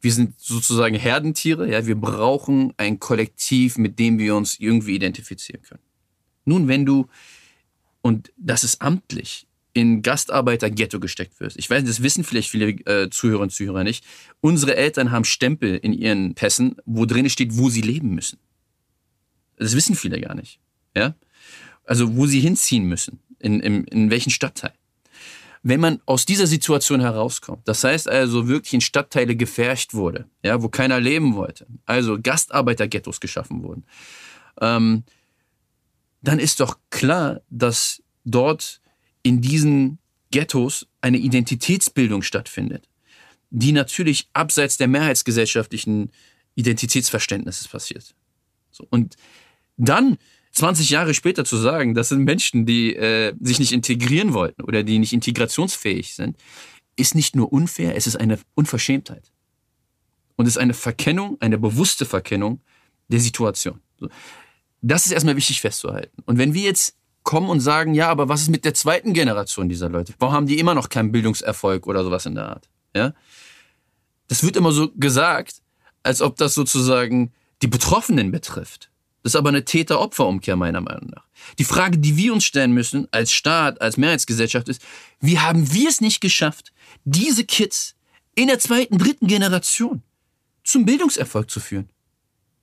wir 0.00 0.12
sind 0.12 0.40
sozusagen 0.40 0.96
Herdentiere, 0.96 1.70
ja, 1.70 1.86
wir 1.86 1.94
brauchen 1.94 2.72
ein 2.76 2.98
Kollektiv, 2.98 3.78
mit 3.78 3.98
dem 3.98 4.18
wir 4.18 4.34
uns 4.34 4.58
irgendwie 4.58 4.94
identifizieren 4.94 5.62
können. 5.62 5.82
Nun, 6.44 6.68
wenn 6.68 6.84
du, 6.84 7.06
und 8.00 8.32
das 8.36 8.64
ist 8.64 8.82
amtlich, 8.82 9.46
in 9.74 10.02
Gastarbeiter-Ghetto 10.02 11.00
gesteckt 11.00 11.40
wirst. 11.40 11.56
Ich 11.56 11.70
weiß, 11.70 11.84
das 11.84 12.02
wissen 12.02 12.24
vielleicht 12.24 12.50
viele 12.50 12.70
äh, 12.84 13.08
Zuhörer 13.10 13.40
und 13.40 13.52
Zuhörer 13.52 13.84
nicht. 13.84 14.04
Unsere 14.40 14.76
Eltern 14.76 15.10
haben 15.10 15.24
Stempel 15.24 15.76
in 15.76 15.92
ihren 15.92 16.34
Pässen, 16.34 16.76
wo 16.84 17.06
drin 17.06 17.30
steht, 17.30 17.56
wo 17.56 17.70
sie 17.70 17.80
leben 17.80 18.14
müssen. 18.14 18.38
Das 19.56 19.74
wissen 19.74 19.94
viele 19.94 20.20
gar 20.20 20.34
nicht. 20.34 20.58
Ja? 20.94 21.14
Also, 21.84 22.16
wo 22.16 22.26
sie 22.26 22.40
hinziehen 22.40 22.84
müssen 22.84 23.20
in, 23.42 23.60
in, 23.60 23.84
in 23.84 24.10
welchen 24.10 24.30
Stadtteil. 24.30 24.72
Wenn 25.62 25.80
man 25.80 26.00
aus 26.06 26.26
dieser 26.26 26.46
Situation 26.46 27.00
herauskommt, 27.00 27.68
das 27.68 27.84
heißt 27.84 28.08
also 28.08 28.48
wirklich 28.48 28.74
in 28.74 28.80
Stadtteile 28.80 29.36
gefärcht 29.36 29.94
wurde, 29.94 30.26
ja, 30.42 30.60
wo 30.62 30.68
keiner 30.68 30.98
leben 30.98 31.36
wollte, 31.36 31.66
also 31.86 32.18
Gastarbeiterghettos 32.20 33.20
geschaffen 33.20 33.62
wurden, 33.62 33.84
ähm, 34.60 35.04
dann 36.20 36.38
ist 36.38 36.60
doch 36.60 36.78
klar, 36.90 37.42
dass 37.48 38.02
dort 38.24 38.80
in 39.22 39.40
diesen 39.40 39.98
Ghettos 40.32 40.86
eine 41.00 41.18
Identitätsbildung 41.18 42.22
stattfindet, 42.22 42.88
die 43.50 43.72
natürlich 43.72 44.28
abseits 44.32 44.78
der 44.78 44.88
mehrheitsgesellschaftlichen 44.88 46.10
Identitätsverständnisses 46.54 47.68
passiert. 47.68 48.14
So, 48.70 48.86
und 48.90 49.16
dann 49.76 50.18
20 50.52 50.90
Jahre 50.90 51.14
später 51.14 51.44
zu 51.44 51.56
sagen, 51.56 51.94
das 51.94 52.10
sind 52.10 52.24
Menschen, 52.24 52.66
die 52.66 52.94
äh, 52.94 53.34
sich 53.40 53.58
nicht 53.58 53.72
integrieren 53.72 54.34
wollten 54.34 54.62
oder 54.62 54.82
die 54.82 54.98
nicht 54.98 55.12
integrationsfähig 55.12 56.14
sind, 56.14 56.36
ist 56.96 57.14
nicht 57.14 57.34
nur 57.34 57.52
unfair, 57.52 57.96
es 57.96 58.06
ist 58.06 58.16
eine 58.16 58.38
Unverschämtheit. 58.54 59.32
Und 60.36 60.46
es 60.46 60.54
ist 60.54 60.58
eine 60.58 60.74
Verkennung, 60.74 61.36
eine 61.40 61.58
bewusste 61.58 62.04
Verkennung 62.04 62.60
der 63.08 63.20
Situation. 63.20 63.80
Das 64.82 65.06
ist 65.06 65.12
erstmal 65.12 65.36
wichtig 65.36 65.60
festzuhalten. 65.60 66.22
Und 66.26 66.38
wenn 66.38 66.54
wir 66.54 66.62
jetzt 66.62 66.96
kommen 67.22 67.48
und 67.48 67.60
sagen, 67.60 67.94
ja, 67.94 68.08
aber 68.08 68.28
was 68.28 68.42
ist 68.42 68.50
mit 68.50 68.64
der 68.64 68.74
zweiten 68.74 69.12
Generation 69.12 69.68
dieser 69.68 69.88
Leute? 69.88 70.14
Warum 70.18 70.34
haben 70.34 70.46
die 70.46 70.58
immer 70.58 70.74
noch 70.74 70.88
keinen 70.88 71.12
Bildungserfolg 71.12 71.86
oder 71.86 72.02
sowas 72.02 72.26
in 72.26 72.34
der 72.34 72.48
Art? 72.48 72.68
Ja? 72.94 73.14
Das 74.28 74.42
wird 74.42 74.56
immer 74.56 74.72
so 74.72 74.90
gesagt, 74.96 75.62
als 76.02 76.20
ob 76.20 76.36
das 76.36 76.54
sozusagen 76.54 77.32
die 77.62 77.68
Betroffenen 77.68 78.32
betrifft. 78.32 78.90
Das 79.22 79.32
ist 79.32 79.36
aber 79.36 79.50
eine 79.50 79.64
Täter-Opfer-Umkehr 79.64 80.56
meiner 80.56 80.80
Meinung 80.80 81.10
nach. 81.14 81.26
Die 81.58 81.64
Frage, 81.64 81.98
die 81.98 82.16
wir 82.16 82.32
uns 82.32 82.44
stellen 82.44 82.72
müssen 82.72 83.06
als 83.12 83.32
Staat, 83.32 83.80
als 83.80 83.96
Mehrheitsgesellschaft 83.96 84.68
ist, 84.68 84.82
wie 85.20 85.38
haben 85.38 85.72
wir 85.72 85.88
es 85.88 86.00
nicht 86.00 86.20
geschafft, 86.20 86.72
diese 87.04 87.44
Kids 87.44 87.94
in 88.34 88.48
der 88.48 88.58
zweiten, 88.58 88.98
dritten 88.98 89.26
Generation 89.26 90.02
zum 90.64 90.84
Bildungserfolg 90.84 91.50
zu 91.50 91.60
führen? 91.60 91.88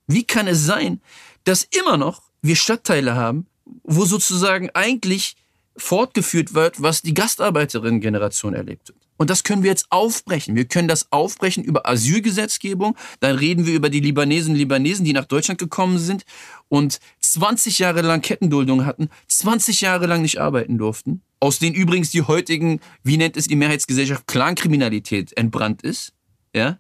Wie 0.07 0.23
kann 0.23 0.47
es 0.47 0.65
sein, 0.65 1.01
dass 1.43 1.63
immer 1.63 1.97
noch 1.97 2.23
wir 2.41 2.55
Stadtteile 2.55 3.15
haben, 3.15 3.47
wo 3.83 4.05
sozusagen 4.05 4.69
eigentlich 4.71 5.35
fortgeführt 5.77 6.53
wird, 6.53 6.81
was 6.81 7.01
die 7.01 7.13
Gastarbeiterinnen-Generation 7.13 8.53
erlebt 8.53 8.89
hat? 8.89 9.08
Und 9.19 9.29
das 9.29 9.43
können 9.43 9.63
wir 9.63 9.69
jetzt 9.69 9.87
aufbrechen. 9.89 10.55
Wir 10.55 10.63
können 10.63 10.87
das 10.87 11.11
aufbrechen 11.11 11.61
über 11.61 11.85
Asylgesetzgebung. 11.87 12.95
Dann 13.19 13.35
reden 13.35 13.65
wir 13.65 13.73
über 13.75 13.89
die 13.89 13.99
Libanesen 13.99 14.53
und 14.53 14.57
Libanesen, 14.57 15.03
die 15.03 15.11
nach 15.11 15.25
Deutschland 15.25 15.59
gekommen 15.59 15.99
sind 15.99 16.23
und 16.69 16.99
20 17.19 17.79
Jahre 17.79 18.01
lang 18.01 18.21
Kettenduldung 18.21 18.85
hatten, 18.85 19.09
20 19.27 19.81
Jahre 19.81 20.07
lang 20.07 20.21
nicht 20.21 20.39
arbeiten 20.39 20.77
durften. 20.77 21.21
Aus 21.41 21.59
denen 21.59 21.75
übrigens 21.75 22.11
die 22.11 22.21
heutigen, 22.21 22.79
wie 23.03 23.17
nennt 23.17 23.35
es 23.35 23.47
die 23.47 23.57
Mehrheitsgesellschaft, 23.57 24.25
Clankriminalität 24.25 25.35
entbrannt 25.37 25.81
ist. 25.81 26.13
Ja? 26.55 26.79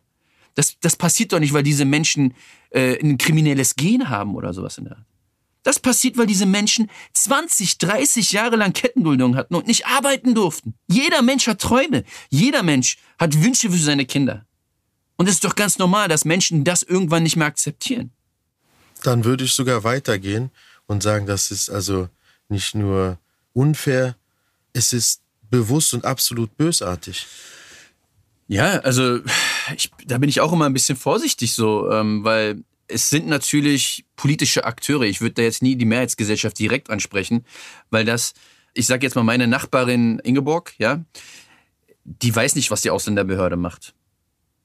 Das, 0.55 0.77
das 0.79 0.95
passiert 0.95 1.33
doch 1.33 1.39
nicht, 1.39 1.51
weil 1.51 1.63
diese 1.63 1.83
Menschen 1.83 2.35
äh, 2.69 2.97
ein 3.03 3.17
kriminelles 3.17 3.75
Gen 3.75 4.07
haben 4.07 4.35
oder 4.35 4.53
sowas 4.53 4.77
in 4.77 4.85
der 4.85 4.95
Art. 4.97 5.08
Das 5.63 5.79
passiert, 5.79 6.17
weil 6.17 6.25
diese 6.25 6.45
Menschen 6.45 6.89
20, 7.13 7.77
30 7.79 8.31
Jahre 8.31 8.55
lang 8.55 8.73
Kettenduldung 8.73 9.35
hatten 9.35 9.55
und 9.55 9.67
nicht 9.67 9.85
arbeiten 9.85 10.33
durften. 10.33 10.73
Jeder 10.87 11.21
Mensch 11.21 11.47
hat 11.47 11.59
Träume. 11.59 12.05
Jeder 12.29 12.63
Mensch 12.63 12.97
hat 13.17 13.41
Wünsche 13.43 13.69
für 13.69 13.77
seine 13.77 14.05
Kinder. 14.05 14.45
Und 15.17 15.27
es 15.27 15.35
ist 15.35 15.43
doch 15.43 15.55
ganz 15.55 15.77
normal, 15.77 16.07
dass 16.07 16.23
Menschen 16.23 16.63
das 16.63 16.81
irgendwann 16.81 17.23
nicht 17.23 17.35
mehr 17.35 17.47
akzeptieren. 17.47 18.11
Dann 19.03 19.25
würde 19.25 19.43
ich 19.43 19.53
sogar 19.53 19.83
weitergehen 19.83 20.49
und 20.87 21.03
sagen, 21.03 21.25
das 21.25 21.51
ist 21.51 21.69
also 21.69 22.07
nicht 22.47 22.73
nur 22.73 23.17
unfair, 23.53 24.15
es 24.71 24.93
ist 24.93 25.21
bewusst 25.49 25.93
und 25.93 26.05
absolut 26.05 26.55
bösartig. 26.55 27.27
Ja, 28.47 28.79
also 28.79 29.19
ich, 29.75 29.91
da 30.05 30.17
bin 30.17 30.29
ich 30.29 30.41
auch 30.41 30.51
immer 30.53 30.65
ein 30.65 30.73
bisschen 30.73 30.97
vorsichtig 30.97 31.53
so, 31.53 31.91
ähm, 31.91 32.23
weil 32.23 32.63
es 32.89 33.09
sind 33.09 33.27
natürlich 33.27 34.05
politische 34.15 34.65
Akteure. 34.65 35.03
Ich 35.03 35.21
würde 35.21 35.35
da 35.35 35.41
jetzt 35.43 35.61
nie 35.61 35.75
die 35.75 35.85
Mehrheitsgesellschaft 35.85 36.57
direkt 36.59 36.89
ansprechen, 36.89 37.45
weil 37.89 38.05
das 38.05 38.33
Ich 38.73 38.87
sage 38.87 39.05
jetzt 39.05 39.15
mal 39.15 39.23
meine 39.23 39.47
Nachbarin 39.47 40.19
Ingeborg, 40.19 40.73
ja, 40.77 41.03
die 42.03 42.35
weiß 42.35 42.55
nicht, 42.55 42.71
was 42.71 42.81
die 42.81 42.89
Ausländerbehörde 42.89 43.55
macht. 43.55 43.93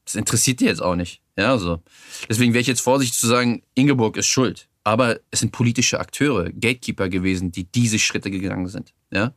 Das 0.05 0.15
interessiert 0.15 0.59
die 0.59 0.65
jetzt 0.65 0.81
auch 0.81 0.95
nicht. 0.95 1.21
Ja, 1.37 1.57
so. 1.57 1.81
Deswegen 2.29 2.53
wäre 2.53 2.61
ich 2.61 2.67
jetzt 2.67 2.81
vorsichtig 2.81 3.19
zu 3.19 3.27
sagen, 3.27 3.63
Ingeborg 3.73 4.17
ist 4.17 4.27
schuld. 4.27 4.67
Aber 4.83 5.19
es 5.31 5.39
sind 5.39 5.51
politische 5.51 5.99
Akteure, 5.99 6.51
Gatekeeper 6.51 7.09
gewesen, 7.09 7.51
die 7.51 7.63
diese 7.63 7.97
Schritte 7.97 8.29
gegangen 8.29 8.67
sind. 8.67 8.93
Ja? 9.11 9.33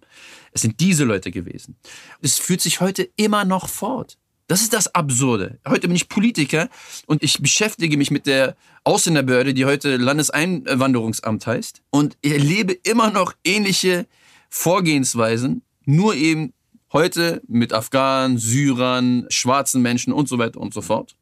Es 0.52 0.60
sind 0.60 0.78
diese 0.80 1.04
Leute 1.04 1.30
gewesen. 1.30 1.76
Es 2.20 2.38
führt 2.38 2.60
sich 2.60 2.80
heute 2.80 3.08
immer 3.16 3.46
noch 3.46 3.68
fort. 3.68 4.18
Das 4.48 4.62
ist 4.62 4.72
das 4.72 4.94
Absurde. 4.94 5.58
Heute 5.68 5.88
bin 5.88 5.94
ich 5.94 6.08
Politiker 6.08 6.70
und 7.06 7.22
ich 7.22 7.38
beschäftige 7.38 7.98
mich 7.98 8.10
mit 8.10 8.26
der 8.26 8.56
Ausländerbehörde, 8.82 9.52
die 9.52 9.66
heute 9.66 9.98
Landeseinwanderungsamt 9.98 11.46
heißt. 11.46 11.82
Und 11.90 12.16
ich 12.22 12.32
erlebe 12.32 12.72
immer 12.72 13.10
noch 13.10 13.34
ähnliche 13.44 14.06
Vorgehensweisen, 14.48 15.60
nur 15.84 16.14
eben 16.14 16.54
heute 16.94 17.42
mit 17.46 17.74
Afghanen, 17.74 18.38
Syrern, 18.38 19.26
schwarzen 19.28 19.82
Menschen 19.82 20.14
und 20.14 20.30
so 20.30 20.38
weiter 20.38 20.60
und 20.60 20.72
so 20.72 20.80
fort. 20.80 21.14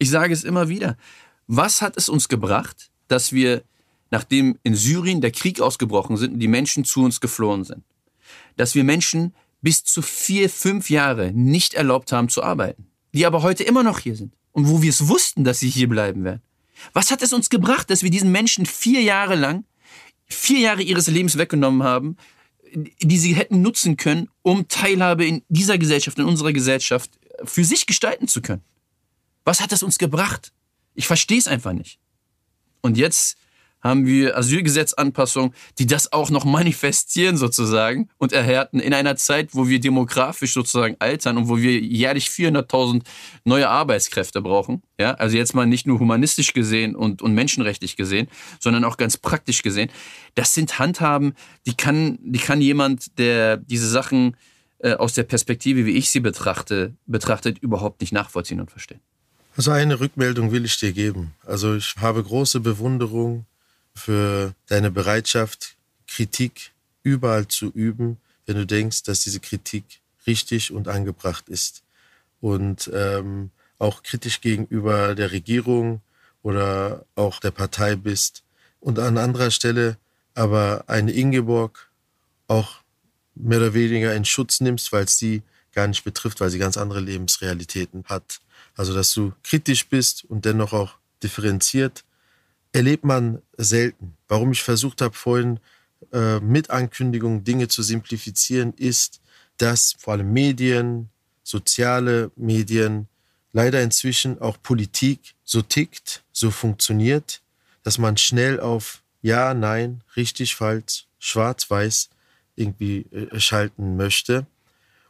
Ich 0.00 0.10
sage 0.10 0.34
es 0.34 0.42
immer 0.42 0.68
wieder. 0.68 0.96
Was 1.46 1.80
hat 1.80 1.96
es 1.96 2.08
uns 2.08 2.28
gebracht, 2.28 2.90
dass 3.06 3.32
wir, 3.32 3.62
nachdem 4.10 4.58
in 4.64 4.74
Syrien 4.74 5.20
der 5.20 5.30
Krieg 5.30 5.60
ausgebrochen 5.60 6.16
sind 6.16 6.34
und 6.34 6.40
die 6.40 6.48
Menschen 6.48 6.84
zu 6.84 7.04
uns 7.04 7.20
geflohen 7.20 7.62
sind, 7.62 7.84
dass 8.56 8.74
wir 8.74 8.82
Menschen 8.82 9.32
bis 9.64 9.82
zu 9.82 10.02
vier, 10.02 10.50
fünf 10.50 10.90
Jahre 10.90 11.32
nicht 11.32 11.72
erlaubt 11.72 12.12
haben 12.12 12.28
zu 12.28 12.42
arbeiten, 12.42 12.86
die 13.14 13.24
aber 13.24 13.42
heute 13.42 13.64
immer 13.64 13.82
noch 13.82 13.98
hier 13.98 14.14
sind 14.14 14.36
und 14.52 14.68
wo 14.68 14.82
wir 14.82 14.90
es 14.90 15.08
wussten, 15.08 15.42
dass 15.42 15.58
sie 15.58 15.70
hier 15.70 15.88
bleiben 15.88 16.22
werden. 16.22 16.42
Was 16.92 17.10
hat 17.10 17.22
es 17.22 17.32
uns 17.32 17.48
gebracht, 17.48 17.88
dass 17.88 18.02
wir 18.02 18.10
diesen 18.10 18.30
Menschen 18.30 18.66
vier 18.66 19.00
Jahre 19.00 19.36
lang, 19.36 19.64
vier 20.26 20.60
Jahre 20.60 20.82
ihres 20.82 21.06
Lebens 21.06 21.38
weggenommen 21.38 21.82
haben, 21.82 22.18
die 22.74 23.18
sie 23.18 23.34
hätten 23.34 23.62
nutzen 23.62 23.96
können, 23.96 24.28
um 24.42 24.68
Teilhabe 24.68 25.24
in 25.24 25.42
dieser 25.48 25.78
Gesellschaft, 25.78 26.18
in 26.18 26.26
unserer 26.26 26.52
Gesellschaft 26.52 27.18
für 27.42 27.64
sich 27.64 27.86
gestalten 27.86 28.28
zu 28.28 28.42
können? 28.42 28.62
Was 29.46 29.62
hat 29.62 29.72
es 29.72 29.82
uns 29.82 29.96
gebracht? 29.96 30.52
Ich 30.94 31.06
verstehe 31.06 31.38
es 31.38 31.48
einfach 31.48 31.72
nicht. 31.72 31.98
Und 32.82 32.98
jetzt 32.98 33.38
haben 33.84 34.06
wir 34.06 34.36
Asylgesetzanpassungen, 34.36 35.54
die 35.78 35.86
das 35.86 36.12
auch 36.12 36.30
noch 36.30 36.46
manifestieren 36.46 37.36
sozusagen 37.36 38.08
und 38.16 38.32
erhärten 38.32 38.80
in 38.80 38.94
einer 38.94 39.16
Zeit, 39.16 39.50
wo 39.52 39.68
wir 39.68 39.78
demografisch 39.78 40.54
sozusagen 40.54 40.96
altern 40.98 41.36
und 41.36 41.48
wo 41.48 41.58
wir 41.58 41.78
jährlich 41.78 42.28
400.000 42.28 43.02
neue 43.44 43.68
Arbeitskräfte 43.68 44.40
brauchen. 44.40 44.82
Ja, 44.98 45.12
also 45.14 45.36
jetzt 45.36 45.54
mal 45.54 45.66
nicht 45.66 45.86
nur 45.86 46.00
humanistisch 46.00 46.54
gesehen 46.54 46.96
und, 46.96 47.20
und 47.20 47.34
menschenrechtlich 47.34 47.96
gesehen, 47.96 48.28
sondern 48.58 48.84
auch 48.84 48.96
ganz 48.96 49.18
praktisch 49.18 49.62
gesehen. 49.62 49.90
Das 50.34 50.54
sind 50.54 50.78
Handhaben, 50.78 51.34
die 51.66 51.74
kann, 51.74 52.18
die 52.22 52.38
kann 52.38 52.60
jemand, 52.62 53.18
der 53.18 53.58
diese 53.58 53.88
Sachen 53.88 54.36
äh, 54.78 54.94
aus 54.94 55.12
der 55.12 55.24
Perspektive, 55.24 55.84
wie 55.84 55.96
ich 55.96 56.10
sie 56.10 56.20
betrachte, 56.20 56.94
betrachtet, 57.06 57.58
überhaupt 57.58 58.00
nicht 58.00 58.12
nachvollziehen 58.12 58.60
und 58.60 58.70
verstehen. 58.70 59.00
Also 59.56 59.70
eine 59.70 60.00
Rückmeldung 60.00 60.50
will 60.50 60.64
ich 60.64 60.78
dir 60.78 60.92
geben. 60.92 61.34
Also 61.46 61.76
ich 61.76 61.94
habe 62.00 62.22
große 62.22 62.60
Bewunderung 62.60 63.46
für 63.94 64.54
deine 64.66 64.90
Bereitschaft, 64.90 65.76
Kritik 66.06 66.72
überall 67.02 67.48
zu 67.48 67.70
üben, 67.70 68.18
wenn 68.46 68.56
du 68.56 68.66
denkst, 68.66 69.02
dass 69.04 69.20
diese 69.20 69.40
Kritik 69.40 70.00
richtig 70.26 70.72
und 70.72 70.88
angebracht 70.88 71.48
ist. 71.48 71.82
Und 72.40 72.90
ähm, 72.92 73.50
auch 73.78 74.02
kritisch 74.02 74.40
gegenüber 74.40 75.14
der 75.14 75.32
Regierung 75.32 76.00
oder 76.42 77.04
auch 77.14 77.40
der 77.40 77.50
Partei 77.50 77.96
bist. 77.96 78.42
Und 78.80 78.98
an 78.98 79.18
anderer 79.18 79.50
Stelle 79.50 79.96
aber 80.34 80.84
eine 80.88 81.12
Ingeborg 81.12 81.90
auch 82.48 82.82
mehr 83.34 83.58
oder 83.58 83.74
weniger 83.74 84.14
in 84.14 84.24
Schutz 84.24 84.60
nimmst, 84.60 84.92
weil 84.92 85.04
es 85.04 85.18
sie 85.18 85.42
gar 85.72 85.86
nicht 85.86 86.04
betrifft, 86.04 86.40
weil 86.40 86.50
sie 86.50 86.58
ganz 86.58 86.76
andere 86.76 87.00
Lebensrealitäten 87.00 88.04
hat. 88.06 88.40
Also 88.76 88.94
dass 88.94 89.12
du 89.12 89.32
kritisch 89.42 89.88
bist 89.88 90.24
und 90.24 90.44
dennoch 90.44 90.72
auch 90.72 90.96
differenziert 91.22 92.03
erlebt 92.74 93.04
man 93.04 93.40
selten. 93.56 94.16
Warum 94.26 94.52
ich 94.52 94.62
versucht 94.62 95.00
habe, 95.00 95.14
vorhin 95.14 95.60
äh, 96.12 96.40
mit 96.40 96.70
Ankündigungen 96.70 97.44
Dinge 97.44 97.68
zu 97.68 97.82
simplifizieren, 97.82 98.74
ist, 98.76 99.20
dass 99.56 99.94
vor 99.98 100.14
allem 100.14 100.32
Medien, 100.32 101.08
soziale 101.44 102.32
Medien, 102.34 103.06
leider 103.52 103.80
inzwischen 103.80 104.40
auch 104.40 104.56
Politik 104.60 105.34
so 105.44 105.62
tickt, 105.62 106.24
so 106.32 106.50
funktioniert, 106.50 107.40
dass 107.84 107.98
man 107.98 108.16
schnell 108.16 108.58
auf 108.58 109.02
Ja, 109.22 109.54
Nein, 109.54 110.02
richtig, 110.16 110.56
falsch, 110.56 111.06
schwarz, 111.18 111.70
weiß 111.70 112.10
irgendwie 112.56 113.06
äh, 113.12 113.38
schalten 113.38 113.96
möchte. 113.96 114.46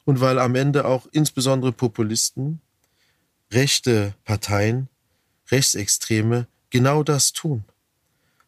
Und 0.05 0.21
weil 0.21 0.39
am 0.39 0.55
Ende 0.55 0.85
auch 0.85 1.07
insbesondere 1.13 1.73
Populisten, 1.73 2.61
rechte 3.51 4.15
Parteien, 4.25 4.89
Rechtsextreme 5.51 6.47
genau 6.75 7.05
das 7.05 7.33
tun. 7.33 7.63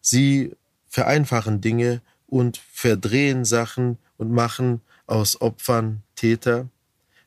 Sie 0.00 0.56
vereinfachen 0.88 1.60
Dinge 1.60 2.02
und 2.26 2.56
verdrehen 2.56 3.44
Sachen 3.44 3.98
und 4.16 4.32
machen 4.32 4.80
aus 5.06 5.40
Opfern 5.40 6.02
Täter, 6.16 6.68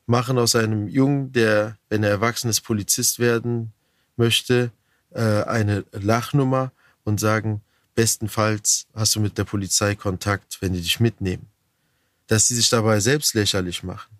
machen 0.04 0.36
aus 0.38 0.54
einem 0.54 0.88
Jungen, 0.88 1.32
der, 1.32 1.78
wenn 1.88 2.02
er 2.02 2.10
erwachsen 2.10 2.50
ist, 2.50 2.60
Polizist 2.60 3.18
werden 3.18 3.72
möchte, 4.16 4.72
äh, 5.12 5.42
eine 5.44 5.86
Lachnummer 5.92 6.70
und 7.04 7.18
sagen, 7.18 7.62
bestenfalls 7.94 8.86
hast 8.92 9.16
du 9.16 9.20
mit 9.20 9.38
der 9.38 9.44
Polizei 9.44 9.94
Kontakt, 9.94 10.60
wenn 10.60 10.74
die 10.74 10.82
dich 10.82 11.00
mitnehmen. 11.00 11.46
Dass 12.26 12.48
sie 12.48 12.56
sich 12.56 12.68
dabei 12.68 13.00
selbst 13.00 13.32
lächerlich 13.32 13.82
machen 13.82 14.18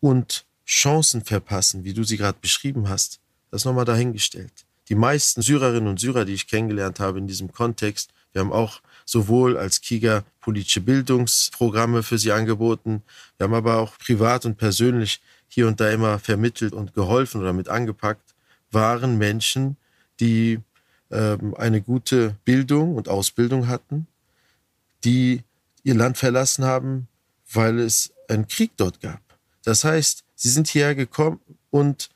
und 0.00 0.44
Chancen 0.66 1.24
verpassen, 1.24 1.84
wie 1.84 1.94
du 1.94 2.04
sie 2.04 2.18
gerade 2.18 2.38
beschrieben 2.38 2.90
hast, 2.90 3.18
das 3.50 3.64
nochmal 3.64 3.86
dahingestellt 3.86 4.67
die 4.88 4.94
meisten 4.94 5.42
Syrerinnen 5.42 5.88
und 5.88 6.00
Syrer, 6.00 6.24
die 6.24 6.34
ich 6.34 6.46
kennengelernt 6.46 7.00
habe 7.00 7.18
in 7.18 7.26
diesem 7.26 7.52
Kontext, 7.52 8.10
wir 8.32 8.40
haben 8.40 8.52
auch 8.52 8.80
sowohl 9.04 9.56
als 9.56 9.80
Kiga 9.80 10.24
politische 10.40 10.80
Bildungsprogramme 10.80 12.02
für 12.02 12.18
sie 12.18 12.32
angeboten, 12.32 13.02
wir 13.36 13.44
haben 13.44 13.54
aber 13.54 13.78
auch 13.78 13.98
privat 13.98 14.44
und 14.44 14.56
persönlich 14.56 15.20
hier 15.48 15.66
und 15.66 15.80
da 15.80 15.90
immer 15.90 16.18
vermittelt 16.18 16.72
und 16.72 16.94
geholfen 16.94 17.40
oder 17.40 17.52
mit 17.52 17.68
angepackt, 17.68 18.34
waren 18.70 19.16
Menschen, 19.16 19.76
die 20.20 20.60
ähm, 21.10 21.54
eine 21.56 21.80
gute 21.80 22.36
Bildung 22.44 22.96
und 22.96 23.08
Ausbildung 23.08 23.66
hatten, 23.66 24.06
die 25.04 25.42
ihr 25.82 25.94
Land 25.94 26.18
verlassen 26.18 26.64
haben, 26.64 27.08
weil 27.50 27.78
es 27.78 28.12
einen 28.28 28.46
Krieg 28.46 28.72
dort 28.76 29.00
gab. 29.00 29.20
Das 29.64 29.84
heißt, 29.84 30.24
sie 30.34 30.50
sind 30.50 30.68
hierher 30.68 30.94
gekommen 30.94 31.40
und 31.70 32.10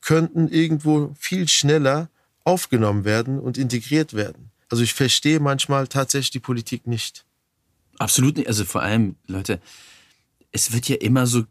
könnten 0.00 0.48
irgendwo 0.48 1.14
viel 1.18 1.48
schneller 1.48 2.10
aufgenommen 2.44 3.04
werden 3.04 3.38
und 3.38 3.58
integriert 3.58 4.14
werden. 4.14 4.50
Also 4.70 4.82
ich 4.82 4.94
verstehe 4.94 5.40
manchmal 5.40 5.88
tatsächlich 5.88 6.30
die 6.30 6.40
Politik 6.40 6.86
nicht. 6.86 7.24
Absolut 7.98 8.36
nicht. 8.36 8.48
Also 8.48 8.64
vor 8.64 8.82
allem, 8.82 9.16
Leute, 9.26 9.60
es 10.52 10.72
wird 10.72 10.88
ja 10.88 10.96
immer 10.96 11.26
so, 11.26 11.44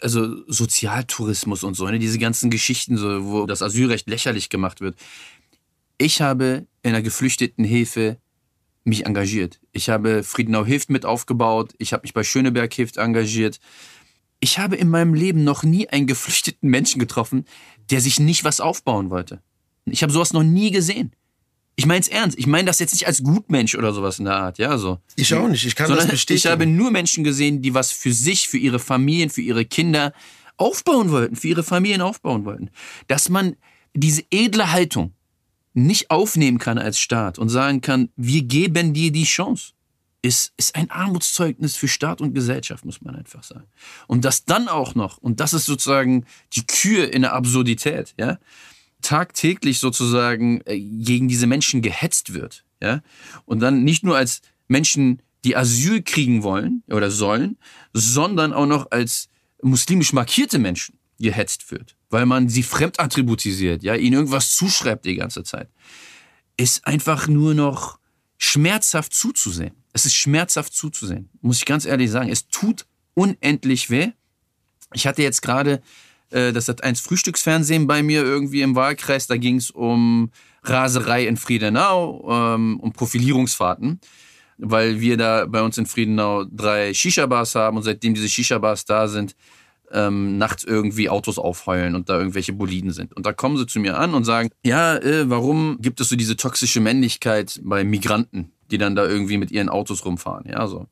also 0.00 0.42
Sozialtourismus 0.50 1.62
und 1.62 1.74
so, 1.74 1.86
ne? 1.86 1.98
diese 1.98 2.18
ganzen 2.18 2.50
Geschichten, 2.50 2.96
so, 2.96 3.24
wo 3.24 3.46
das 3.46 3.62
Asylrecht 3.62 4.08
lächerlich 4.08 4.48
gemacht 4.48 4.80
wird. 4.80 4.96
Ich 5.98 6.20
habe 6.20 6.66
in 6.82 6.92
der 6.92 7.02
Geflüchtetenhilfe 7.02 8.18
mich 8.84 9.06
engagiert. 9.06 9.60
Ich 9.72 9.88
habe 9.88 10.24
Friedenau 10.24 10.64
Hilft 10.64 10.90
mit 10.90 11.04
aufgebaut. 11.04 11.74
Ich 11.78 11.92
habe 11.92 12.02
mich 12.02 12.14
bei 12.14 12.24
Schöneberg 12.24 12.72
Hilft 12.74 12.96
engagiert. 12.96 13.60
Ich 14.40 14.58
habe 14.58 14.74
in 14.74 14.88
meinem 14.88 15.14
Leben 15.14 15.44
noch 15.44 15.62
nie 15.62 15.88
einen 15.88 16.08
geflüchteten 16.08 16.68
Menschen 16.68 16.98
getroffen, 16.98 17.44
der 17.92 18.00
sich 18.00 18.18
nicht 18.18 18.42
was 18.42 18.60
aufbauen 18.60 19.10
wollte. 19.10 19.42
Ich 19.84 20.02
habe 20.02 20.12
sowas 20.12 20.32
noch 20.32 20.42
nie 20.42 20.70
gesehen. 20.70 21.12
Ich 21.76 21.86
meine 21.86 22.00
es 22.00 22.08
ernst. 22.08 22.38
Ich 22.38 22.46
meine 22.46 22.64
das 22.66 22.78
jetzt 22.78 22.92
nicht 22.92 23.06
als 23.06 23.22
Gutmensch 23.22 23.74
oder 23.74 23.92
sowas 23.92 24.18
in 24.18 24.24
der 24.24 24.36
Art, 24.36 24.58
ja, 24.58 24.76
so. 24.78 24.98
Ich 25.16 25.34
auch 25.34 25.48
nicht. 25.48 25.64
Ich 25.64 25.76
kann 25.76 25.86
Sondern 25.86 26.06
das 26.06 26.12
bestätigen. 26.12 26.38
Ich 26.38 26.50
habe 26.50 26.66
nur 26.66 26.90
Menschen 26.90 27.24
gesehen, 27.24 27.62
die 27.62 27.74
was 27.74 27.92
für 27.92 28.12
sich, 28.12 28.48
für 28.48 28.58
ihre 28.58 28.78
Familien, 28.78 29.30
für 29.30 29.40
ihre 29.40 29.64
Kinder 29.64 30.12
aufbauen 30.56 31.10
wollten, 31.10 31.36
für 31.36 31.48
ihre 31.48 31.62
Familien 31.62 32.00
aufbauen 32.00 32.44
wollten. 32.44 32.70
Dass 33.08 33.28
man 33.28 33.56
diese 33.94 34.22
edle 34.30 34.72
Haltung 34.72 35.12
nicht 35.74 36.10
aufnehmen 36.10 36.58
kann 36.58 36.78
als 36.78 36.98
Staat 36.98 37.38
und 37.38 37.48
sagen 37.48 37.80
kann, 37.80 38.10
wir 38.16 38.42
geben 38.42 38.92
dir 38.92 39.10
die 39.12 39.24
Chance 39.24 39.72
ist, 40.22 40.52
ist 40.56 40.76
ein 40.76 40.90
Armutszeugnis 40.90 41.76
für 41.76 41.88
Staat 41.88 42.20
und 42.20 42.32
Gesellschaft, 42.32 42.84
muss 42.84 43.02
man 43.02 43.16
einfach 43.16 43.42
sagen. 43.42 43.66
Und 44.06 44.24
das 44.24 44.44
dann 44.44 44.68
auch 44.68 44.94
noch, 44.94 45.18
und 45.18 45.40
das 45.40 45.52
ist 45.52 45.66
sozusagen 45.66 46.24
die 46.54 46.64
Kür 46.64 47.12
in 47.12 47.22
der 47.22 47.32
Absurdität, 47.34 48.14
ja, 48.18 48.38
tagtäglich 49.02 49.80
sozusagen 49.80 50.60
äh, 50.64 50.78
gegen 50.78 51.26
diese 51.26 51.48
Menschen 51.48 51.82
gehetzt 51.82 52.34
wird, 52.34 52.64
ja, 52.80 53.02
und 53.44 53.58
dann 53.60 53.82
nicht 53.82 54.04
nur 54.04 54.16
als 54.16 54.42
Menschen, 54.68 55.20
die 55.44 55.56
Asyl 55.56 56.02
kriegen 56.02 56.44
wollen 56.44 56.84
oder 56.86 57.10
sollen, 57.10 57.58
sondern 57.92 58.52
auch 58.52 58.66
noch 58.66 58.92
als 58.92 59.28
muslimisch 59.60 60.12
markierte 60.12 60.60
Menschen 60.60 60.98
gehetzt 61.18 61.70
wird, 61.72 61.96
weil 62.10 62.26
man 62.26 62.48
sie 62.48 62.62
fremdattributisiert, 62.62 63.82
ja, 63.82 63.96
ihnen 63.96 64.14
irgendwas 64.14 64.54
zuschreibt 64.54 65.04
die 65.04 65.16
ganze 65.16 65.42
Zeit, 65.42 65.68
ist 66.56 66.86
einfach 66.86 67.26
nur 67.26 67.54
noch 67.54 67.98
schmerzhaft 68.38 69.14
zuzusehen. 69.14 69.81
Es 69.92 70.06
ist 70.06 70.14
schmerzhaft 70.14 70.72
zuzusehen, 70.74 71.28
muss 71.40 71.58
ich 71.58 71.64
ganz 71.66 71.84
ehrlich 71.84 72.10
sagen. 72.10 72.30
Es 72.30 72.48
tut 72.48 72.86
unendlich 73.14 73.90
weh. 73.90 74.12
Ich 74.94 75.06
hatte 75.06 75.22
jetzt 75.22 75.42
gerade 75.42 75.82
äh, 76.32 76.52
das 76.52 76.68
hat 76.68 76.82
eins 76.82 77.00
Frühstücksfernsehen 77.00 77.86
bei 77.86 78.02
mir 78.02 78.22
irgendwie 78.22 78.62
im 78.62 78.74
Wahlkreis. 78.74 79.26
Da 79.26 79.36
ging 79.36 79.56
es 79.56 79.70
um 79.70 80.30
Raserei 80.64 81.26
in 81.26 81.36
Friedenau, 81.36 82.28
ähm, 82.30 82.80
um 82.80 82.92
Profilierungsfahrten, 82.92 84.00
weil 84.58 85.00
wir 85.00 85.16
da 85.16 85.46
bei 85.46 85.62
uns 85.62 85.78
in 85.78 85.86
Friedenau 85.86 86.44
drei 86.44 86.94
Shisha-Bars 86.94 87.54
haben 87.54 87.76
und 87.76 87.82
seitdem 87.82 88.14
diese 88.14 88.28
Shisha-Bars 88.28 88.84
da 88.84 89.08
sind, 89.08 89.36
ähm, 89.90 90.38
nachts 90.38 90.64
irgendwie 90.64 91.10
Autos 91.10 91.38
aufheulen 91.38 91.94
und 91.94 92.08
da 92.08 92.18
irgendwelche 92.18 92.54
Boliden 92.54 92.92
sind. 92.92 93.12
Und 93.12 93.26
da 93.26 93.34
kommen 93.34 93.58
sie 93.58 93.66
zu 93.66 93.78
mir 93.78 93.98
an 93.98 94.14
und 94.14 94.24
sagen, 94.24 94.48
ja, 94.64 94.96
äh, 94.96 95.28
warum 95.28 95.78
gibt 95.82 96.00
es 96.00 96.08
so 96.08 96.16
diese 96.16 96.36
toxische 96.36 96.80
Männlichkeit 96.80 97.60
bei 97.62 97.84
Migranten, 97.84 98.52
die 98.72 98.78
dann 98.78 98.96
da 98.96 99.06
irgendwie 99.06 99.38
mit 99.38 99.50
ihren 99.50 99.68
Autos 99.68 100.04
rumfahren? 100.04 100.48
Ja, 100.48 100.66
so. 100.66 100.88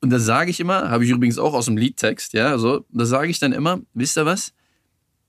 Und 0.00 0.10
da 0.10 0.18
sage 0.18 0.50
ich 0.50 0.60
immer, 0.60 0.90
habe 0.90 1.04
ich 1.04 1.10
übrigens 1.10 1.38
auch 1.38 1.54
aus 1.54 1.66
dem 1.66 1.76
Liedtext, 1.76 2.32
ja, 2.32 2.58
so, 2.58 2.84
da 2.90 3.06
sage 3.06 3.30
ich 3.30 3.38
dann 3.38 3.52
immer, 3.52 3.80
wisst 3.94 4.18
ihr 4.18 4.26
was? 4.26 4.52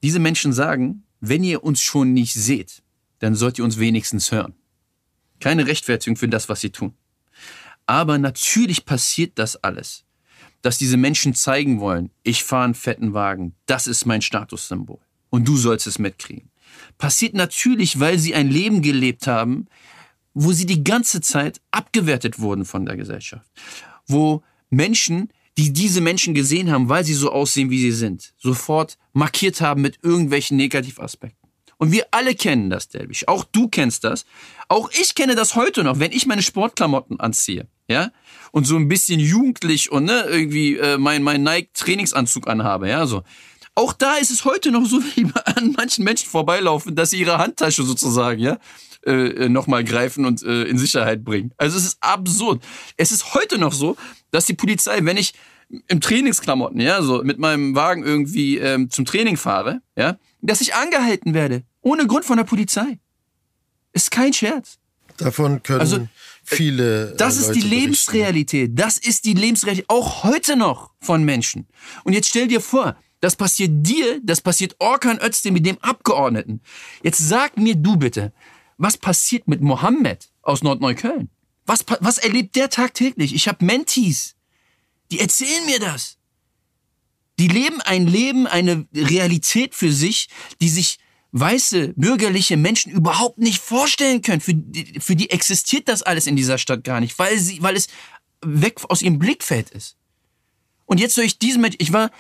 Diese 0.04 0.20
Menschen 0.20 0.54
sagen, 0.54 1.04
wenn 1.20 1.44
ihr 1.44 1.64
uns 1.64 1.82
schon 1.82 2.14
nicht 2.14 2.34
seht, 2.34 2.84
dann 3.20 3.36
sollt 3.36 3.58
ihr 3.58 3.64
uns 3.64 3.80
wenigstens 3.80 4.32
hören. 4.32 4.54
Keine 5.40 5.68
Rechtfertigung 5.68 6.18
für 6.18 6.28
das, 6.28 6.50
was 6.50 6.62
sie 6.62 6.70
tun. 6.70 6.94
Aber 7.86 8.18
natürlich 8.18 8.86
passiert 8.86 9.40
das 9.40 9.56
alles, 9.64 10.04
dass 10.62 10.78
diese 10.78 10.98
Menschen 10.98 11.34
zeigen 11.34 11.80
wollen, 11.80 12.12
ich 12.24 12.44
fahre 12.44 12.66
einen 12.66 12.74
fetten 12.74 13.14
Wagen, 13.14 13.56
das 13.66 13.88
ist 13.88 14.06
mein 14.06 14.22
Statussymbol 14.22 15.00
und 15.30 15.48
du 15.48 15.56
sollst 15.56 15.88
es 15.88 16.00
mitkriegen. 16.00 16.50
Passiert 16.98 17.34
natürlich, 17.34 18.00
weil 18.00 18.20
sie 18.20 18.36
ein 18.36 18.50
Leben 18.50 18.82
gelebt 18.82 19.28
haben, 19.28 19.68
wo 20.40 20.52
sie 20.52 20.68
die 20.68 20.84
ganze 20.84 21.20
Zeit 21.20 21.60
abgewertet 21.72 22.40
wurden 22.40 22.64
von 22.64 22.86
der 22.86 22.96
Gesellschaft, 22.96 23.50
wo 24.06 24.44
Menschen, 24.70 25.30
die 25.58 25.74
diese 25.74 26.00
Menschen 26.00 26.36
gesehen 26.36 26.72
haben, 26.72 26.90
weil 26.90 27.04
sie 27.04 27.16
so 27.16 27.32
aussehen, 27.32 27.72
wie 27.72 27.82
sie 27.82 27.92
sind, 27.92 28.34
sofort 28.38 29.00
markiert 29.14 29.62
haben 29.62 29.82
mit 29.82 29.98
irgendwelchen 30.04 30.56
Negativaspekten. 30.58 31.50
Und 31.78 31.92
wir 31.92 32.06
alle 32.12 32.36
kennen 32.36 32.70
das, 32.70 32.88
Delbisch. 32.88 33.28
Auch 33.28 33.44
du 33.44 33.68
kennst 33.68 34.04
das. 34.04 34.26
Auch 34.68 34.92
ich 34.92 35.16
kenne 35.16 35.36
das 35.36 35.56
heute 35.56 35.84
noch, 35.84 36.00
wenn 36.00 36.12
ich 36.12 36.28
meine 36.28 36.44
Sportklamotten 36.44 37.20
anziehe, 37.20 37.68
ja, 37.88 38.12
und 38.52 38.66
so 38.66 38.76
ein 38.76 38.88
bisschen 38.88 39.20
jugendlich 39.20 39.92
und 39.92 40.06
ne, 40.06 40.26
irgendwie 40.28 40.78
äh, 40.78 40.98
mein 41.00 41.24
mein 41.24 41.42
Nike 41.42 41.70
Trainingsanzug 41.74 42.48
anhabe, 42.48 42.90
ja, 42.90 43.08
so. 43.08 43.24
Auch 43.74 43.94
da 43.94 44.16
ist 44.16 44.32
es 44.32 44.44
heute 44.44 44.72
noch 44.72 44.86
so, 44.86 45.02
wie 45.16 45.32
an 45.46 45.74
manchen 45.78 46.04
Menschen 46.04 46.30
vorbeilaufen, 46.30 46.96
dass 46.96 47.12
sie 47.12 47.20
ihre 47.20 47.38
Handtasche 47.38 47.84
sozusagen, 47.84 48.40
ja, 48.40 48.58
äh, 49.08 49.46
äh, 49.46 49.50
nochmal 49.50 49.84
greifen 49.84 50.26
und 50.26 50.44
äh, 50.44 50.64
in 50.64 50.78
Sicherheit 50.78 51.24
bringen. 51.24 51.54
Also 51.58 51.78
es 51.78 51.86
ist 51.86 51.98
absurd. 52.02 52.62
Es 52.98 53.12
ist 53.12 53.34
heute 53.34 53.58
noch 53.58 53.74
so, 53.74 53.96
dass 54.32 54.46
die 54.46 54.54
Polizei, 54.54 55.00
wenn 55.02 55.18
ich 55.18 55.34
im 55.88 56.02
Trainingsklamotten, 56.02 56.80
ja, 56.80 57.02
so 57.02 57.24
mit 57.24 57.40
meinem 57.40 57.74
Wagen 57.76 58.04
irgendwie 58.04 58.58
ähm, 58.58 58.90
zum 58.90 59.06
Training 59.06 59.38
fahre, 59.38 59.82
ja, 59.96 60.18
dass 60.42 60.62
ich 60.62 60.76
angehalten 60.76 61.34
werde. 61.34 61.64
Ohne 61.82 62.06
Grund 62.06 62.26
von 62.26 62.38
der 62.38 62.44
Polizei. 62.44 63.00
Ist 63.94 64.12
kein 64.12 64.34
Scherz. 64.34 64.78
Davon 65.18 65.64
können 65.64 65.80
also, 65.80 66.08
viele. 66.44 67.14
Äh, 67.14 67.16
das 67.16 67.38
ist 67.38 67.54
die 67.54 67.62
Lebensrealität. 67.62 68.72
Das 68.78 68.98
ist 68.98 69.26
die 69.26 69.34
Lebensrealität. 69.34 69.90
Auch 69.90 70.24
heute 70.24 70.56
noch 70.56 70.92
von 71.00 71.24
Menschen. 71.24 71.68
Und 72.04 72.14
jetzt 72.14 72.30
stell 72.30 72.48
dir 72.48 72.62
vor, 72.62 72.96
das 73.20 73.36
passiert 73.36 73.72
dir, 73.74 74.20
das 74.24 74.42
passiert 74.42 74.76
Orkan 74.80 75.20
Özdemir, 75.20 75.60
mit 75.60 75.66
dem 75.66 75.78
Abgeordneten. 75.82 76.62
Jetzt 77.02 77.28
sag 77.28 77.58
mir 77.58 77.76
du 77.76 77.98
bitte, 77.98 78.32
was 78.78 78.98
passiert 78.98 79.48
mit 79.48 79.62
Mohammed 79.62 80.30
aus 80.42 80.64
Nordneukölln? 80.64 81.30
Was, 81.66 81.84
was 82.00 82.18
erlebt 82.18 82.56
der 82.56 82.70
tagtäglich? 82.70 83.36
Ich 83.36 83.48
habe 83.48 83.66
Mentis, 83.66 84.36
die 85.12 85.20
erzählen 85.20 85.66
mir 85.66 85.80
das. 85.80 86.18
Die 87.40 87.48
leben 87.48 87.82
ein 87.82 88.08
Leben, 88.08 88.48
eine 88.48 88.88
Realität 88.96 89.76
für 89.76 89.92
sich, 89.92 90.30
die 90.62 90.70
sich 90.70 90.98
weiße, 91.34 91.94
bürgerliche 91.96 92.58
Menschen 92.58 92.92
überhaupt 92.92 93.38
nicht 93.38 93.60
vorstellen 93.60 94.22
können. 94.22 94.42
Für 94.42 94.54
die, 94.54 95.00
für 95.00 95.16
die 95.16 95.30
existiert 95.30 95.88
das 95.88 96.02
alles 96.02 96.26
in 96.26 96.36
dieser 96.36 96.58
Stadt 96.58 96.84
gar 96.84 97.00
nicht, 97.00 97.20
weil, 97.20 97.38
sie, 97.38 97.62
weil 97.62 97.76
es 97.76 97.88
weg 98.44 98.80
aus 98.90 99.02
ihrem 99.02 99.20
Blickfeld 99.20 99.70
ist. 99.72 99.98
Und 100.86 101.00
jetzt 101.00 101.18
durch 101.18 101.38
diesen 101.38 101.62
Mensch, 101.62 101.76
ich 101.80 101.92
war, 101.94 102.12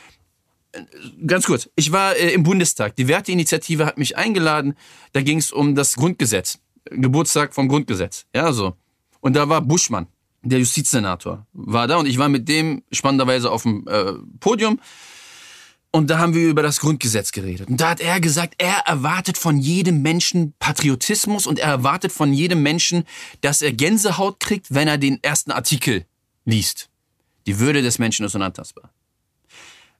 ganz 1.25 1.45
kurz, 1.45 1.69
ich 1.75 1.91
war 1.91 2.15
äh, 2.15 2.33
im 2.33 2.43
Bundestag. 2.43 2.95
Die 2.95 3.07
Werteinitiative 3.07 3.85
hat 3.85 3.97
mich 3.97 4.17
eingeladen. 4.17 4.75
Da 5.13 5.21
ging 5.21 5.37
es 5.37 5.51
um 5.51 5.75
das 5.75 5.95
Grundgesetz. 5.95 6.59
Geburtstag 6.89 7.53
vom 7.53 7.67
Grundgesetz. 7.67 8.25
Ja, 8.33 8.51
so. 8.53 8.75
Und 9.19 9.35
da 9.35 9.49
war 9.49 9.61
Buschmann, 9.61 10.07
der 10.41 10.59
Justizsenator, 10.59 11.45
war 11.53 11.87
da 11.87 11.97
und 11.97 12.05
ich 12.05 12.17
war 12.17 12.29
mit 12.29 12.47
dem 12.47 12.83
spannenderweise 12.91 13.51
auf 13.51 13.63
dem 13.63 13.85
äh, 13.87 14.13
Podium. 14.39 14.79
Und 15.91 16.09
da 16.09 16.19
haben 16.19 16.33
wir 16.33 16.49
über 16.49 16.61
das 16.61 16.79
Grundgesetz 16.79 17.31
geredet. 17.31 17.69
Und 17.69 17.81
da 17.81 17.89
hat 17.89 18.01
er 18.01 18.19
gesagt, 18.19 18.55
er 18.57 18.79
erwartet 18.85 19.37
von 19.37 19.57
jedem 19.57 20.01
Menschen 20.01 20.53
Patriotismus 20.59 21.47
und 21.47 21.59
er 21.59 21.69
erwartet 21.69 22.11
von 22.11 22.33
jedem 22.33 22.61
Menschen, 22.61 23.03
dass 23.41 23.61
er 23.61 23.71
Gänsehaut 23.71 24.39
kriegt, 24.39 24.73
wenn 24.73 24.87
er 24.87 24.97
den 24.97 25.23
ersten 25.23 25.51
Artikel 25.51 26.05
liest. 26.45 26.89
Die 27.47 27.59
Würde 27.59 27.81
des 27.81 27.99
Menschen 27.99 28.25
ist 28.25 28.35
unantastbar. 28.35 28.91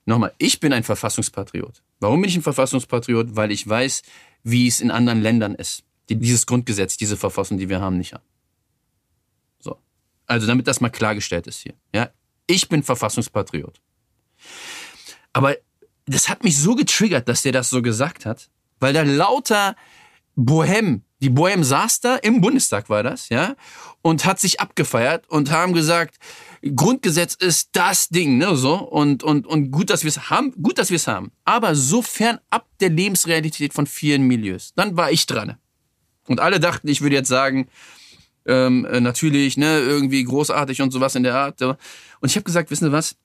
Nochmal, 0.08 0.34
ich 0.38 0.62
bin 0.62 0.72
ein 0.72 0.86
Verfassungspatriot. 0.86 1.84
Warum 2.00 2.22
bin 2.22 2.30
ich 2.30 2.38
ein 2.38 2.42
Verfassungspatriot? 2.42 3.36
Weil 3.36 3.52
ich 3.52 3.68
weiß, 3.68 4.04
wie 4.42 4.66
es 4.66 4.80
in 4.80 4.90
anderen 4.90 5.22
Ländern 5.22 5.54
ist, 5.54 5.84
die 6.08 6.16
dieses 6.16 6.46
Grundgesetz, 6.46 6.96
diese 6.96 7.18
Verfassung, 7.18 7.58
die 7.58 7.68
wir 7.68 7.82
haben, 7.82 7.98
nicht 7.98 8.14
haben. 8.14 8.24
So. 9.60 9.78
Also, 10.26 10.48
damit 10.48 10.66
das 10.66 10.80
mal 10.80 10.90
klargestellt 10.90 11.46
ist 11.48 11.60
hier. 11.60 11.74
Ja, 11.94 12.10
ich 12.48 12.70
bin 12.70 12.84
Verfassungspatriot. 12.84 13.82
Aber 15.34 15.58
das 16.06 16.30
hat 16.30 16.42
mich 16.46 16.58
so 16.58 16.76
getriggert, 16.76 17.28
dass 17.28 17.42
der 17.42 17.52
das 17.52 17.70
so 17.70 17.82
gesagt 17.82 18.26
hat, 18.26 18.50
weil 18.80 18.94
da 18.94 19.02
lauter 19.02 19.76
Bohem, 20.38 21.02
die 21.20 21.32
Bohem 21.32 21.64
saß 21.64 22.00
da, 22.00 22.16
im 22.16 22.42
Bundestag 22.42 22.90
war 22.90 23.02
das, 23.02 23.30
ja, 23.30 23.56
und 24.04 24.24
hat 24.24 24.40
sich 24.40 24.62
abgefeiert 24.62 25.28
und 25.28 25.50
haben 25.50 25.74
gesagt, 25.74 26.18
Grundgesetz 26.76 27.34
ist 27.34 27.70
das 27.74 28.10
Ding, 28.10 28.38
ne, 28.38 28.56
so 28.56 28.76
und 28.76 29.24
und 29.24 29.48
und 29.48 29.72
gut, 29.72 29.90
dass 29.90 30.04
wir 30.04 30.10
es 30.10 30.30
haben, 30.30 30.54
gut, 30.62 30.78
dass 30.78 30.92
wir 30.92 30.98
es 30.98 31.08
haben, 31.08 31.32
aber 31.44 31.74
so 31.74 32.04
fern 32.04 32.40
ab 32.52 32.68
der 32.80 32.90
Lebensrealität 32.90 33.74
von 33.74 33.88
vielen 33.88 34.28
Milieus. 34.28 34.74
Dann 34.76 34.96
war 34.96 35.12
ich 35.12 35.26
dran 35.26 35.58
und 36.28 36.40
alle 36.40 36.60
dachten, 36.60 36.88
ich 36.88 37.02
würde 37.02 37.16
jetzt 37.16 37.30
sagen, 37.30 37.68
ähm, 38.46 38.86
äh, 38.86 39.02
natürlich, 39.02 39.58
ne, 39.58 39.80
irgendwie 39.80 40.24
großartig 40.24 40.84
und 40.84 40.92
sowas 40.92 41.16
in 41.16 41.24
der 41.24 41.36
Art. 41.36 41.60
Und 41.64 41.78
ich 42.22 42.36
habe 42.36 42.44
gesagt, 42.44 42.70
wissen 42.70 42.86
Sie 42.86 42.92
was? 42.92 43.16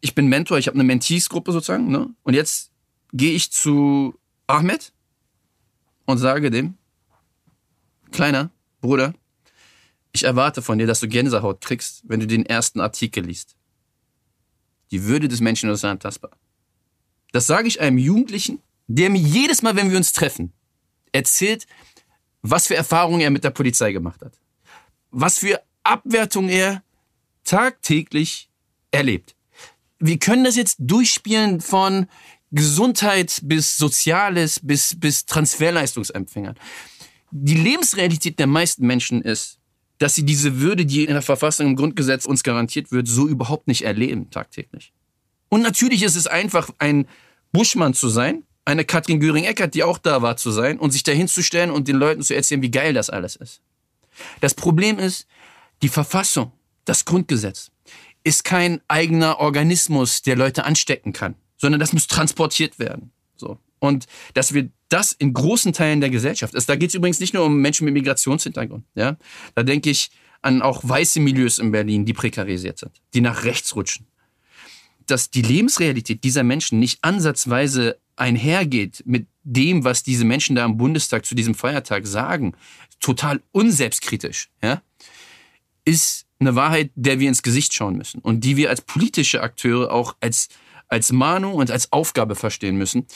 Ich 0.00 0.14
bin 0.14 0.26
Mentor, 0.26 0.56
ich 0.56 0.68
habe 0.68 0.76
eine 0.76 0.84
Mentees-Gruppe 0.84 1.52
sozusagen, 1.52 1.88
ne? 1.88 2.08
Und 2.22 2.34
jetzt 2.34 2.72
gehe 3.12 3.32
ich 3.32 3.52
zu 3.52 4.14
Ahmed 4.46 4.92
und 6.06 6.18
sage 6.18 6.50
dem, 6.50 6.74
kleiner 8.10 8.50
Bruder, 8.80 9.14
ich 10.12 10.24
erwarte 10.24 10.62
von 10.62 10.78
dir, 10.78 10.86
dass 10.86 11.00
du 11.00 11.08
Gänsehaut 11.08 11.60
kriegst, 11.60 12.02
wenn 12.04 12.20
du 12.20 12.26
den 12.26 12.44
ersten 12.44 12.80
Artikel 12.80 13.24
liest. 13.24 13.56
Die 14.90 15.04
Würde 15.04 15.28
des 15.28 15.40
Menschen 15.40 15.70
ist 15.70 15.84
unantastbar. 15.84 16.32
Das 17.32 17.46
sage 17.46 17.66
ich 17.66 17.80
einem 17.80 17.96
Jugendlichen, 17.96 18.60
der 18.86 19.08
mir 19.08 19.20
jedes 19.20 19.62
Mal, 19.62 19.74
wenn 19.74 19.90
wir 19.90 19.96
uns 19.96 20.12
treffen, 20.12 20.52
erzählt, 21.12 21.66
was 22.42 22.66
für 22.66 22.76
Erfahrungen 22.76 23.20
er 23.20 23.30
mit 23.30 23.44
der 23.44 23.50
Polizei 23.50 23.92
gemacht 23.92 24.20
hat. 24.20 24.38
Was 25.10 25.38
für 25.38 25.62
Abwertung 25.82 26.48
er 26.48 26.82
tagtäglich 27.44 28.50
erlebt. 28.90 29.34
Wir 29.98 30.18
können 30.18 30.44
das 30.44 30.56
jetzt 30.56 30.76
durchspielen 30.78 31.60
von 31.60 32.06
Gesundheit 32.52 33.40
bis 33.42 33.76
Soziales 33.76 34.60
bis, 34.62 34.94
bis 34.98 35.26
Transferleistungsempfängern. 35.26 36.54
Die 37.30 37.54
Lebensrealität 37.54 38.38
der 38.38 38.46
meisten 38.46 38.86
Menschen 38.86 39.22
ist, 39.22 39.58
dass 39.98 40.14
sie 40.14 40.24
diese 40.24 40.60
Würde, 40.60 40.84
die 40.84 41.04
in 41.04 41.12
der 41.12 41.22
Verfassung 41.22 41.68
im 41.68 41.76
Grundgesetz 41.76 42.26
uns 42.26 42.42
garantiert 42.42 42.92
wird, 42.92 43.08
so 43.08 43.26
überhaupt 43.26 43.68
nicht 43.68 43.82
erleben 43.82 44.30
tagtäglich. 44.30 44.92
Und 45.48 45.62
natürlich 45.62 46.02
ist 46.02 46.16
es 46.16 46.26
einfach, 46.26 46.70
ein 46.78 47.06
Buschmann 47.52 47.94
zu 47.94 48.08
sein, 48.08 48.44
eine 48.64 48.84
Katrin 48.84 49.20
Göring-Eckert, 49.20 49.74
die 49.74 49.82
auch 49.82 49.98
da 49.98 50.22
war, 50.22 50.36
zu 50.36 50.50
sein 50.50 50.78
und 50.78 50.92
sich 50.92 51.02
dahin 51.02 51.28
zu 51.28 51.42
stellen 51.42 51.70
und 51.70 51.88
den 51.88 51.96
Leuten 51.96 52.22
zu 52.22 52.34
erzählen, 52.34 52.62
wie 52.62 52.70
geil 52.70 52.94
das 52.94 53.10
alles 53.10 53.36
ist. 53.36 53.60
Das 54.40 54.54
Problem 54.54 54.98
ist, 54.98 55.26
die 55.82 55.88
Verfassung, 55.88 56.52
das 56.84 57.04
Grundgesetz, 57.04 57.70
ist 58.24 58.44
kein 58.44 58.80
eigener 58.88 59.40
Organismus, 59.40 60.22
der 60.22 60.36
Leute 60.36 60.64
anstecken 60.64 61.12
kann, 61.12 61.34
sondern 61.62 61.78
das 61.80 61.92
muss 61.92 62.08
transportiert 62.08 62.80
werden. 62.80 63.12
So. 63.36 63.56
Und 63.78 64.06
dass 64.34 64.52
wir 64.52 64.68
das 64.88 65.12
in 65.12 65.32
großen 65.32 65.72
Teilen 65.72 66.00
der 66.00 66.10
Gesellschaft 66.10 66.54
ist. 66.54 66.68
Da 66.68 66.76
geht 66.76 66.90
es 66.90 66.94
übrigens 66.94 67.20
nicht 67.20 67.34
nur 67.34 67.44
um 67.44 67.60
Menschen 67.60 67.84
mit 67.84 67.94
Migrationshintergrund. 67.94 68.84
Ja? 68.94 69.16
Da 69.54 69.62
denke 69.62 69.88
ich 69.88 70.10
an 70.42 70.60
auch 70.60 70.80
weiße 70.82 71.20
Milieus 71.20 71.60
in 71.60 71.70
Berlin, 71.70 72.04
die 72.04 72.12
prekarisiert 72.12 72.78
sind, 72.78 73.00
die 73.14 73.20
nach 73.20 73.44
rechts 73.44 73.76
rutschen. 73.76 74.06
Dass 75.06 75.30
die 75.30 75.42
Lebensrealität 75.42 76.24
dieser 76.24 76.42
Menschen 76.42 76.80
nicht 76.80 76.98
ansatzweise 77.02 77.96
einhergeht 78.16 79.04
mit 79.06 79.28
dem, 79.44 79.84
was 79.84 80.02
diese 80.02 80.24
Menschen 80.24 80.56
da 80.56 80.64
am 80.64 80.76
Bundestag 80.76 81.24
zu 81.24 81.36
diesem 81.36 81.54
Feiertag 81.54 82.06
sagen, 82.06 82.54
total 83.00 83.40
unselbstkritisch, 83.52 84.50
ja, 84.62 84.82
ist 85.84 86.26
Eine 86.38 86.56
Wahrheit, 86.56 86.90
der 86.96 87.20
wir 87.20 87.28
ins 87.28 87.44
Gesicht 87.44 87.72
schauen 87.72 87.96
müssen 87.96 88.18
und 88.20 88.42
die 88.42 88.56
wir 88.56 88.68
als 88.68 88.80
politische 88.80 89.42
Akteure 89.42 89.92
auch 89.92 90.16
als, 90.18 90.48
als 90.92 91.10
Mahnung 91.10 91.54
und 91.54 91.70
als 91.70 91.90
Aufgabe 91.90 92.34
verstehen 92.34 92.76
müssen. 92.76 93.06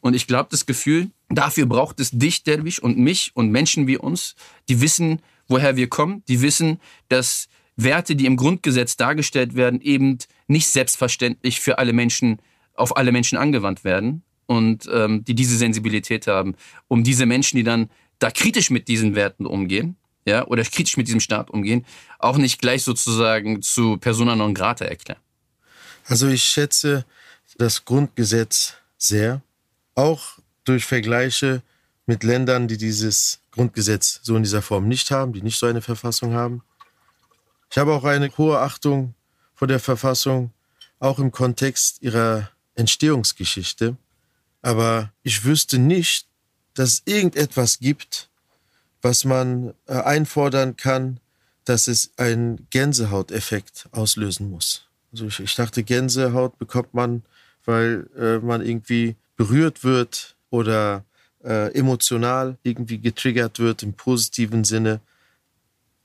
Und 0.00 0.14
ich 0.14 0.26
glaube, 0.26 0.48
das 0.50 0.64
Gefühl, 0.64 1.10
dafür 1.28 1.66
braucht 1.66 2.00
es 2.00 2.10
dich, 2.10 2.44
Derwisch, 2.44 2.82
und 2.82 2.96
mich 2.96 3.32
und 3.34 3.50
Menschen 3.50 3.86
wie 3.86 3.98
uns, 3.98 4.36
die 4.70 4.80
wissen, 4.80 5.20
woher 5.46 5.76
wir 5.76 5.88
kommen, 5.88 6.22
die 6.28 6.40
wissen, 6.40 6.80
dass 7.10 7.48
Werte, 7.76 8.16
die 8.16 8.24
im 8.24 8.36
Grundgesetz 8.36 8.96
dargestellt 8.96 9.54
werden, 9.54 9.82
eben 9.82 10.16
nicht 10.46 10.68
selbstverständlich 10.68 11.60
für 11.60 11.78
alle 11.78 11.92
Menschen, 11.92 12.40
auf 12.74 12.96
alle 12.96 13.12
Menschen 13.12 13.36
angewandt 13.36 13.84
werden 13.84 14.22
und 14.46 14.88
ähm, 14.90 15.22
die 15.24 15.34
diese 15.34 15.58
Sensibilität 15.58 16.26
haben, 16.26 16.54
um 16.88 17.04
diese 17.04 17.26
Menschen, 17.26 17.58
die 17.58 17.64
dann 17.64 17.90
da 18.18 18.30
kritisch 18.30 18.70
mit 18.70 18.88
diesen 18.88 19.14
Werten 19.14 19.44
umgehen, 19.44 19.96
ja, 20.26 20.46
oder 20.46 20.62
kritisch 20.64 20.96
mit 20.96 21.06
diesem 21.06 21.20
Staat 21.20 21.50
umgehen, 21.50 21.84
auch 22.18 22.38
nicht 22.38 22.62
gleich 22.62 22.82
sozusagen 22.82 23.60
zu 23.60 23.98
persona 23.98 24.34
non 24.34 24.54
grata 24.54 24.86
erklären. 24.86 25.20
Also 26.08 26.28
ich 26.28 26.44
schätze 26.44 27.04
das 27.58 27.84
Grundgesetz 27.84 28.74
sehr, 28.98 29.42
auch 29.94 30.38
durch 30.64 30.84
Vergleiche 30.84 31.62
mit 32.06 32.22
Ländern, 32.22 32.68
die 32.68 32.76
dieses 32.76 33.40
Grundgesetz 33.50 34.20
so 34.22 34.36
in 34.36 34.42
dieser 34.42 34.62
Form 34.62 34.88
nicht 34.88 35.10
haben, 35.10 35.32
die 35.32 35.42
nicht 35.42 35.58
so 35.58 35.66
eine 35.66 35.82
Verfassung 35.82 36.34
haben. 36.34 36.62
Ich 37.70 37.78
habe 37.78 37.92
auch 37.92 38.04
eine 38.04 38.30
hohe 38.36 38.60
Achtung 38.60 39.14
vor 39.54 39.68
der 39.68 39.80
Verfassung, 39.80 40.52
auch 40.98 41.18
im 41.18 41.32
Kontext 41.32 42.02
ihrer 42.02 42.50
Entstehungsgeschichte. 42.74 43.96
Aber 44.62 45.12
ich 45.22 45.44
wüsste 45.44 45.78
nicht, 45.78 46.26
dass 46.74 46.94
es 46.94 47.02
irgendetwas 47.06 47.78
gibt, 47.78 48.28
was 49.02 49.24
man 49.24 49.74
äh, 49.86 49.94
einfordern 49.94 50.76
kann, 50.76 51.20
dass 51.64 51.88
es 51.88 52.10
einen 52.16 52.66
Gänsehauteffekt 52.70 53.88
auslösen 53.92 54.50
muss. 54.50 54.86
Also 55.12 55.26
ich, 55.26 55.40
ich 55.40 55.54
dachte, 55.54 55.82
Gänsehaut 55.82 56.58
bekommt 56.58 56.94
man, 56.94 57.22
weil 57.66 58.08
äh, 58.16 58.38
man 58.38 58.64
irgendwie 58.64 59.16
berührt 59.36 59.84
wird 59.84 60.36
oder 60.50 61.04
äh, 61.44 61.72
emotional 61.74 62.56
irgendwie 62.62 62.98
getriggert 62.98 63.58
wird 63.58 63.82
im 63.82 63.92
positiven 63.92 64.64
Sinne 64.64 65.00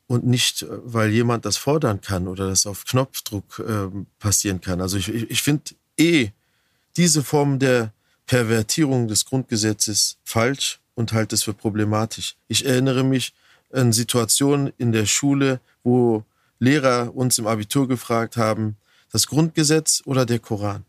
und 0.07 0.25
nicht, 0.25 0.63
äh, 0.63 0.67
weil 0.83 1.11
jemand 1.11 1.45
das 1.45 1.57
fordern 1.57 2.01
kann 2.01 2.27
oder 2.27 2.49
das 2.49 2.65
auf 2.65 2.85
Knopfdruck 2.85 3.59
äh, 3.59 3.87
passieren 4.19 4.59
kann. 4.59 4.81
Also 4.81 4.97
ich, 4.97 5.07
ich, 5.07 5.31
ich 5.31 5.41
finde 5.41 5.63
eh 5.97 6.29
diese 6.97 7.23
Form 7.23 7.59
der 7.59 7.93
Pervertierung 8.25 9.07
des 9.07 9.25
Grundgesetzes 9.25 10.17
falsch 10.23 10.79
und 10.95 11.13
halte 11.13 11.35
es 11.35 11.43
für 11.43 11.53
problematisch. 11.53 12.35
Ich 12.47 12.65
erinnere 12.65 13.03
mich 13.03 13.33
an 13.71 13.93
Situationen 13.93 14.73
in 14.77 14.91
der 14.91 15.05
Schule, 15.05 15.59
wo 15.83 16.23
Lehrer 16.59 17.15
uns 17.15 17.39
im 17.39 17.47
Abitur 17.47 17.87
gefragt 17.87 18.37
haben, 18.37 18.75
das 19.11 19.27
Grundgesetz 19.27 20.03
oder 20.05 20.25
der 20.25 20.39
Koran? 20.39 20.85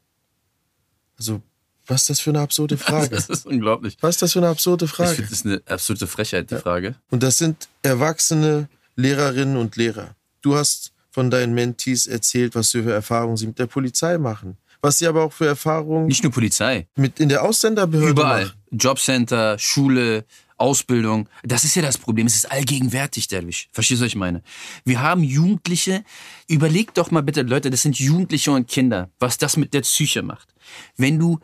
Also, 1.22 1.40
was 1.86 2.02
ist 2.02 2.10
das 2.10 2.20
für 2.20 2.30
eine 2.30 2.40
absurde 2.40 2.76
Frage? 2.88 3.10
Das 3.10 3.28
ist 3.28 3.46
unglaublich. 3.46 3.96
Was 4.00 4.16
ist 4.16 4.22
das 4.22 4.32
für 4.32 4.40
eine 4.40 4.48
absurde 4.48 4.88
Frage? 4.88 5.12
Ich 5.12 5.16
finde 5.16 5.30
das 5.30 5.44
eine 5.44 5.62
absolute 5.66 6.06
Frechheit, 6.08 6.50
die 6.50 6.54
ja. 6.54 6.60
Frage. 6.60 6.96
Und 7.10 7.22
das 7.22 7.38
sind 7.38 7.68
erwachsene 7.82 8.68
Lehrerinnen 8.96 9.56
und 9.56 9.76
Lehrer. 9.76 10.16
Du 10.40 10.56
hast 10.56 10.92
von 11.10 11.30
deinen 11.30 11.54
Mentees 11.54 12.08
erzählt, 12.08 12.56
was 12.56 12.72
für 12.72 12.92
Erfahrungen 12.92 13.36
sie 13.36 13.46
mit 13.46 13.58
der 13.58 13.66
Polizei 13.66 14.18
machen 14.18 14.56
was 14.82 14.98
sie 14.98 15.06
aber 15.06 15.22
auch 15.22 15.32
für 15.32 15.46
Erfahrungen. 15.46 16.06
Nicht 16.06 16.24
nur 16.24 16.32
Polizei. 16.32 16.88
Mit 16.96 17.20
in 17.20 17.28
der 17.28 17.44
Ausländerbehörde. 17.44 18.10
Überall. 18.10 18.46
Machen. 18.46 18.58
Jobcenter, 18.72 19.56
Schule, 19.58 20.24
Ausbildung. 20.62 21.28
Das 21.42 21.64
ist 21.64 21.74
ja 21.74 21.82
das 21.82 21.98
Problem. 21.98 22.26
Es 22.26 22.36
ist 22.36 22.50
allgegenwärtig, 22.50 23.28
dadurch. 23.28 23.68
Verstehst 23.72 24.00
du, 24.00 24.04
was 24.04 24.12
ich 24.12 24.16
meine? 24.16 24.42
Wir 24.84 25.02
haben 25.02 25.24
Jugendliche. 25.24 26.04
Überlegt 26.48 26.96
doch 26.96 27.10
mal 27.10 27.22
bitte, 27.22 27.42
Leute, 27.42 27.68
das 27.70 27.82
sind 27.82 27.98
Jugendliche 27.98 28.52
und 28.52 28.68
Kinder, 28.68 29.10
was 29.18 29.38
das 29.38 29.56
mit 29.56 29.74
der 29.74 29.80
Psyche 29.82 30.22
macht. 30.22 30.54
Wenn 30.96 31.18
du 31.18 31.40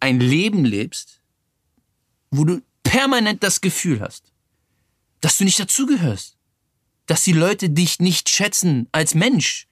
ein 0.00 0.18
Leben 0.18 0.64
lebst, 0.64 1.20
wo 2.30 2.44
du 2.44 2.62
permanent 2.82 3.42
das 3.42 3.60
Gefühl 3.60 4.00
hast, 4.00 4.32
dass 5.20 5.38
du 5.38 5.44
nicht 5.44 5.60
dazugehörst, 5.60 6.36
dass 7.06 7.22
die 7.22 7.32
Leute 7.32 7.70
dich 7.70 8.00
nicht 8.00 8.28
schätzen 8.28 8.88
als 8.92 9.14
Mensch, 9.14 9.68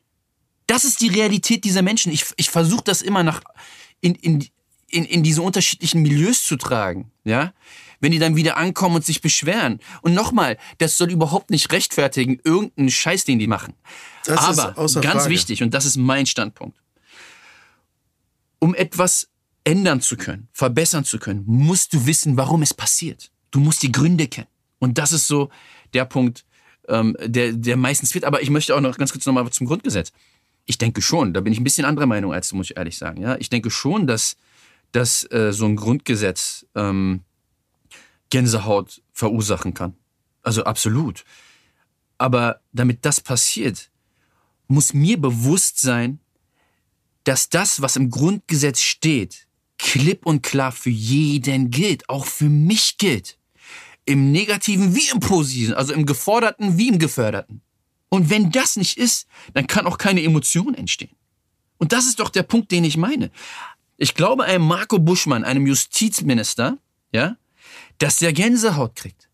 das 0.67 0.85
ist 0.85 1.01
die 1.01 1.09
Realität 1.09 1.65
dieser 1.65 1.83
Menschen. 1.83 2.13
Ich, 2.13 2.27
ich 2.37 2.51
versuche 2.51 2.85
das 2.85 3.03
immer 3.03 3.23
nach 3.23 3.43
in, 4.01 4.15
in, 4.17 4.47
in, 4.89 5.05
in 5.05 5.23
diese 5.23 5.43
unterschiedlichen 5.43 6.03
Milieus 6.03 6.45
zu 6.45 6.57
tragen. 6.57 7.11
Ja? 7.25 7.53
Wenn 8.03 8.13
die 8.13 8.19
dann 8.19 8.37
wieder 8.37 8.59
ankommen 8.59 8.97
und 8.97 9.07
sich 9.07 9.23
beschweren. 9.23 9.81
Und 10.03 10.13
nochmal, 10.13 10.59
das 10.77 10.99
soll 10.99 11.11
überhaupt 11.11 11.51
nicht 11.51 11.73
rechtfertigen, 11.73 12.39
irgendeinen 12.45 12.91
Scheiß, 12.91 13.25
den 13.25 13.39
die 13.39 13.47
machen. 13.47 13.73
Das 14.27 14.39
Aber 14.39 14.75
ganz 14.75 15.23
Frage. 15.23 15.31
wichtig, 15.31 15.63
und 15.63 15.73
das 15.73 15.87
ist 15.87 15.97
mein 15.97 16.27
Standpunkt. 16.27 16.79
Um 18.59 18.75
etwas 18.75 19.29
ändern 19.65 20.03
zu 20.03 20.19
können, 20.19 20.49
verbessern 20.53 21.05
zu 21.05 21.19
können, 21.19 21.45
musst 21.47 21.95
du 21.95 22.05
wissen, 22.05 22.37
warum 22.37 22.61
es 22.61 22.75
passiert. 22.75 23.31
Du 23.51 23.61
musst 23.61 23.83
die 23.83 23.91
Gründe 23.91 24.29
kennen. 24.29 24.49
Und 24.79 24.99
das 24.99 25.13
ist 25.13 25.27
so 25.27 25.49
der 25.95 26.05
Punkt, 26.05 26.45
ähm, 26.89 27.17
der, 27.25 27.53
der 27.53 27.79
meistens 27.79 28.13
wird. 28.13 28.25
Aber 28.25 28.43
ich 28.43 28.51
möchte 28.51 28.77
auch 28.77 28.81
noch 28.81 28.99
ganz 28.99 29.13
kurz 29.13 29.25
nochmal 29.25 29.49
zum 29.51 29.67
Grundgesetz 29.67 30.13
ich 30.67 30.79
denke 30.79 31.03
schon, 31.03 31.35
da 31.35 31.41
bin 31.41 31.53
ich 31.53 31.61
ein 31.61 31.65
bisschen 31.65 31.85
anderer 31.85 32.07
Meinung 32.07 32.33
als 32.33 32.49
du, 32.49 32.57
muss 32.57 32.71
ich 32.71 32.77
ehrlich 32.77 32.97
sagen. 32.97 33.21
Ja, 33.21 33.37
ich 33.39 33.51
denke 33.51 33.71
schon, 33.71 34.07
dass, 34.07 34.37
dass 34.93 35.31
äh, 35.31 35.53
so 35.53 35.67
ein 35.67 35.77
Grundgesetz 35.77 36.67
ähm, 36.75 37.23
Gänsehaut 38.33 39.03
verursachen 39.13 39.75
kann. 39.75 39.95
Also 40.43 40.65
absolut. 40.65 41.25
Aber 42.17 42.61
damit 42.73 43.05
das 43.05 43.21
passiert, 43.21 43.91
muss 44.69 44.95
mir 44.95 45.21
bewusst 45.21 45.83
sein, 45.83 46.19
dass 47.25 47.51
das, 47.51 47.83
was 47.83 47.97
im 47.97 48.09
Grundgesetz 48.09 48.81
steht, 48.81 49.47
klipp 49.77 50.25
und 50.25 50.43
klar 50.43 50.73
für 50.73 50.89
jeden 50.91 51.71
gilt, 51.71 52.09
auch 52.09 52.25
für 52.25 52.49
mich 52.49 52.97
gilt. 52.97 53.37
Im 54.07 54.33
Negativen 54.33 54.95
wie 54.95 55.11
im 55.11 55.21
Positiven, 55.21 55.75
also 55.75 55.93
im 55.93 56.07
Geforderten 56.07 56.79
wie 56.79 56.89
im 56.89 56.99
Geförderten. 56.99 57.61
Und 58.09 58.31
wenn 58.31 58.51
das 58.51 58.77
nicht 58.77 58.97
ist, 58.97 59.27
dann 59.53 59.67
kann 59.67 59.87
auch 59.87 59.99
keine 59.99 60.23
Emotion 60.23 60.75
entstehen. 60.75 61.15
Und 61.77 61.93
das 61.93 62.07
ist 62.07 62.19
doch 62.19 62.31
der 62.31 62.45
Punkt, 62.45 62.73
den 62.73 62.85
ich 62.85 62.97
meine. 62.97 63.31
Ich 63.99 64.15
glaube 64.15 64.45
einem 64.45 64.67
Marco 64.67 64.99
Buschmann, 64.99 65.45
einem 65.45 65.67
Justizminister, 65.67 66.79
ja, 67.13 67.37
dass 68.03 68.19
der 68.19 68.33
Gänsehaut 68.33 68.97
kriegt. 68.97 69.29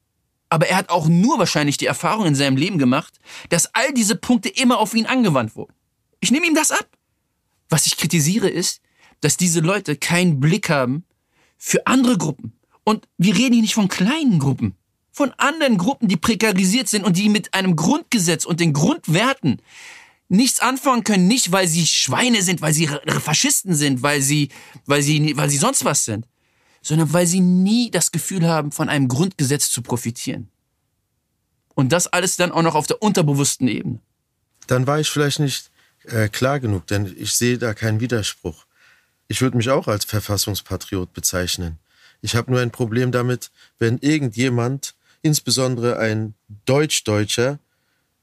Aber 0.51 0.67
er 0.67 0.77
hat 0.77 0.91
auch 0.91 1.09
nur 1.09 1.39
wahrscheinlich 1.39 1.77
die 1.77 1.87
Erfahrung 1.87 2.27
in 2.27 2.35
seinem 2.35 2.57
Leben 2.57 2.79
gemacht, 2.79 3.19
dass 3.49 3.75
all 3.75 3.93
diese 3.93 4.17
Punkte 4.17 4.49
immer 4.49 4.79
auf 4.79 4.95
ihn 4.95 5.07
angewandt 5.07 5.57
wurden. 5.57 5.73
Ich 6.21 6.31
nehme 6.31 6.47
ihm 6.47 6.55
das 6.55 6.71
ab. 6.71 6.87
Was 7.71 7.87
ich 7.87 7.97
kritisiere 7.97 8.49
ist, 8.49 8.81
dass 9.21 9.37
diese 9.37 9.61
Leute 9.61 9.97
keinen 9.97 10.41
Blick 10.41 10.71
haben 10.71 11.05
für 11.57 11.87
andere 11.87 12.19
Gruppen. 12.19 12.53
Und 12.85 13.09
wir 13.19 13.37
reden 13.37 13.55
hier 13.55 13.63
nicht 13.63 13.75
von 13.75 13.89
kleinen 13.89 14.39
Gruppen 14.39 14.75
von 15.19 15.33
anderen 15.37 15.79
Gruppen, 15.79 16.07
die 16.07 16.17
prekarisiert 16.17 16.89
sind 16.89 17.05
und 17.05 17.17
die 17.17 17.29
mit 17.29 17.53
einem 17.53 17.75
Grundgesetz 17.75 18.45
und 18.45 18.61
den 18.61 18.73
Grundwerten 18.73 19.61
nichts 20.29 20.61
anfangen 20.61 21.03
können, 21.03 21.27
nicht 21.27 21.51
weil 21.51 21.67
sie 21.67 21.87
Schweine 21.87 22.41
sind, 22.43 22.63
weil 22.63 22.73
sie 22.73 22.87
Faschisten 22.87 23.75
sind, 23.75 24.03
weil 24.03 24.23
sie, 24.23 24.51
weil 24.87 25.03
sie, 25.03 25.37
weil 25.37 25.51
sie 25.51 25.57
sonst 25.57 25.85
was 25.85 26.05
sind, 26.05 26.27
sondern 26.83 27.13
weil 27.13 27.27
sie 27.27 27.41
nie 27.41 27.91
das 27.91 28.13
Gefühl 28.13 28.47
haben, 28.47 28.73
von 28.73 28.89
einem 28.89 29.09
Grundgesetz 29.09 29.71
zu 29.71 29.83
profitieren. 29.83 30.49
Und 31.75 31.93
das 31.93 32.07
alles 32.07 32.37
dann 32.37 32.53
auch 32.53 32.63
noch 32.63 32.75
auf 32.75 32.87
der 32.87 33.03
unterbewussten 33.03 33.69
Ebene. 33.69 34.01
Dann 34.67 34.87
war 34.87 35.01
ich 35.01 35.09
vielleicht 35.09 35.39
nicht 35.39 35.71
äh, 36.05 36.29
klar 36.29 36.61
genug, 36.61 36.87
denn 36.87 37.15
ich 37.19 37.35
sehe 37.35 37.59
da 37.59 37.75
keinen 37.75 38.01
Widerspruch. 38.01 38.67
Ich 39.29 39.41
würde 39.41 39.57
mich 39.57 39.71
auch 39.71 39.89
als 39.89 40.05
Verfassungspatriot 40.05 41.13
bezeichnen. 41.13 41.79
Ich 42.21 42.35
habe 42.35 42.51
nur 42.51 42.61
ein 42.61 42.71
Problem 42.71 43.13
damit, 43.13 43.51
wenn 43.79 43.99
irgendjemand 43.99 44.95
insbesondere 45.23 45.99
ein 45.99 46.35
Deutsch-Deutscher, 46.65 47.59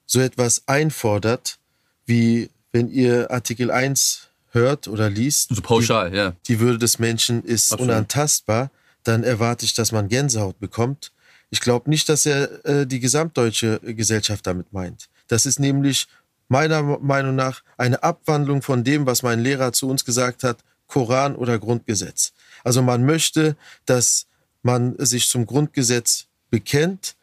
so 0.06 0.20
etwas 0.20 0.68
einfordert, 0.68 1.58
wie 2.06 2.50
wenn 2.72 2.90
ihr 2.90 3.32
Artikel 3.32 3.72
1 3.72 4.25
hört 4.56 4.88
oder 4.88 5.10
liest, 5.10 5.54
so 5.54 5.62
pauschal, 5.62 6.10
die, 6.10 6.18
ja. 6.18 6.34
die 6.48 6.60
Würde 6.60 6.80
des 6.80 6.98
Menschen 6.98 7.44
ist 7.44 7.72
Absolut. 7.72 7.92
unantastbar, 7.92 8.72
dann 9.04 9.24
erwarte 9.24 9.66
ich, 9.66 9.76
dass 9.76 9.92
man 9.92 10.08
Gänsehaut 10.10 10.60
bekommt. 10.60 11.12
Ich 11.52 11.62
glaube 11.62 11.90
nicht, 11.90 12.10
dass 12.10 12.26
er 12.26 12.66
äh, 12.66 12.88
die 12.88 13.00
gesamtdeutsche 13.00 13.80
Gesellschaft 13.84 14.48
damit 14.48 14.74
meint. 14.74 15.10
Das 15.28 15.46
ist 15.46 15.60
nämlich 15.60 16.08
meiner 16.48 16.82
Meinung 16.82 17.36
nach 17.36 17.64
eine 17.78 18.02
Abwandlung 18.02 18.62
von 18.62 18.84
dem, 18.84 19.06
was 19.06 19.24
mein 19.24 19.40
Lehrer 19.40 19.74
zu 19.74 19.88
uns 19.88 20.06
gesagt 20.06 20.44
hat, 20.44 20.58
Koran 20.88 21.36
oder 21.36 21.60
Grundgesetz. 21.60 22.34
Also 22.64 22.82
man 22.82 23.06
möchte, 23.06 23.56
dass 23.86 24.28
man 24.64 24.96
sich 24.98 25.30
zum 25.30 25.46
Grundgesetz 25.46 26.26
bekennt, 26.50 27.16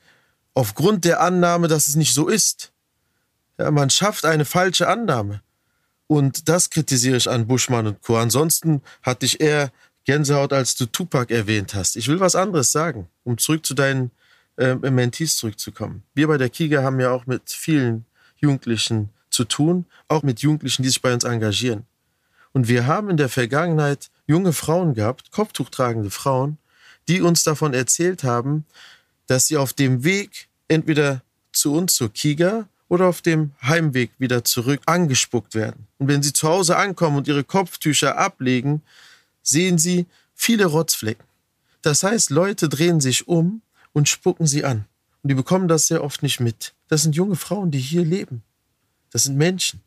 aufgrund 0.55 1.05
der 1.05 1.21
Annahme, 1.21 1.69
dass 1.69 1.89
es 1.89 1.97
nicht 1.97 2.15
so 2.15 2.29
ist. 2.29 2.73
Ja, 3.59 3.71
man 3.71 3.91
schafft 3.91 4.25
eine 4.25 4.45
falsche 4.45 4.89
Annahme. 4.89 5.43
Und 6.13 6.51
das 6.51 6.69
kritisiere 6.69 7.17
ich 7.17 7.31
an 7.31 7.47
Buschmann 7.47 7.87
und 7.87 8.03
Co. 8.03 8.19
Ansonsten 8.19 8.83
hatte 9.03 9.25
ich 9.25 9.41
eher 9.41 9.73
Gänsehaut, 10.05 10.53
als 10.53 10.75
du 10.75 10.85
Tupac 10.85 11.33
erwähnt 11.33 11.73
hast. 11.73 11.97
Ich 11.97 12.07
will 12.07 12.21
was 12.21 12.35
anderes 12.35 12.71
sagen, 12.71 13.09
um 13.25 13.39
zurück 13.39 13.65
zu 13.65 13.73
deinen 13.73 14.11
äh, 14.59 14.75
Mentees 14.75 15.39
zurückzukommen. 15.39 16.03
Wir 16.13 16.29
bei 16.29 16.37
der 16.37 16.51
Kiga 16.51 16.83
haben 16.83 17.01
ja 17.01 17.13
auch 17.13 17.25
mit 17.25 17.49
vielen 17.49 18.05
Jugendlichen 18.37 19.09
zu 19.31 19.45
tun, 19.45 19.87
auch 20.07 20.23
mit 20.23 20.41
Jugendlichen, 20.41 20.83
die 20.83 20.91
sich 20.91 21.01
bei 21.01 21.15
uns 21.15 21.25
engagieren. 21.25 21.87
Und 22.53 22.69
wir 22.69 22.87
haben 22.87 23.09
in 23.09 23.17
der 23.17 23.31
Vergangenheit 23.31 24.11
junge 24.27 24.53
Frauen 24.53 24.93
gehabt, 24.93 25.31
kopftuchtragende 25.31 26.11
Frauen, 26.11 26.59
die 27.09 27.23
uns 27.23 27.43
davon 27.43 27.73
erzählt 27.73 28.23
haben, 28.23 28.67
dass 29.29 29.47
sie 29.47 29.57
auf 29.57 29.73
dem 29.73 30.05
Weg 30.05 30.49
entweder 30.69 31.23
zu 31.55 31.73
uns, 31.73 31.95
zur 31.95 32.13
Kiga, 32.13 32.69
oder 32.93 33.07
auf 33.07 33.23
dem 33.23 33.53
Heimweg 33.63 34.11
wieder 34.19 34.45
zurück 34.45 34.83
angespuckt 34.85 35.55
werden. 35.55 35.87
Und 35.97 36.09
wenn 36.09 36.23
sie 36.23 36.35
zu 36.35 36.47
Hause 36.47 36.77
ankommen 36.77 37.17
und 37.17 37.27
ihre 37.27 37.43
Kopftücher 37.43 38.19
ablegen, 38.19 38.83
sehen 39.43 39.79
sie 39.79 40.05
viele 40.35 40.67
Rotzflecken. 40.67 41.25
Das 41.81 42.03
heißt, 42.03 42.29
Leute 42.29 42.69
drehen 42.69 43.01
sich 43.01 43.27
um 43.27 43.63
und 43.95 44.11
spucken 44.11 44.47
sie 44.47 44.67
an. 44.67 44.85
Und 45.23 45.31
die 45.31 45.35
bekommen 45.35 45.69
das 45.69 45.87
sehr 45.87 46.05
oft 46.05 46.23
nicht 46.23 46.39
mit. 46.39 46.75
Das 46.89 47.03
sind 47.03 47.17
junge 47.17 47.37
Frauen, 47.37 47.71
die 47.71 47.79
hier 47.79 48.05
leben. 48.05 48.43
Das 49.11 49.23
sind 49.23 49.39
Menschen. 49.39 49.81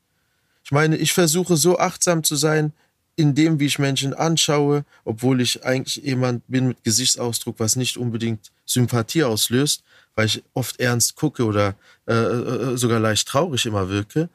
Ich 0.63 0.71
meine, 0.71 0.97
ich 0.97 1.13
versuche 1.13 1.57
so 1.57 1.77
achtsam 1.77 2.23
zu 2.23 2.35
sein 2.35 2.73
in 3.15 3.35
dem, 3.35 3.59
wie 3.59 3.67
ich 3.67 3.77
Menschen 3.77 4.15
anschaue, 4.15 4.83
obwohl 5.03 5.41
ich 5.41 5.63
eigentlich 5.63 6.03
jemand 6.03 6.41
bin 6.47 6.69
mit 6.69 6.83
Gesichtsausdruck, 6.83 7.59
was 7.59 7.75
nicht 7.75 7.97
unbedingt 7.97 8.51
Sympathie 8.65 9.25
auslöst 9.25 9.83
weil 10.15 10.27
ich 10.27 10.43
oft 10.53 10.79
ernst 10.79 11.15
gucke 11.15 11.45
oder 11.45 11.75
äh, 12.07 12.13
äh, 12.13 12.77
sogar 12.77 12.99
leicht 12.99 13.27
traurig 13.27 13.65
immer 13.65 13.89
wirke. 13.89 14.29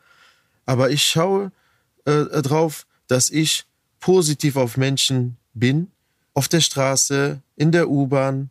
Aber 0.66 0.90
ich 0.90 1.02
schaue 1.02 1.50
äh, 2.04 2.24
drauf, 2.42 2.86
dass 3.08 3.30
ich 3.30 3.64
positiv 3.98 4.56
auf 4.56 4.76
Menschen 4.76 5.36
bin, 5.54 5.88
auf 6.34 6.48
der 6.48 6.60
Straße, 6.60 7.40
in 7.56 7.72
der 7.72 7.90
U-Bahn, 7.90 8.50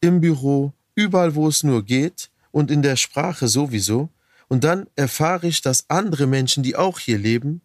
im 0.00 0.20
Büro, 0.20 0.72
überall, 0.94 1.34
wo 1.34 1.48
es 1.48 1.62
nur 1.62 1.84
geht 1.84 2.30
und 2.50 2.70
in 2.70 2.82
der 2.82 2.96
Sprache 2.96 3.48
sowieso. 3.48 4.08
Und 4.48 4.64
dann 4.64 4.86
erfahre 4.96 5.46
ich, 5.46 5.60
dass 5.60 5.84
andere 5.88 6.26
Menschen, 6.26 6.62
die 6.62 6.74
auch 6.74 6.98
hier 6.98 7.18
leben, 7.18 7.60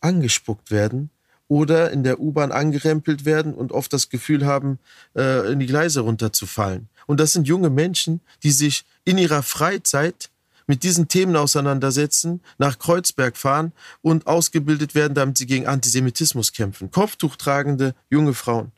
angespuckt 0.00 0.70
werden 0.70 1.10
oder 1.48 1.90
in 1.90 2.04
der 2.04 2.20
U-Bahn 2.20 2.52
angerempelt 2.52 3.24
werden 3.24 3.52
und 3.52 3.72
oft 3.72 3.92
das 3.92 4.08
Gefühl 4.08 4.46
haben, 4.46 4.78
äh, 5.16 5.52
in 5.52 5.58
die 5.58 5.66
Gleise 5.66 6.00
runterzufallen. 6.00 6.88
Und 7.10 7.18
das 7.18 7.32
sind 7.32 7.48
junge 7.48 7.70
Menschen, 7.70 8.20
die 8.44 8.52
sich 8.52 8.84
in 9.04 9.18
ihrer 9.18 9.42
Freizeit 9.42 10.30
mit 10.68 10.84
diesen 10.84 11.08
Themen 11.08 11.34
auseinandersetzen, 11.34 12.40
nach 12.56 12.78
Kreuzberg 12.78 13.36
fahren 13.36 13.72
und 14.00 14.28
ausgebildet 14.28 14.94
werden, 14.94 15.14
damit 15.14 15.36
sie 15.36 15.46
gegen 15.46 15.66
Antisemitismus 15.66 16.52
kämpfen. 16.52 16.92
Kopftuchtragende 16.92 17.96
junge 18.10 18.32
Frauen. 18.32 18.70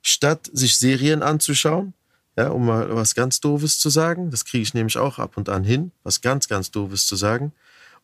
Statt 0.00 0.48
sich 0.54 0.78
Serien 0.78 1.22
anzuschauen, 1.22 1.92
ja, 2.38 2.48
um 2.48 2.64
mal 2.64 2.96
was 2.96 3.14
ganz 3.14 3.38
Doofes 3.40 3.78
zu 3.78 3.90
sagen, 3.90 4.30
das 4.30 4.46
kriege 4.46 4.62
ich 4.62 4.72
nämlich 4.72 4.96
auch 4.96 5.18
ab 5.18 5.36
und 5.36 5.50
an 5.50 5.62
hin, 5.62 5.92
was 6.04 6.22
ganz, 6.22 6.48
ganz 6.48 6.70
Doofes 6.70 7.04
zu 7.04 7.16
sagen, 7.16 7.52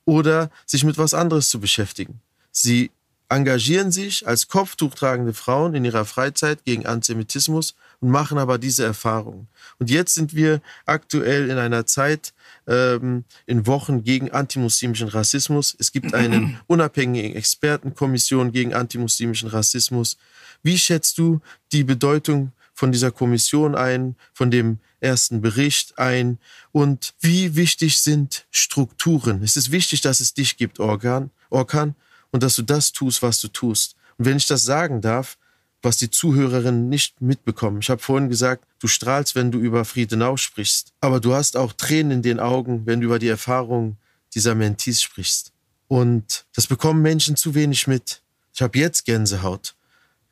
oder 0.04 0.50
sich 0.66 0.84
mit 0.84 0.98
was 0.98 1.14
anderes 1.14 1.48
zu 1.48 1.58
beschäftigen. 1.58 2.20
Sie 2.52 2.90
engagieren 3.28 3.92
sich 3.92 4.26
als 4.26 4.48
kopftuchtragende 4.48 5.34
Frauen 5.34 5.74
in 5.74 5.84
ihrer 5.84 6.04
Freizeit 6.06 6.64
gegen 6.64 6.86
Antisemitismus 6.86 7.74
und 8.00 8.10
machen 8.10 8.38
aber 8.38 8.58
diese 8.58 8.84
Erfahrungen. 8.84 9.48
Und 9.78 9.90
jetzt 9.90 10.14
sind 10.14 10.34
wir 10.34 10.62
aktuell 10.86 11.50
in 11.50 11.58
einer 11.58 11.84
Zeit, 11.84 12.32
ähm, 12.66 13.24
in 13.46 13.66
Wochen 13.66 14.02
gegen 14.02 14.30
antimuslimischen 14.30 15.08
Rassismus. 15.08 15.76
Es 15.78 15.92
gibt 15.92 16.14
eine 16.14 16.58
unabhängige 16.66 17.34
Expertenkommission 17.34 18.52
gegen 18.52 18.72
antimuslimischen 18.72 19.50
Rassismus. 19.50 20.16
Wie 20.62 20.78
schätzt 20.78 21.18
du 21.18 21.40
die 21.72 21.84
Bedeutung 21.84 22.52
von 22.72 22.92
dieser 22.92 23.10
Kommission 23.10 23.74
ein, 23.74 24.16
von 24.32 24.50
dem 24.50 24.78
ersten 25.00 25.42
Bericht 25.42 25.98
ein 25.98 26.38
und 26.72 27.14
wie 27.20 27.56
wichtig 27.56 28.00
sind 28.00 28.46
Strukturen? 28.50 29.42
Es 29.42 29.56
ist 29.56 29.70
wichtig, 29.70 30.00
dass 30.00 30.20
es 30.20 30.32
dich 30.32 30.56
gibt, 30.56 30.80
Organ, 30.80 31.30
Orkan, 31.50 31.94
und 32.30 32.42
dass 32.42 32.56
du 32.56 32.62
das 32.62 32.92
tust, 32.92 33.22
was 33.22 33.40
du 33.40 33.48
tust. 33.48 33.96
Und 34.16 34.26
wenn 34.26 34.36
ich 34.36 34.46
das 34.46 34.64
sagen 34.64 35.00
darf, 35.00 35.38
was 35.82 35.96
die 35.96 36.10
Zuhörerinnen 36.10 36.88
nicht 36.88 37.20
mitbekommen. 37.20 37.78
Ich 37.80 37.90
habe 37.90 38.02
vorhin 38.02 38.28
gesagt, 38.28 38.64
du 38.80 38.88
strahlst, 38.88 39.34
wenn 39.34 39.52
du 39.52 39.58
über 39.58 39.84
Friedenau 39.84 40.36
sprichst, 40.36 40.92
aber 41.00 41.20
du 41.20 41.34
hast 41.34 41.56
auch 41.56 41.72
Tränen 41.72 42.10
in 42.10 42.22
den 42.22 42.40
Augen, 42.40 42.84
wenn 42.84 43.00
du 43.00 43.06
über 43.06 43.18
die 43.18 43.28
Erfahrung 43.28 43.96
dieser 44.34 44.54
Mentees 44.54 45.02
sprichst. 45.02 45.52
Und 45.86 46.46
das 46.54 46.66
bekommen 46.66 47.00
Menschen 47.00 47.36
zu 47.36 47.54
wenig 47.54 47.86
mit. 47.86 48.22
Ich 48.52 48.60
habe 48.60 48.78
jetzt 48.78 49.04
Gänsehaut, 49.04 49.74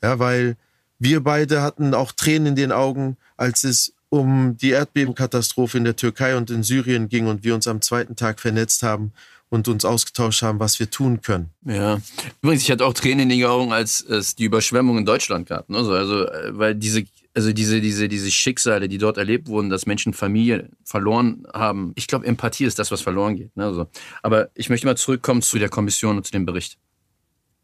ja, 0.03 0.19
weil 0.19 0.57
wir 0.99 1.23
beide 1.23 1.63
hatten 1.63 1.95
auch 1.95 2.13
Tränen 2.13 2.49
in 2.49 2.57
den 2.57 2.73
Augen, 2.73 3.17
als 3.37 3.65
es 3.65 3.93
um 4.09 4.57
die 4.57 4.71
Erdbebenkatastrophe 4.71 5.79
in 5.79 5.85
der 5.85 5.97
Türkei 5.97 6.37
und 6.37 6.51
in 6.51 6.63
Syrien 6.63 7.09
ging 7.09 7.27
und 7.27 7.45
wir 7.45 7.55
uns 7.55 7.69
am 7.69 7.83
zweiten 7.83 8.17
Tag 8.17 8.41
vernetzt 8.41 8.83
haben 8.83 9.13
und 9.49 9.69
uns 9.69 9.85
ausgetauscht 9.85 10.43
haben, 10.43 10.59
was 10.59 10.81
wir 10.81 10.91
tun 10.91 11.21
können. 11.21 11.51
Ja, 11.65 11.99
übrigens, 12.43 12.63
ich 12.63 12.71
hatte 12.71 12.85
auch 12.85 12.95
Tränen 12.95 13.31
in 13.31 13.39
den 13.39 13.45
Augen, 13.45 13.73
als 13.73 14.01
es 14.01 14.35
die 14.35 14.45
Überschwemmung 14.45 14.99
in 14.99 15.05
Deutschland 15.05 15.49
gab. 15.49 15.69
Ne? 15.69 15.79
Also, 15.79 16.27
äh, 16.27 16.59
weil 16.59 16.75
diese, 16.75 17.05
also 17.35 17.53
diese, 17.53 17.81
diese, 17.81 18.09
diese 18.09 18.31
Schicksale, 18.31 18.89
die 18.89 18.99
dort 18.99 19.19
erlebt 19.19 19.47
wurden, 19.49 19.71
dass 19.71 19.87
Menschen 19.87 20.15
Familie 20.15 20.71
verloren 20.85 21.47
haben. 21.55 21.93
Ich 21.95 22.07
glaube, 22.07 22.27
Empathie 22.27 22.65
ist 22.65 22.79
das, 22.79 22.91
was 22.91 23.03
verloren 23.03 23.37
geht. 23.37 23.57
Ne? 23.57 23.65
Also, 23.65 23.89
aber 24.23 24.51
ich 24.55 24.69
möchte 24.69 24.87
mal 24.87 24.97
zurückkommen 24.97 25.43
zu 25.43 25.59
der 25.59 25.69
Kommission 25.69 26.17
und 26.17 26.25
zu 26.25 26.33
dem 26.33 26.47
Bericht. 26.47 26.79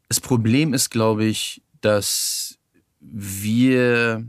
Das 0.08 0.20
Problem 0.20 0.74
ist, 0.74 0.90
glaube 0.90 1.24
ich, 1.24 1.62
dass 1.80 2.58
wir 3.00 4.24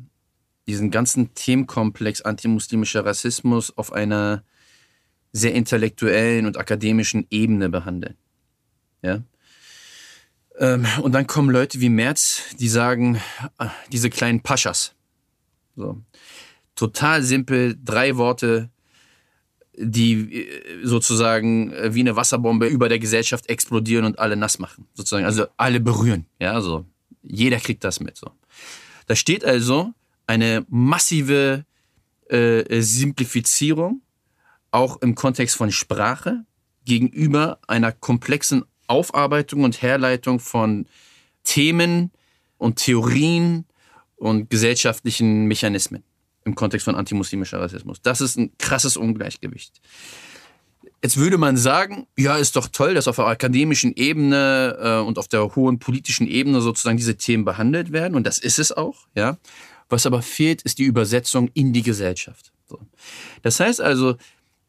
diesen 0.65 0.91
ganzen 0.91 1.33
Themenkomplex 1.35 2.21
antimuslimischer 2.21 3.05
Rassismus 3.05 3.77
auf 3.77 3.91
einer 3.91 4.43
sehr 5.33 5.53
intellektuellen 5.53 6.45
und 6.45 6.57
akademischen 6.57 7.25
Ebene 7.29 7.67
behandeln. 7.67 8.15
Ja. 9.01 9.23
Ähm, 10.59 10.85
und 11.01 11.11
dann 11.13 11.27
kommen 11.27 11.49
Leute 11.49 11.81
wie 11.81 11.89
Merz, 11.89 12.43
die 12.59 12.69
sagen, 12.69 13.19
äh, 13.57 13.67
diese 13.91 14.11
kleinen 14.11 14.41
Paschas. 14.41 14.93
So. 15.75 16.01
Total 16.75 17.23
simpel, 17.23 17.75
drei 17.83 18.17
Worte, 18.17 18.69
die 19.75 20.43
äh, 20.43 20.85
sozusagen 20.85 21.73
äh, 21.73 21.95
wie 21.95 22.01
eine 22.01 22.15
Wasserbombe 22.15 22.67
über 22.67 22.87
der 22.87 22.99
Gesellschaft 22.99 23.49
explodieren 23.49 24.05
und 24.05 24.19
alle 24.19 24.35
nass 24.35 24.59
machen. 24.59 24.85
Sozusagen, 24.93 25.25
also 25.25 25.47
alle 25.57 25.79
berühren. 25.79 26.27
Ja, 26.39 26.61
so. 26.61 26.85
Jeder 27.23 27.57
kriegt 27.57 27.83
das 27.83 27.99
mit. 27.99 28.17
So. 28.17 28.29
Da 29.07 29.15
steht 29.15 29.43
also 29.43 29.93
eine 30.27 30.65
massive 30.69 31.65
äh, 32.29 32.81
Simplifizierung 32.81 34.01
auch 34.73 35.01
im 35.01 35.15
Kontext 35.15 35.55
von 35.55 35.71
Sprache 35.71 36.45
gegenüber 36.85 37.59
einer 37.67 37.91
komplexen 37.91 38.65
Aufarbeitung 38.87 39.63
und 39.63 39.81
Herleitung 39.81 40.39
von 40.39 40.87
Themen 41.43 42.11
und 42.57 42.77
Theorien 42.77 43.65
und 44.15 44.49
gesellschaftlichen 44.49 45.45
Mechanismen 45.45 46.03
im 46.45 46.55
Kontext 46.55 46.85
von 46.85 46.95
antimuslimischer 46.95 47.59
Rassismus. 47.59 48.01
Das 48.01 48.19
ist 48.19 48.37
ein 48.37 48.51
krasses 48.57 48.97
Ungleichgewicht. 48.97 49.79
Jetzt 51.01 51.17
würde 51.17 51.37
man 51.37 51.57
sagen, 51.57 52.07
ja, 52.17 52.37
ist 52.37 52.55
doch 52.55 52.67
toll, 52.67 52.93
dass 52.93 53.07
auf 53.07 53.17
der 53.17 53.27
akademischen 53.27 53.93
Ebene 53.95 54.77
äh, 54.79 55.05
und 55.05 55.17
auf 55.19 55.27
der 55.27 55.55
hohen 55.55 55.79
politischen 55.79 56.27
Ebene 56.27 56.61
sozusagen 56.61 56.97
diese 56.97 57.17
Themen 57.17 57.45
behandelt 57.45 57.91
werden 57.91 58.15
und 58.15 58.25
das 58.25 58.39
ist 58.39 58.59
es 58.59 58.71
auch, 58.71 59.07
ja. 59.15 59.37
Was 59.89 60.05
aber 60.05 60.21
fehlt, 60.21 60.61
ist 60.63 60.79
die 60.79 60.85
Übersetzung 60.85 61.49
in 61.53 61.73
die 61.73 61.83
Gesellschaft. 61.83 62.53
So. 62.67 62.79
Das 63.41 63.59
heißt 63.59 63.81
also, 63.81 64.15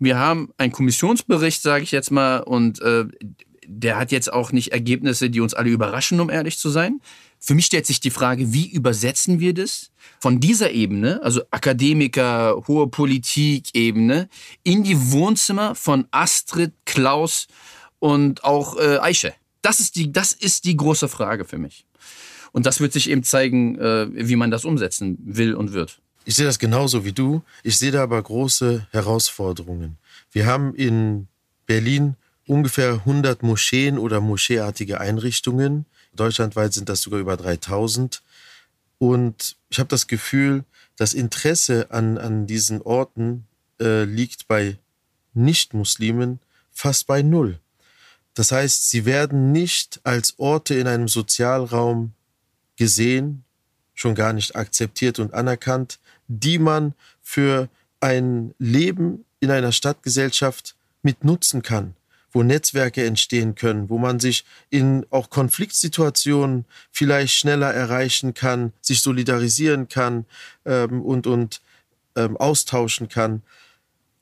wir 0.05 0.19
haben 0.19 0.51
einen 0.59 0.73
Kommissionsbericht, 0.73 1.63
sage 1.63 1.85
ich 1.85 1.91
jetzt 1.91 2.11
mal, 2.11 2.39
und 2.39 2.81
äh, 2.81 3.07
der 3.67 3.97
hat 3.97 4.13
jetzt 4.13 4.33
auch 4.33 4.53
nicht 4.53 4.73
Ergebnisse, 4.73 5.31
die 5.31 5.41
uns 5.41 5.55
alle 5.55 5.71
überraschen, 5.71 6.21
um 6.21 6.31
ehrlich 6.31 6.59
zu 6.59 6.69
sein. 6.69 7.01
Für 7.39 7.55
mich 7.55 7.67
stellt 7.67 7.87
sich 7.87 8.01
die 8.01 8.11
Frage, 8.11 8.53
wie 8.53 8.71
übersetzen 8.71 9.41
wir 9.41 9.55
das 9.55 9.91
von 10.21 10.41
dieser 10.41 10.71
Ebene, 10.71 11.23
also 11.23 11.43
Akademiker, 11.51 12.63
hohe 12.67 12.89
Politik-Ebene, 12.89 14.29
in 14.63 14.83
die 14.83 15.13
Wohnzimmer 15.13 15.75
von 15.75 16.07
Astrid, 16.11 16.73
Klaus 16.85 17.47
und 17.99 18.45
auch 18.45 18.77
äh, 18.77 18.99
Eiche? 18.99 19.35
Das 19.63 19.81
ist, 19.81 19.97
die, 19.97 20.13
das 20.13 20.33
ist 20.33 20.65
die 20.65 20.77
große 20.77 21.09
Frage 21.09 21.45
für 21.45 21.59
mich. 21.59 21.87
Und 22.53 22.67
das 22.67 22.81
wird 22.81 22.93
sich 22.93 23.11
eben 23.11 23.25
zeigen, 23.25 23.79
äh, 23.79 24.09
wie 24.13 24.37
man 24.37 24.51
das 24.51 24.65
umsetzen 24.65 25.19
will 25.25 25.55
und 25.55 25.73
wird. 25.73 26.01
Ich 26.25 26.37
sehe 26.37 26.47
das 26.47 26.59
genauso 26.59 27.05
wie 27.05 27.12
du. 27.12 27.43
Ich 27.62 27.79
sehe 27.79 27.91
da 27.91 28.03
aber 28.03 28.22
große 28.22 28.87
Herausforderungen. 28.91 29.99
Wir 30.33 30.47
haben 30.47 30.75
in 30.75 31.29
Berlin 31.66 32.16
ungefähr 32.47 32.93
100 32.93 33.43
Moscheen 33.43 33.99
oder 33.99 34.20
moscheeartige 34.20 35.01
Einrichtungen. 35.01 35.87
Deutschlandweit 36.14 36.72
sind 36.72 36.89
das 36.89 37.03
sogar 37.03 37.20
über 37.20 37.37
3000. 37.37 38.22
Und 38.99 39.57
ich 39.68 39.79
habe 39.79 39.89
das 39.89 40.07
Gefühl, 40.07 40.64
das 40.97 41.12
Interesse 41.12 41.91
an, 41.91 42.16
an 42.16 42.47
diesen 42.47 42.81
Orten 42.83 43.47
äh, 43.81 44.05
liegt 44.05 44.49
bei 44.49 44.79
Nicht-Muslimen 45.35 46.39
fast 46.72 47.07
bei 47.07 47.22
Null. 47.22 47.59
Das 48.35 48.51
heißt, 48.51 48.91
sie 48.91 49.05
werden 49.05 49.53
nicht 49.53 50.01
als 50.05 50.35
Orte 50.39 50.75
in 50.75 50.87
einem 50.87 51.09
Sozialraum 51.09 52.12
gesehen, 52.77 53.45
schon 53.95 54.14
gar 54.14 54.33
nicht 54.33 54.57
akzeptiert 54.57 55.18
und 55.18 55.35
anerkannt, 55.35 55.99
die 56.29 56.59
man 56.59 56.95
für 57.22 57.68
ein 58.01 58.55
Leben 58.59 59.25
in 59.41 59.51
einer 59.51 59.72
Stadtgesellschaft 59.72 60.75
mit 61.03 61.25
nutzen 61.25 61.62
kann, 61.62 61.95
wo 62.33 62.43
Netzwerke 62.43 63.05
entstehen 63.05 63.55
können, 63.55 63.89
wo 63.89 63.99
man 63.99 64.20
sich 64.20 64.45
in 64.70 65.07
auch 65.11 65.31
Konfliktsituationen 65.31 66.64
vielleicht 66.91 67.35
schneller 67.35 67.72
erreichen 67.72 68.35
kann, 68.35 68.72
sich 68.81 69.01
solidarisieren 69.01 69.89
kann 69.89 70.27
ähm, 70.64 71.03
und, 71.03 71.27
und 71.27 71.61
ähm, 72.16 72.37
austauschen 72.37 73.09
kann. 73.09 73.43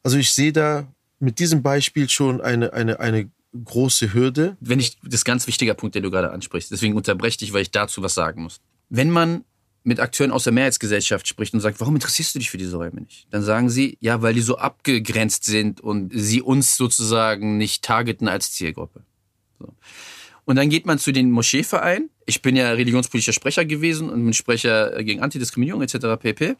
Also 0.03 0.18
ich 0.18 0.32
sehe 0.32 0.53
da 0.53 0.86
mit 1.20 1.38
diesem 1.38 1.62
Beispiel 1.62 2.09
schon 2.09 2.40
eine, 2.40 2.72
eine, 2.72 3.00
eine 3.00 3.30
große 3.64 4.12
Hürde. 4.12 4.57
Wenn 4.61 4.80
ich, 4.80 4.98
das 5.03 5.14
ist 5.14 5.24
ganz 5.24 5.46
wichtiger 5.46 5.74
Punkt, 5.74 5.94
den 5.94 6.03
du 6.03 6.11
gerade 6.11 6.30
ansprichst, 6.30 6.70
deswegen 6.70 6.96
unterbreche 6.96 7.44
ich, 7.44 7.53
weil 7.53 7.62
ich 7.62 7.70
dazu 7.70 8.03
was 8.03 8.14
sagen 8.14 8.42
muss. 8.42 8.61
Wenn 8.88 9.11
man 9.11 9.44
mit 9.85 10.01
Akteuren 10.01 10.30
aus 10.30 10.45
der 10.45 10.53
Mehrheitsgesellschaft 10.53 11.26
spricht 11.26 11.55
und 11.55 11.61
sagt, 11.61 11.80
warum 11.80 11.95
interessierst 11.95 12.35
du 12.35 12.39
dich 12.39 12.51
für 12.51 12.59
diese 12.59 12.76
Räume 12.76 13.01
nicht? 13.01 13.26
Dann 13.30 13.43
sagen 13.43 13.68
sie, 13.68 13.99
ja, 14.01 14.22
weil 14.22 14.35
die 14.35 14.41
so 14.41 14.59
abgegrenzt 14.59 15.45
sind 15.45 15.80
und 15.80 16.12
sie 16.14 16.43
uns 16.43 16.76
sozusagen 16.76 17.59
nicht 17.59 17.83
targeten 17.83 18.28
als 18.28 18.53
Zielgruppe. 18.53 19.03
So. 19.59 19.74
Und 20.45 20.57
dann 20.57 20.70
geht 20.70 20.87
man 20.87 20.99
zu 20.99 21.12
den 21.12 21.30
Moscheevereinen. 21.30 22.11
Ich 22.26 22.43
bin 22.43 22.57
ja 22.57 22.72
religionspolitischer 22.72 23.33
Sprecher 23.33 23.64
gewesen 23.64 24.11
und 24.11 24.24
bin 24.24 24.33
Sprecher 24.33 25.03
gegen 25.03 25.20
Antidiskriminierung 25.20 25.83
etc. 25.83 26.20
pp. 26.20 26.57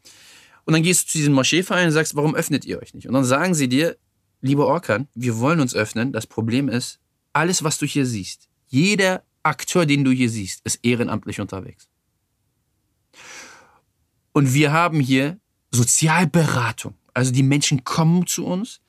Und 0.65 0.75
dann 0.75 0.83
gehst 0.83 1.05
du 1.05 1.13
zu 1.13 1.19
diesen 1.19 1.35
Moscheevereinen 1.35 1.89
und 1.89 1.93
sagst, 1.93 2.15
warum 2.15 2.35
öffnet 2.35 2.65
ihr 2.65 2.81
euch 2.81 2.95
nicht? 2.95 3.09
Und 3.09 3.15
dann 3.15 3.25
sagen 3.25 3.55
sie 3.55 3.69
dir, 3.69 3.97
lieber 4.41 4.67
Orkan, 4.67 5.09
wir 5.15 5.39
wollen 5.39 5.61
uns 5.61 5.75
öffnen. 5.75 6.13
Das 6.13 6.27
Problem 6.27 6.69
ist, 6.69 7.01
alles, 7.33 7.65
was 7.65 7.79
du 7.79 7.87
hier 7.87 8.07
siehst, 8.07 8.49
jeder 8.69 9.25
Akteur, 9.43 9.87
den 9.87 10.05
du 10.05 10.13
hier 10.13 10.31
siehst, 10.31 10.61
ist 10.65 10.81
ehrenamtlich 10.85 11.41
unterwegs. 11.41 11.89
Und 14.33 14.55
wir 14.55 14.73
haben 14.73 15.01
hier 15.01 15.39
Sozialberatung. 15.71 16.95
Also 17.15 17.33
die 17.33 17.43
Menschen 17.43 17.85
kommen 17.85 18.27
zu 18.27 18.47
uns, 18.47 18.81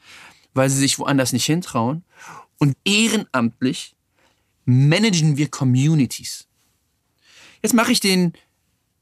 weil 0.54 0.70
sie 0.70 0.80
sich 0.80 1.00
woanders 1.00 1.34
nicht 1.34 1.46
hintrauen. 1.46 2.04
Und 2.58 2.78
ehrenamtlich 2.86 3.96
managen 4.66 5.38
wir 5.38 5.50
Communities. 5.50 6.48
Jetzt 7.62 7.74
mache 7.74 7.91
ich 7.91 8.00
den 8.00 8.34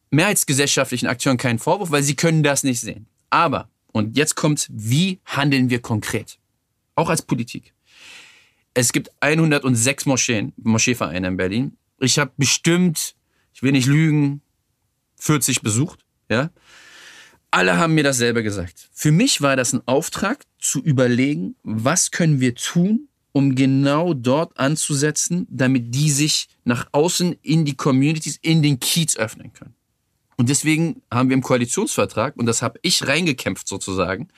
mehrheitsgesellschaftlichen 0.10 1.08
Akteuren 1.08 1.38
keinen 1.38 1.60
Vorwurf, 1.60 1.92
weil 1.92 2.04
sie 2.04 2.16
können 2.16 2.44
das 2.44 2.64
nicht 2.64 2.80
sehen. 2.80 3.08
Aber, 3.30 3.70
und 3.92 4.18
jetzt 4.18 4.36
kommt, 4.36 4.68
wie 4.72 5.20
handeln 5.26 5.70
wir 5.70 5.82
konkret? 5.82 6.38
Auch 6.96 7.10
als 7.10 7.22
Politik. 7.22 7.74
Es 8.74 8.92
gibt 8.92 9.12
106 9.20 10.06
Moscheen, 10.06 10.54
Moscheevereine 10.58 11.28
in 11.28 11.38
Berlin. 11.38 11.78
Ich 12.00 12.20
habe 12.20 12.32
bestimmt, 12.38 13.16
ich 13.54 13.64
will 13.64 13.72
nicht 13.72 13.88
lügen, 13.88 14.42
40 15.18 15.62
besucht. 15.62 16.06
Ja? 16.32 16.50
Alle 17.52 17.78
haben 17.78 17.94
mir 17.94 18.04
dasselbe 18.04 18.42
gesagt. 18.42 18.90
Für 18.94 19.12
mich 19.12 19.42
war 19.42 19.58
das 19.58 19.74
ein 19.74 19.82
Auftrag 19.86 20.46
zu 20.58 20.80
überlegen, 20.82 21.56
was 21.64 22.12
können 22.12 22.40
wir 22.40 22.56
tun, 22.56 23.10
um 23.34 23.56
genau 23.56 24.14
dort 24.14 24.58
anzusetzen, 24.58 25.48
damit 25.50 25.94
die 25.94 26.10
sich 26.10 26.48
nach 26.64 26.88
außen 26.94 27.36
in 27.42 27.66
die 27.66 27.76
Communities, 27.76 28.40
in 28.42 28.64
den 28.64 28.80
Kiez 28.80 29.18
öffnen 29.18 29.52
können. 29.52 29.76
Und 30.38 30.50
deswegen 30.50 31.02
haben 31.12 31.30
wir 31.30 31.34
im 31.34 31.44
Koalitionsvertrag, 31.44 32.38
und 32.38 32.46
das 32.46 32.62
habe 32.62 32.80
ich 32.82 33.06
reingekämpft 33.06 33.68
sozusagen, 33.68 34.30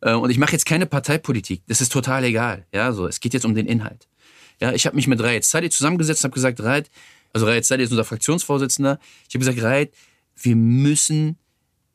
äh, 0.00 0.12
und 0.12 0.30
ich 0.30 0.38
mache 0.38 0.52
jetzt 0.52 0.66
keine 0.66 0.86
Parteipolitik, 0.86 1.62
das 1.68 1.80
ist 1.80 1.92
total 1.92 2.24
egal. 2.24 2.66
Ja, 2.74 2.92
so, 2.92 3.06
es 3.06 3.20
geht 3.20 3.32
jetzt 3.32 3.44
um 3.44 3.54
den 3.54 3.66
Inhalt. 3.66 4.08
Ja, 4.60 4.72
ich 4.72 4.86
habe 4.86 4.96
mich 4.96 5.06
mit 5.06 5.20
Rayet 5.20 5.44
Sadi 5.44 5.70
zusammengesetzt, 5.70 6.24
habe 6.24 6.34
gesagt, 6.34 6.60
Rayet, 6.60 6.90
also 7.32 7.46
Rayet 7.46 7.64
Sadi 7.64 7.84
ist 7.84 7.90
unser 7.90 8.04
Fraktionsvorsitzender, 8.04 8.98
ich 9.28 9.34
habe 9.34 9.44
gesagt, 9.44 9.62
Rayet, 9.62 9.94
wir 10.44 10.56
müssen 10.56 11.36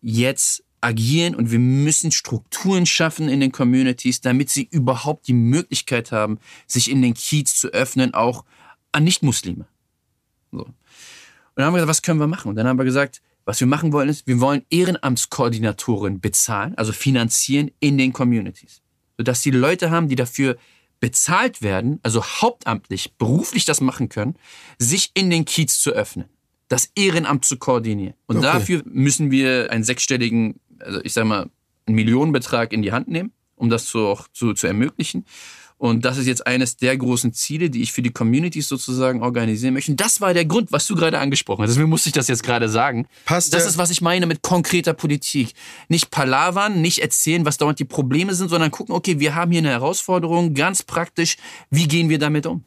jetzt 0.02 0.64
agieren 0.82 1.34
und 1.36 1.52
wir 1.52 1.60
müssen 1.60 2.12
Strukturen 2.12 2.86
schaffen 2.86 3.28
in 3.28 3.40
den 3.40 3.52
Communities, 3.52 4.22
damit 4.22 4.50
sie 4.50 4.68
überhaupt 4.70 5.28
die 5.28 5.34
Möglichkeit 5.34 6.12
haben, 6.12 6.38
sich 6.68 6.92
in 6.92 7.02
den 7.02 7.16
Kiez 7.16 7.56
zu 7.56 7.70
öffnen, 7.70 8.14
auch 8.14 8.46
an 8.92 9.04
Nichtmuslime. 9.04 9.68
So. 10.52 10.60
Und 10.60 10.76
dann 11.56 11.66
haben 11.66 11.74
wir 11.74 11.78
gesagt, 11.78 11.90
was 11.90 12.02
können 12.04 12.20
wir 12.20 12.28
machen? 12.28 12.50
Und 12.50 12.56
dann 12.56 12.68
haben 12.68 12.78
wir 12.78 12.86
gesagt, 12.86 13.22
was 13.46 13.60
wir 13.60 13.68
machen 13.68 13.94
wollen 13.94 14.10
ist, 14.10 14.28
wir 14.28 14.40
wollen 14.40 14.64
Ehrenamtskoordinatoren 14.70 16.20
bezahlen, 16.20 16.76
also 16.78 16.92
finanzieren 16.92 17.72
in 17.80 17.98
den 17.98 18.14
Communities. 18.14 18.82
Sodass 19.18 19.42
die 19.42 19.52
Leute 19.52 19.92
haben, 19.92 20.08
die 20.08 20.16
dafür 20.16 20.58
bezahlt 21.00 21.62
werden, 21.62 22.00
also 22.04 22.24
hauptamtlich, 22.24 23.14
beruflich 23.18 23.66
das 23.66 23.82
machen 23.82 24.10
können, 24.10 24.36
sich 24.78 25.12
in 25.14 25.30
den 25.30 25.46
Kiez 25.46 25.80
zu 25.80 25.92
öffnen 25.92 26.26
das 26.68 26.90
Ehrenamt 26.96 27.46
zu 27.46 27.58
koordinieren. 27.58 28.16
Und 28.28 28.38
okay. 28.38 28.46
dafür 28.46 28.82
müssen 28.86 29.32
wir 29.32 29.72
einen 29.72 29.84
sechsstelligen, 29.84 30.60
also 30.80 31.00
ich 31.04 31.14
sag 31.14 31.26
mal, 31.26 31.50
einen 31.86 31.96
Millionenbetrag 31.96 32.74
in 32.74 32.82
die 32.82 32.92
Hand 32.92 33.08
nehmen, 33.08 33.32
um 33.56 33.70
das 33.70 33.86
zu, 33.86 34.00
auch 34.00 34.28
zu, 34.34 34.54
zu 34.54 34.68
ermöglichen. 34.68 35.26
Und 35.78 36.06
das 36.06 36.18
ist 36.18 36.26
jetzt 36.26 36.48
eines 36.48 36.78
der 36.78 36.96
großen 36.96 37.34
Ziele, 37.34 37.70
die 37.70 37.82
ich 37.82 37.92
für 37.92 38.02
die 38.02 38.12
Communities 38.12 38.70
sozusagen 38.70 39.22
organisieren 39.22 39.74
möchte. 39.74 39.92
Und 39.92 40.00
das 40.00 40.22
war 40.22 40.34
der 40.34 40.46
Grund, 40.46 40.72
was 40.72 40.88
du 40.88 40.96
gerade 40.96 41.20
angesprochen 41.20 41.64
hast. 41.64 41.72
Deswegen 41.72 41.90
musste 41.90 42.08
ich 42.10 42.14
das 42.14 42.30
jetzt 42.30 42.44
gerade 42.44 42.70
sagen. 42.70 43.08
Passt 43.26 43.54
das 43.54 43.66
ist, 43.66 43.78
was 43.78 43.90
ich 43.92 44.02
meine 44.02 44.26
mit 44.26 44.42
konkreter 44.42 44.94
Politik. 44.94 45.54
Nicht 45.90 46.12
palavern, 46.12 46.82
nicht 46.82 47.00
erzählen, 47.00 47.46
was 47.46 47.58
dauernd 47.58 47.80
die 47.80 47.86
Probleme 47.86 48.34
sind, 48.36 48.48
sondern 48.48 48.72
gucken, 48.72 48.96
okay, 48.96 49.20
wir 49.20 49.36
haben 49.36 49.52
hier 49.52 49.60
eine 49.60 49.70
Herausforderung, 49.70 50.54
ganz 50.54 50.82
praktisch, 50.82 51.36
wie 51.70 51.90
gehen 51.90 52.08
wir 52.08 52.20
damit 52.20 52.46
um? 52.46 52.64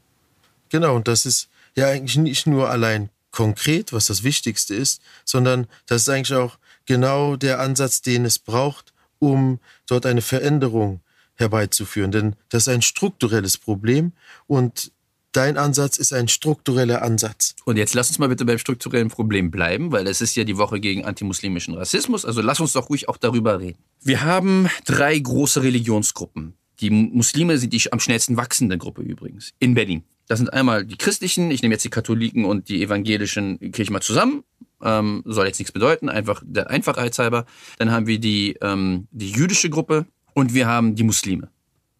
Genau, 0.69 0.95
und 0.95 1.09
das 1.09 1.25
ist 1.25 1.49
ja 1.77 1.89
eigentlich 1.89 2.19
nicht 2.19 2.47
nur 2.47 2.69
allein 2.69 3.09
konkret, 3.31 3.93
was 3.93 4.07
das 4.07 4.23
Wichtigste 4.23 4.75
ist, 4.75 5.01
sondern 5.25 5.67
das 5.87 6.03
ist 6.03 6.09
eigentlich 6.09 6.35
auch 6.35 6.59
genau 6.87 7.37
der 7.37 7.61
Ansatz, 7.61 8.03
den 8.03 8.25
es 8.25 8.39
braucht, 8.39 8.93
um 9.19 9.61
dort 9.87 10.07
eine 10.07 10.23
Veränderung 10.23 11.01
herbeizuführen. 11.35 12.11
Denn 12.11 12.37
das 12.49 12.63
ist 12.67 12.69
ein 12.69 12.83
strukturelles 12.83 13.59
Problem 13.59 14.13
und 14.47 14.93
dein 15.33 15.57
Ansatz 15.57 15.99
ist 15.99 16.13
ein 16.13 16.29
struktureller 16.29 17.03
Ansatz. 17.03 17.55
Und 17.65 17.77
jetzt 17.77 17.95
lass 17.95 18.09
uns 18.09 18.19
mal 18.19 18.29
bitte 18.29 18.45
beim 18.45 18.59
strukturellen 18.59 19.09
Problem 19.09 19.51
bleiben, 19.51 19.93
weil 19.93 20.07
es 20.07 20.21
ist 20.21 20.35
ja 20.37 20.45
die 20.45 20.57
Woche 20.57 20.81
gegen 20.81 21.05
antimuslimischen 21.05 21.75
Rassismus. 21.75 22.25
Also 22.25 22.41
lass 22.41 22.61
uns 22.61 22.73
doch 22.73 22.91
ruhig 22.91 23.09
auch 23.09 23.17
darüber 23.17 23.61
reden. 23.61 23.79
Wir 24.03 24.23
haben 24.23 24.69
drei 24.85 25.19
große 25.19 25.63
Religionsgruppen. 25.63 26.55
Die 26.81 26.91
Muslime 26.91 27.59
sind 27.59 27.73
die 27.73 27.93
am 27.93 28.01
schnellsten 28.01 28.37
wachsende 28.37 28.79
Gruppe 28.79 29.03
übrigens 29.03 29.53
in 29.59 29.75
Berlin. 29.75 30.05
Das 30.29 30.39
sind 30.39 30.53
einmal 30.53 30.85
die 30.85 30.99
christlichen, 30.99 31.51
ich 31.51 31.63
nehme 31.63 31.75
jetzt 31.75 31.85
die 31.85 31.91
Katholiken 31.91 32.45
und 32.45 32.69
die 32.69 32.83
evangelischen 32.83 33.73
Kirchen 33.73 33.95
mal 33.95 34.03
zusammen. 34.03 34.45
Ähm, 34.81 35.23
soll 35.25 35.47
jetzt 35.47 35.59
nichts 35.59 35.73
bedeuten, 35.73 36.09
einfach 36.09 36.43
der 36.45 36.71
Einfachheit 36.71 37.19
halber. 37.19 37.47
Dann 37.79 37.91
haben 37.91 38.07
wir 38.07 38.21
die, 38.21 38.57
ähm, 38.61 39.09
die 39.11 39.33
jüdische 39.33 39.71
Gruppe 39.71 40.07
und 40.35 40.55
wir 40.55 40.67
haben 40.67 40.95
die 40.95 41.03
Muslime. 41.03 41.51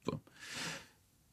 So. 0.05 0.21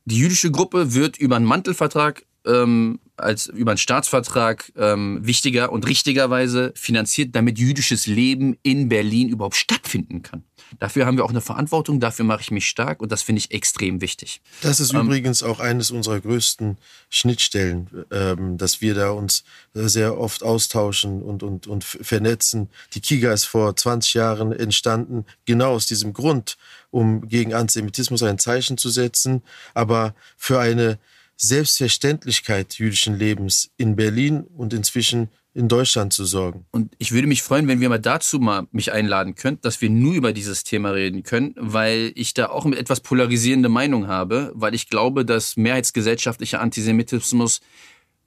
Die 0.05 0.17
jüdische 0.17 0.49
Gruppe 0.49 0.95
wird 0.95 1.17
über 1.17 1.35
einen 1.35 1.45
Mantelvertrag 1.45 2.25
ähm, 2.45 2.99
als 3.17 3.47
über 3.47 3.71
einen 3.71 3.77
Staatsvertrag 3.77 4.71
ähm, 4.75 5.19
wichtiger 5.21 5.71
und 5.71 5.87
richtigerweise 5.87 6.73
finanziert, 6.75 7.35
damit 7.35 7.57
jüdisches 7.57 8.07
Leben 8.07 8.57
in 8.61 8.89
Berlin 8.89 9.29
überhaupt 9.29 9.55
stattfinden 9.55 10.21
kann. 10.21 10.43
Dafür 10.79 11.05
haben 11.05 11.15
wir 11.15 11.23
auch 11.23 11.29
eine 11.29 11.41
Verantwortung, 11.41 11.99
dafür 11.99 12.25
mache 12.25 12.41
ich 12.41 12.51
mich 12.51 12.67
stark 12.67 13.01
und 13.01 13.11
das 13.11 13.21
finde 13.21 13.39
ich 13.39 13.51
extrem 13.51 14.01
wichtig. 14.01 14.41
Das 14.61 14.79
ist 14.79 14.93
ähm, 14.93 15.01
übrigens 15.01 15.43
auch 15.43 15.59
eines 15.59 15.91
unserer 15.91 16.19
größten 16.19 16.77
Schnittstellen, 17.09 18.05
ähm, 18.11 18.57
dass 18.57 18.81
wir 18.81 18.95
da 18.95 19.11
uns 19.11 19.43
sehr 19.73 20.17
oft 20.17 20.43
austauschen 20.43 21.21
und, 21.21 21.43
und, 21.43 21.67
und 21.67 21.83
vernetzen. 21.83 22.69
Die 22.93 23.01
Kiga 23.01 23.31
ist 23.31 23.45
vor 23.45 23.75
20 23.75 24.15
Jahren 24.15 24.51
entstanden, 24.51 25.25
genau 25.45 25.71
aus 25.73 25.85
diesem 25.85 26.13
Grund, 26.13 26.57
um 26.91 27.27
gegen 27.27 27.53
Antisemitismus 27.53 28.23
ein 28.23 28.39
Zeichen 28.39 28.77
zu 28.77 28.89
setzen, 28.89 29.43
aber 29.73 30.15
für 30.37 30.59
eine 30.59 30.99
Selbstverständlichkeit 31.37 32.75
jüdischen 32.75 33.17
Lebens 33.17 33.69
in 33.77 33.95
Berlin 33.95 34.41
und 34.41 34.73
inzwischen 34.73 35.29
in 35.53 35.69
Deutschland 35.69 36.11
zu 36.11 36.25
sorgen. 36.25 36.65
Und 36.71 36.93
ich 36.97 37.13
würde 37.13 37.27
mich 37.27 37.41
freuen, 37.41 37.67
wenn 37.67 37.79
wir 37.79 37.87
mal 37.87 37.97
dazu 37.97 38.39
mal 38.39 38.67
mich 38.71 38.91
einladen 38.91 39.35
könnt, 39.35 39.63
dass 39.63 39.81
wir 39.81 39.89
nur 39.89 40.13
über 40.13 40.33
dieses 40.33 40.63
Thema 40.63 40.89
reden 40.89 41.23
können, 41.23 41.55
weil 41.57 42.11
ich 42.15 42.33
da 42.33 42.47
auch 42.49 42.65
eine 42.65 42.75
etwas 42.75 42.99
polarisierende 42.99 43.69
Meinung 43.69 44.07
habe, 44.07 44.51
weil 44.53 44.75
ich 44.75 44.89
glaube, 44.89 45.25
dass 45.25 45.55
mehrheitsgesellschaftlicher 45.55 46.59
Antisemitismus 46.59 47.61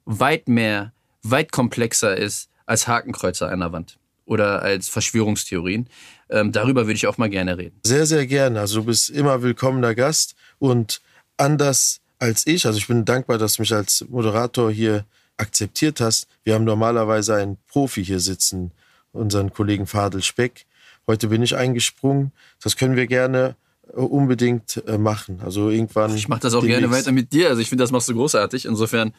weit 0.05 0.47
mehr, 0.47 0.91
weit 1.21 1.51
komplexer 1.51 2.17
ist 2.17 2.49
als 2.65 2.87
Hakenkreuzer 2.87 3.49
an 3.49 3.59
der 3.59 3.71
Wand 3.71 3.99
oder 4.25 4.63
als 4.63 4.89
Verschwörungstheorien. 4.89 5.87
Ähm, 6.29 6.51
darüber 6.51 6.85
würde 6.85 6.95
ich 6.95 7.07
auch 7.07 7.17
mal 7.19 7.29
gerne 7.29 7.57
reden. 7.57 7.79
Sehr, 7.85 8.07
sehr 8.07 8.25
gerne. 8.25 8.59
Also 8.59 8.81
du 8.81 8.85
bist 8.87 9.09
immer 9.11 9.43
willkommener 9.43 9.93
Gast 9.93 10.35
und 10.57 11.01
anders 11.37 11.98
als 12.19 12.45
ich, 12.45 12.65
also 12.65 12.77
ich 12.77 12.87
bin 12.87 13.05
dankbar, 13.05 13.37
dass 13.37 13.53
du 13.55 13.61
mich 13.61 13.73
als 13.73 14.05
Moderator 14.09 14.69
hier 14.69 15.05
akzeptiert 15.37 16.01
hast. 16.01 16.27
Wir 16.43 16.53
haben 16.53 16.65
normalerweise 16.65 17.35
einen 17.35 17.57
Profi 17.67 18.03
hier 18.03 18.19
sitzen, 18.19 18.71
unseren 19.13 19.51
Kollegen 19.51 19.87
Fadel 19.87 20.21
Speck. 20.21 20.65
Heute 21.07 21.29
bin 21.29 21.41
ich 21.41 21.55
eingesprungen. 21.55 22.31
Das 22.61 22.75
können 22.75 22.95
wir 22.95 23.07
gerne 23.07 23.55
äh, 23.87 23.95
unbedingt 23.95 24.83
äh, 24.85 24.97
machen. 24.97 25.39
Also 25.43 25.69
irgendwann. 25.69 26.13
Ich 26.13 26.27
mache 26.27 26.41
das 26.41 26.53
auch 26.53 26.63
gerne 26.63 26.91
weiter 26.91 27.11
mit 27.11 27.31
dir. 27.31 27.49
Also 27.49 27.61
ich 27.61 27.69
finde, 27.69 27.83
das 27.83 27.91
machst 27.91 28.09
du 28.09 28.13
großartig. 28.13 28.65
Insofern 28.65 29.13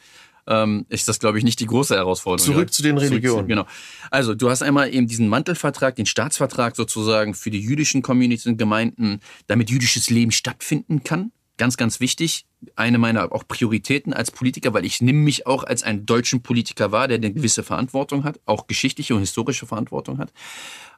ähm, 0.47 0.85
ist 0.89 1.07
das, 1.07 1.19
glaube 1.19 1.39
ich, 1.39 1.43
nicht 1.43 1.59
die 1.59 1.65
große 1.65 1.95
Herausforderung. 1.95 2.53
Zurück 2.53 2.67
ja. 2.69 2.71
zu 2.71 2.83
den 2.83 2.97
Religionen. 2.97 3.45
Zu, 3.45 3.47
genau. 3.47 3.65
Also 4.11 4.35
du 4.35 4.49
hast 4.49 4.61
einmal 4.61 4.93
eben 4.93 5.07
diesen 5.07 5.27
Mantelvertrag, 5.27 5.95
den 5.95 6.05
Staatsvertrag 6.05 6.75
sozusagen 6.75 7.33
für 7.33 7.49
die 7.49 7.59
jüdischen 7.59 8.03
Communities 8.03 8.45
und 8.45 8.57
Gemeinden, 8.57 9.19
damit 9.47 9.71
jüdisches 9.71 10.09
Leben 10.09 10.31
stattfinden 10.31 11.03
kann 11.03 11.31
Ganz, 11.61 11.77
ganz 11.77 11.99
wichtig. 11.99 12.47
Eine 12.75 12.97
meiner 12.97 13.31
auch 13.31 13.47
Prioritäten 13.47 14.13
als 14.13 14.31
Politiker, 14.31 14.73
weil 14.73 14.83
ich 14.83 14.99
nehme 14.99 15.19
mich 15.19 15.45
auch 15.45 15.63
als 15.63 15.83
einen 15.83 16.07
deutschen 16.07 16.41
Politiker 16.41 16.91
wahr, 16.91 17.07
der 17.07 17.17
eine 17.17 17.31
gewisse 17.31 17.61
Verantwortung 17.61 18.23
hat, 18.23 18.39
auch 18.45 18.65
geschichtliche 18.65 19.13
und 19.13 19.19
historische 19.19 19.67
Verantwortung 19.67 20.17
hat. 20.17 20.33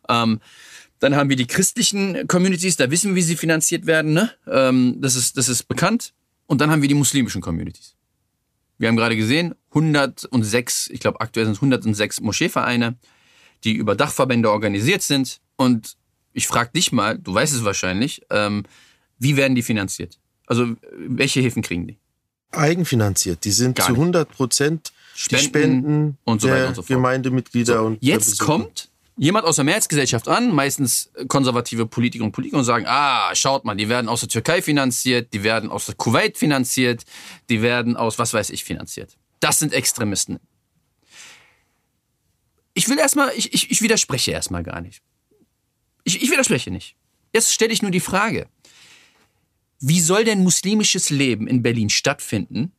Ähm, 0.07 0.39
dann 0.99 1.17
haben 1.17 1.29
wir 1.29 1.35
die 1.35 1.47
christlichen 1.47 2.29
Communities, 2.29 2.77
da 2.77 2.89
wissen 2.89 3.09
wir, 3.09 3.15
wie 3.17 3.23
sie 3.23 3.35
finanziert 3.35 3.87
werden. 3.87 4.13
Ne? 4.13 4.31
Ähm, 4.47 5.01
das, 5.01 5.17
ist, 5.17 5.35
das 5.35 5.49
ist 5.49 5.63
bekannt. 5.63 6.13
Und 6.47 6.61
dann 6.61 6.71
haben 6.71 6.81
wir 6.81 6.87
die 6.87 6.95
muslimischen 6.95 7.41
Communities. 7.41 7.97
Wir 8.77 8.87
haben 8.87 8.95
gerade 8.95 9.17
gesehen, 9.17 9.55
106, 9.71 10.91
ich 10.93 11.01
glaube 11.01 11.19
aktuell 11.19 11.45
sind 11.45 11.55
es 11.55 11.61
106 11.61 12.21
Moscheevereine, 12.21 12.95
die 13.65 13.73
über 13.73 13.95
Dachverbände 13.95 14.49
organisiert 14.49 15.01
sind. 15.01 15.41
Und 15.57 15.97
ich 16.31 16.47
frage 16.47 16.71
dich 16.73 16.93
mal, 16.93 17.19
du 17.19 17.33
weißt 17.33 17.53
es 17.53 17.65
wahrscheinlich, 17.65 18.21
ähm, 18.29 18.63
wie 19.19 19.35
werden 19.35 19.55
die 19.55 19.61
finanziert? 19.61 20.19
Also 20.45 20.75
welche 20.97 21.39
Hilfen 21.39 21.61
kriegen 21.61 21.87
die? 21.87 21.97
Eigenfinanziert. 22.51 23.43
Die 23.45 23.51
sind 23.51 23.81
zu 23.81 23.93
100 23.93 24.29
Prozent 24.29 24.93
die 25.29 25.37
Spenden 25.37 26.17
und 26.23 26.41
so 26.41 26.49
weiter 26.49 26.69
und 26.69 26.75
so 26.75 26.81
fort. 26.81 26.87
Gemeindemitglieder 26.87 27.77
so, 27.77 27.85
und 27.85 27.97
jetzt 28.01 28.39
kommt 28.39 28.89
jemand 29.17 29.45
aus 29.45 29.57
der 29.57 29.65
Mehrheitsgesellschaft 29.65 30.27
an, 30.27 30.53
meistens 30.53 31.11
konservative 31.27 31.85
Politiker 31.85 32.23
und 32.23 32.31
Politiker 32.31 32.57
und 32.57 32.63
sagen, 32.63 32.85
ah, 32.87 33.33
schaut 33.35 33.63
mal, 33.63 33.75
die 33.75 33.89
werden 33.89 34.09
aus 34.09 34.21
der 34.21 34.29
Türkei 34.29 34.61
finanziert, 34.61 35.33
die 35.33 35.43
werden 35.43 35.69
aus 35.69 35.85
der 35.85 35.95
Kuwait 35.95 36.37
finanziert, 36.37 37.03
die 37.49 37.61
werden 37.61 37.95
aus 37.95 38.17
was 38.17 38.33
weiß 38.33 38.49
ich 38.49 38.63
finanziert. 38.63 39.15
Das 39.39 39.59
sind 39.59 39.73
Extremisten. 39.73 40.39
Ich 42.73 42.89
will 42.89 42.97
erstmal, 42.97 43.31
ich, 43.35 43.53
ich, 43.53 43.69
ich 43.69 43.81
widerspreche 43.81 44.31
erstmal 44.31 44.63
gar 44.63 44.81
nicht. 44.81 45.03
Ich, 46.03 46.23
ich 46.23 46.31
widerspreche 46.31 46.71
nicht. 46.71 46.95
Jetzt 47.33 47.53
stelle 47.53 47.71
ich 47.71 47.81
nur 47.81 47.91
die 47.91 47.99
Frage, 47.99 48.47
wie 49.85 49.99
soll 49.99 50.23
denn 50.23 50.43
muslimisches 50.43 51.09
Leben 51.09 51.45
in 51.45 51.61
Berlin 51.61 51.89
stattfinden, 51.89 52.71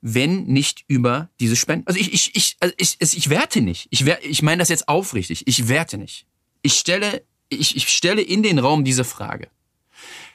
wenn 0.00 0.44
nicht 0.44 0.84
über 0.86 1.30
diese 1.40 1.56
Spenden. 1.56 1.84
Also 1.88 1.98
ich, 1.98 2.14
ich, 2.14 2.36
ich, 2.36 2.56
also 2.60 2.72
ich, 2.78 2.96
ich 3.00 3.28
werte 3.28 3.60
nicht. 3.60 3.88
Ich, 3.90 4.06
ich 4.06 4.40
meine 4.40 4.60
das 4.60 4.68
jetzt 4.68 4.88
aufrichtig. 4.88 5.48
Ich 5.48 5.66
werte 5.66 5.98
nicht. 5.98 6.26
Ich 6.62 6.74
stelle, 6.74 7.24
ich, 7.48 7.74
ich 7.74 7.88
stelle 7.88 8.22
in 8.22 8.44
den 8.44 8.60
Raum 8.60 8.84
diese 8.84 9.02
Frage. 9.02 9.48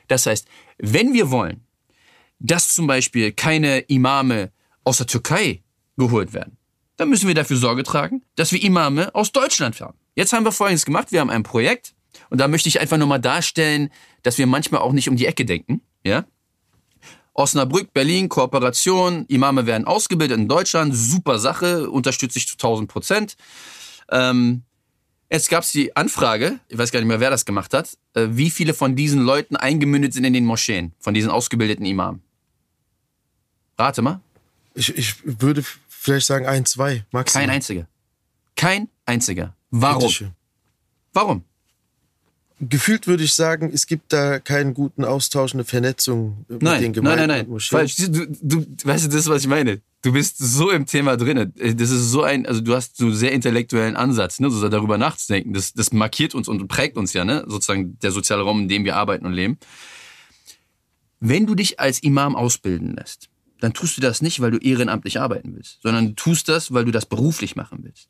Das 0.10 0.26
heißt, 0.26 0.46
wenn 0.78 1.14
wir 1.14 1.32
wollen, 1.32 1.62
dass 2.40 2.74
zum 2.74 2.86
Beispiel 2.86 3.32
keine 3.32 3.80
Imame 3.80 4.52
aus 4.84 4.98
der 4.98 5.08
Türkei 5.08 5.64
geholt 5.96 6.34
werden, 6.34 6.58
dann 6.98 7.08
müssen 7.08 7.30
wir 7.30 7.36
dafür 7.36 7.56
Sorge 7.56 7.84
tragen, 7.84 8.24
dass 8.36 8.52
wir 8.52 8.62
Imame 8.62 9.16
aus 9.16 9.32
Deutschland 9.32 9.80
haben. 9.80 9.98
Jetzt 10.16 10.34
haben 10.34 10.44
wir 10.44 10.52
Folgendes 10.52 10.86
gemacht. 10.86 11.14
Wir 11.14 11.22
haben 11.22 11.30
ein 11.30 11.44
Projekt 11.44 11.94
und 12.30 12.40
da 12.40 12.48
möchte 12.48 12.70
ich 12.70 12.80
einfach 12.80 12.98
nur 12.98 13.08
mal 13.08 13.20
darstellen, 13.20 13.90
dass 14.24 14.38
wir 14.38 14.48
manchmal 14.48 14.82
auch 14.82 14.92
nicht 14.92 15.10
um 15.10 15.16
die 15.16 15.26
Ecke 15.26 15.46
denken. 15.46 15.82
Ja? 16.04 16.26
Osnabrück, 17.34 17.94
Berlin, 17.94 18.30
Kooperation, 18.30 19.26
Imame 19.28 19.66
werden 19.66 19.86
ausgebildet 19.86 20.38
in 20.38 20.48
Deutschland, 20.48 20.94
super 20.96 21.40
Sache, 21.40 21.90
unterstütze 21.90 22.38
ich 22.38 22.48
zu 22.48 22.56
1000 22.56 22.90
Prozent. 22.90 23.36
Ähm, 24.10 24.64
jetzt 25.30 25.50
gab 25.50 25.64
es 25.64 25.72
die 25.72 25.96
Anfrage, 25.96 26.60
ich 26.68 26.78
weiß 26.78 26.92
gar 26.92 27.00
nicht 27.00 27.08
mehr, 27.08 27.20
wer 27.20 27.30
das 27.30 27.46
gemacht 27.46 27.74
hat, 27.74 27.98
äh, 28.14 28.28
wie 28.32 28.50
viele 28.50 28.74
von 28.74 28.96
diesen 28.96 29.22
Leuten 29.22 29.56
eingemündet 29.56 30.14
sind 30.14 30.26
in 30.26 30.34
den 30.34 30.46
Moscheen, 30.46 30.94
von 31.00 31.14
diesen 31.14 31.32
ausgebildeten 31.32 31.86
Imamen. 31.86 32.22
Rate 33.78 34.02
mal. 34.02 34.20
Ich, 34.74 34.96
ich 34.96 35.16
würde 35.24 35.64
vielleicht 35.88 36.28
sagen 36.28 36.46
ein, 36.46 36.66
zwei, 36.66 37.06
maximal. 37.12 37.46
Kein 37.46 37.56
einziger. 37.56 37.88
Kein 38.56 38.90
einziger. 39.06 39.56
Warum? 39.70 40.12
Warum? 41.14 41.44
Gefühlt 42.70 43.08
würde 43.08 43.24
ich 43.24 43.34
sagen, 43.34 43.72
es 43.74 43.88
gibt 43.88 44.14
da 44.14 44.40
keinen 44.40 44.74
guten 44.74 45.04
Austausch, 45.04 45.54
eine 45.54 45.64
Vernetzung 45.64 46.46
mit 46.48 46.62
nein, 46.62 46.82
den 46.82 46.94
Gemeinden. 46.94 47.28
Nein, 47.28 47.46
nein, 47.48 47.48
nein. 47.50 47.60
Falsch. 47.60 47.96
Du, 47.98 48.28
du, 48.42 48.66
weißt 48.84 49.06
du, 49.06 49.10
das 49.10 49.22
ist, 49.22 49.30
was 49.30 49.42
ich 49.42 49.48
meine. 49.48 49.82
Du 50.04 50.14
bist 50.14 50.38
so 50.38 50.72
im 50.72 50.86
Thema 50.86 51.18
drin. 51.18 51.54
Das 51.56 51.90
ist 51.90 52.12
so 52.12 52.24
ein, 52.24 52.46
also 52.46 52.62
du 52.62 52.76
hast 52.76 52.98
so 52.98 53.06
einen 53.06 53.16
sehr 53.16 53.32
intellektuellen 53.32 53.96
Ansatz, 53.96 54.40
ne, 54.40 54.50
so 54.50 54.68
darüber 54.70 54.98
nachzudenken. 54.98 55.54
Das, 55.54 55.74
das 55.74 55.92
markiert 55.92 56.34
uns 56.34 56.48
und 56.48 56.68
prägt 56.68 56.98
uns 56.98 57.14
ja, 57.14 57.26
ne, 57.26 57.44
sozusagen 57.48 58.00
der 58.00 58.12
soziale 58.12 58.44
Raum, 58.44 58.62
in 58.62 58.70
dem 58.70 58.86
wir 58.86 58.96
arbeiten 58.96 59.26
und 59.26 59.34
leben. 59.34 59.58
Wenn 61.20 61.46
du 61.46 61.54
dich 61.54 61.80
als 61.80 62.00
Imam 62.00 62.36
ausbilden 62.36 62.96
lässt, 62.96 63.30
dann 63.60 63.74
tust 63.74 63.96
du 63.98 64.02
das 64.02 64.24
nicht, 64.24 64.40
weil 64.40 64.50
du 64.50 64.58
ehrenamtlich 64.58 65.20
arbeiten 65.20 65.56
willst, 65.56 65.80
sondern 65.84 66.08
du 66.08 66.14
tust 66.14 66.50
das, 66.50 66.74
weil 66.74 66.86
du 66.86 66.92
das 66.92 67.06
beruflich 67.06 67.56
machen 67.56 67.80
willst 67.84 68.10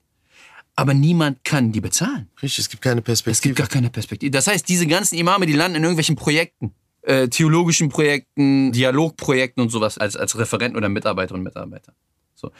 aber 0.75 0.93
niemand 0.93 1.43
kann 1.43 1.71
die 1.71 1.81
bezahlen. 1.81 2.29
Richtig, 2.41 2.59
es 2.59 2.69
gibt 2.69 2.81
keine 2.83 3.01
Perspektive. 3.01 3.31
Es 3.31 3.41
gibt 3.41 3.57
gar 3.57 3.67
keine 3.67 3.89
Perspektive. 3.89 4.31
Das 4.31 4.47
heißt, 4.47 4.67
diese 4.67 4.87
ganzen 4.87 5.15
Imame, 5.15 5.45
die 5.45 5.53
landen 5.53 5.77
in 5.77 5.83
irgendwelchen 5.83 6.15
Projekten, 6.15 6.73
äh, 7.01 7.27
theologischen 7.27 7.89
Projekten, 7.89 8.71
Dialogprojekten 8.71 9.61
und 9.61 9.69
sowas 9.69 9.97
als, 9.97 10.15
als 10.15 10.37
Referenten 10.37 10.77
oder 10.77 10.89
Mitarbeiterinnen 10.89 11.45
und 11.45 11.53
Mitarbeiter. 11.53 11.93
So. 12.35 12.51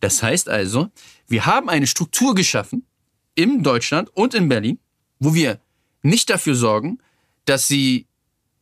Das 0.00 0.22
heißt 0.22 0.48
also, 0.48 0.88
wir 1.28 1.46
haben 1.46 1.68
eine 1.68 1.86
Struktur 1.86 2.34
geschaffen 2.34 2.86
in 3.34 3.62
Deutschland 3.62 4.10
und 4.14 4.34
in 4.34 4.48
Berlin, 4.48 4.78
wo 5.18 5.34
wir 5.34 5.60
nicht 6.02 6.30
dafür 6.30 6.54
sorgen, 6.54 6.98
dass 7.44 7.68
sie 7.68 8.06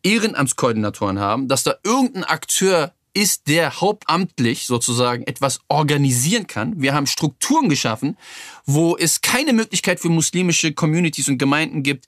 Ehrenamtskoordinatoren 0.02 1.18
haben, 1.18 1.48
dass 1.48 1.62
da 1.62 1.74
irgendein 1.84 2.24
Akteur 2.24 2.94
ist, 3.20 3.48
der 3.48 3.82
hauptamtlich 3.82 4.66
sozusagen 4.66 5.24
etwas 5.24 5.60
organisieren 5.68 6.46
kann. 6.46 6.80
Wir 6.80 6.94
haben 6.94 7.06
Strukturen 7.06 7.68
geschaffen, 7.68 8.16
wo 8.64 8.96
es 8.96 9.20
keine 9.20 9.52
Möglichkeit 9.52 10.00
für 10.00 10.08
muslimische 10.08 10.72
Communities 10.72 11.28
und 11.28 11.36
Gemeinden 11.36 11.82
gibt, 11.82 12.06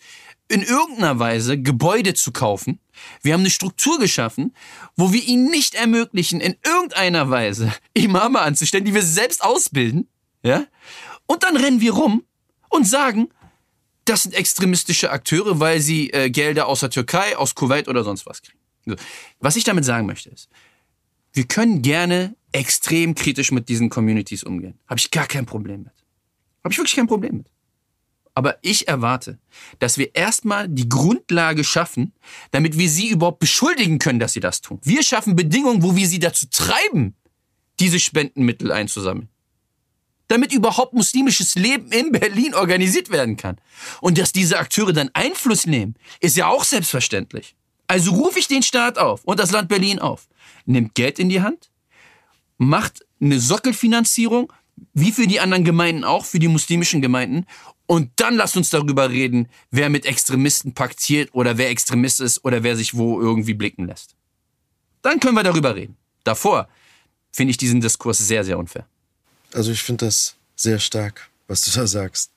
in 0.49 0.63
irgendeiner 0.63 1.19
Weise 1.19 1.61
Gebäude 1.61 2.15
zu 2.15 2.33
kaufen. 2.33 2.81
Wir 3.21 3.35
haben 3.35 3.41
eine 3.41 3.51
Struktur 3.51 3.99
geschaffen, 3.99 4.55
wo 4.97 5.13
wir 5.13 5.23
ihnen 5.23 5.51
nicht 5.51 5.75
ermöglichen, 5.75 6.41
in 6.41 6.57
irgendeiner 6.65 7.29
Weise 7.29 7.73
Imame 7.93 8.41
anzustellen, 8.41 8.87
die 8.87 8.95
wir 8.95 9.03
selbst 9.03 9.45
ausbilden. 9.45 10.09
Ja? 10.43 10.65
Und 11.27 11.43
dann 11.43 11.59
rennen 11.59 11.83
wir 11.83 11.93
rum 11.93 12.25
und 12.71 12.89
sagen, 12.89 13.29
das 14.07 14.23
sind 14.23 14.35
extremistische 14.35 15.11
Akteure, 15.11 15.61
weil 15.61 15.81
sie 15.81 16.11
äh, 16.11 16.31
Gelder 16.31 16.69
aus 16.69 16.81
der 16.81 16.91
Türkei, 16.91 17.37
aus 17.37 17.55
Kuwait 17.55 17.87
oder 17.87 18.03
sonst 18.03 18.25
was 18.25 18.41
kriegen. 18.41 18.59
Was 19.39 19.57
ich 19.57 19.65
damit 19.65 19.85
sagen 19.85 20.07
möchte 20.07 20.31
ist, 20.31 20.49
wir 21.33 21.45
können 21.45 21.83
gerne 21.83 22.37
extrem 22.53 23.15
kritisch 23.15 23.51
mit 23.53 23.69
diesen 23.69 23.89
Communities 23.89 24.45
umgehen. 24.45 24.79
Habe 24.87 24.99
ich 24.99 25.11
gar 25.11 25.27
kein 25.27 25.47
Problem 25.47 25.85
mit. 25.85 25.93
Habe 26.63 26.73
ich 26.73 26.79
wirklich 26.79 26.97
kein 26.97 27.07
Problem 27.07 27.39
mit. 27.39 27.47
Aber 28.35 28.59
ich 28.63 28.89
erwarte, 28.89 29.39
dass 29.79 29.99
wir 29.99 30.15
erstmal 30.15 30.69
die 30.69 30.89
Grundlage 30.89 31.65
schaffen, 31.65 32.15
damit 32.51 32.79
wir 32.79 32.89
sie 32.89 33.09
überhaupt 33.09 33.41
beschuldigen 33.41 33.99
können, 33.99 34.21
dass 34.21 34.33
sie 34.33 34.41
das 34.41 34.63
tun. 34.63 34.81
Wir 34.83 35.03
schaffen 35.03 35.37
Bedingungen, 35.37 35.83
wo 35.83 35.97
wir 35.97 36.07
sie 36.07 36.19
dazu 36.19 36.47
treiben, 36.51 37.15
diese 37.79 38.01
Spendenmittel 38.01 38.73
einzusammeln. 38.73 39.29
Damit 40.29 40.53
überhaupt 40.53 40.95
muslimisches 40.95 41.57
Leben 41.57 41.93
in 41.93 42.13
Berlin 42.13 42.55
organisiert 42.55 43.11
werden 43.11 43.37
kann. 43.37 43.57
Und 44.01 44.17
dass 44.17 44.33
diese 44.33 44.59
Akteure 44.59 44.95
dann 44.95 45.11
Einfluss 45.13 45.67
nehmen, 45.67 45.95
ist 46.21 46.37
ja 46.37 46.47
auch 46.47 46.65
selbstverständlich. 46.65 47.55
Also 47.87 48.13
rufe 48.13 48.39
ich 48.39 48.49
den 48.49 48.63
Staat 48.63 48.99
auf 48.99 49.25
und 49.25 49.39
das 49.39 49.51
Land 49.51 49.69
Berlin 49.69 49.99
auf 49.99 50.29
nimmt 50.67 50.95
Geld 50.95 51.19
in 51.19 51.29
die 51.29 51.43
Hand, 51.43 51.71
macht 52.59 53.05
eine 53.21 53.41
Sockelfinanzierung, 53.41 54.53
wie 54.95 55.13
für 55.13 55.27
die 55.27 55.41
anderen 55.41 55.65
Gemeinden 55.65 56.05
auch, 56.05 56.25
für 56.25 56.39
die 56.39 56.49
muslimischen 56.49 57.03
Gemeinden. 57.03 57.47
Und 57.87 58.11
dann 58.17 58.37
lasst 58.37 58.57
uns 58.57 58.71
darüber 58.71 59.11
reden, 59.11 59.49
wer 59.71 59.91
mit 59.91 60.07
Extremisten 60.07 60.73
paktiert 60.73 61.31
oder 61.33 61.59
wer 61.59 61.71
Extremist 61.71 62.21
ist 62.21 62.45
oder 62.45 62.63
wer 62.63 62.77
sich 62.77 62.95
wo 62.95 63.21
irgendwie 63.21 63.55
blicken 63.55 63.87
lässt. 63.87 64.15
Dann 65.03 65.21
können 65.21 65.35
wir 65.35 65.43
darüber 65.43 65.75
reden. 65.75 65.97
Davor 66.25 66.69
finde 67.33 67.51
ich 67.51 67.57
diesen 67.57 67.81
Diskurs 67.81 68.19
sehr, 68.19 68.45
sehr 68.45 68.59
unfair. 68.59 68.87
Also 69.53 69.73
ich 69.73 69.83
finde 69.83 70.07
das 70.07 70.37
sehr 70.57 70.79
stark, 70.79 71.31
was 71.49 71.63
du 71.63 71.71
da 71.73 71.87
sagst. 71.87 72.31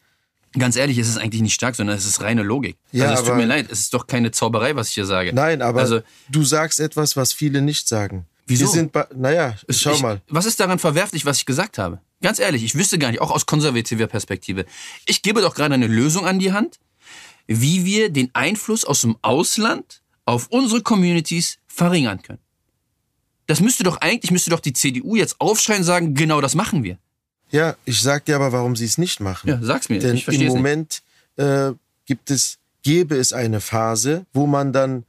Ganz 0.58 0.76
ehrlich, 0.76 0.98
es 0.98 1.08
ist 1.08 1.18
eigentlich 1.18 1.42
nicht 1.42 1.54
stark, 1.54 1.76
sondern 1.76 1.98
es 1.98 2.06
ist 2.06 2.22
reine 2.22 2.44
Logik. 2.44 2.78
Ja, 2.92 3.10
also 3.10 3.24
es 3.24 3.28
tut 3.28 3.38
mir 3.38 3.46
leid, 3.46 3.68
es 3.70 3.82
ist 3.82 3.94
doch 3.94 4.08
keine 4.08 4.32
Zauberei, 4.32 4.76
was 4.76 4.90
ich 4.90 4.96
hier 4.96 5.06
sage. 5.06 5.34
Nein, 5.34 5.62
aber 5.62 5.82
also, 5.82 6.02
du 6.30 6.44
sagst 6.44 6.80
etwas, 6.80 7.18
was 7.18 7.34
viele 7.34 7.62
nicht 7.62 7.88
sagen. 7.88 8.26
Wieso? 8.48 8.66
Wir 8.66 8.72
sind 8.72 8.94
naja, 9.16 9.56
schau 9.70 9.94
ich, 9.94 10.02
mal. 10.02 10.22
Was 10.28 10.46
ist 10.46 10.60
daran 10.60 10.80
verwerflich, 10.80 11.26
was 11.26 11.38
ich 11.38 11.46
gesagt 11.46 11.78
habe? 11.78 12.00
Ganz 12.22 12.40
ehrlich, 12.40 12.64
ich 12.64 12.76
wüsste 12.76 12.98
gar 12.98 13.12
nicht, 13.12 13.22
auch 13.22 13.32
aus 13.32 13.46
konservativer 13.46 14.08
Perspektive. 14.08 14.66
Ich 15.06 15.22
gebe 15.22 15.42
doch 15.42 15.56
gerade 15.56 15.74
eine 15.74 15.88
Lösung 15.88 16.26
an 16.26 16.40
die 16.40 16.54
Hand, 16.54 16.80
wie 17.48 17.86
wir 17.86 18.10
den 18.10 18.30
Einfluss 18.34 18.86
aus 18.86 19.02
dem 19.02 19.18
Ausland 19.22 20.02
auf 20.26 20.48
unsere 20.50 20.82
Communities 20.82 21.58
verringern 21.68 22.22
können. 22.22 22.40
Das 23.48 23.60
müsste 23.60 23.84
doch 23.84 23.98
eigentlich, 23.98 24.32
müsste 24.32 24.50
doch 24.50 24.60
die 24.60 24.74
CDU 24.74 25.16
jetzt 25.16 25.40
aufschreien 25.40 25.80
und 25.80 25.86
sagen, 25.86 26.14
genau 26.16 26.42
das 26.42 26.56
machen 26.56 26.84
wir. 26.84 26.98
Ja, 27.52 27.76
ich 27.86 28.02
sag 28.02 28.26
dir 28.26 28.36
aber, 28.36 28.52
warum 28.52 28.76
sie 28.76 28.86
es 28.86 28.98
nicht 28.98 29.20
machen. 29.20 29.50
Ja, 29.50 29.60
sag's 29.62 29.90
mir. 29.90 30.00
Denn 30.00 30.18
im 30.18 30.48
Moment 30.48 31.02
äh, 31.38 31.72
gibt 32.06 32.32
es, 32.32 32.58
gäbe 32.84 33.16
es 33.16 33.34
eine 33.34 33.62
Phase, 33.62 34.26
wo 34.34 34.46
man 34.48 34.74
dann 34.74 35.06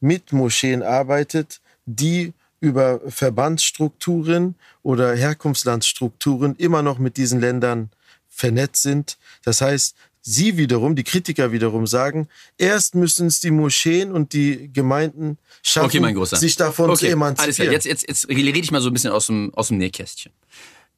mit 0.00 0.32
Moscheen 0.32 0.82
arbeitet, 0.82 1.60
die 1.86 2.32
über 2.60 3.00
Verbandsstrukturen 3.08 4.54
oder 4.82 5.14
Herkunftslandstrukturen 5.14 6.56
immer 6.56 6.82
noch 6.82 6.98
mit 6.98 7.16
diesen 7.16 7.40
Ländern 7.40 7.90
vernetzt 8.28 8.82
sind. 8.82 9.18
Das 9.44 9.60
heißt, 9.60 9.94
sie 10.22 10.56
wiederum, 10.56 10.96
die 10.96 11.04
Kritiker 11.04 11.52
wiederum 11.52 11.86
sagen, 11.86 12.28
erst 12.58 12.94
müssen 12.94 13.28
es 13.28 13.40
die 13.40 13.50
Moscheen 13.50 14.12
und 14.12 14.32
die 14.32 14.70
Gemeinden 14.72 15.38
schaffen, 15.62 16.04
Okay, 16.04 16.36
sich 16.36 16.56
davon 16.56 16.90
okay, 16.90 16.98
zu 16.98 17.04
Alles 17.06 17.12
emanzipieren. 17.12 17.54
klar. 17.54 17.72
Jetzt, 17.72 17.86
jetzt, 17.86 18.08
jetzt 18.08 18.28
rede 18.28 18.58
ich 18.58 18.70
mal 18.70 18.80
so 18.80 18.90
ein 18.90 18.92
bisschen 18.92 19.12
aus 19.12 19.26
dem, 19.26 19.54
aus 19.54 19.68
dem 19.68 19.78
Nähkästchen. 19.78 20.32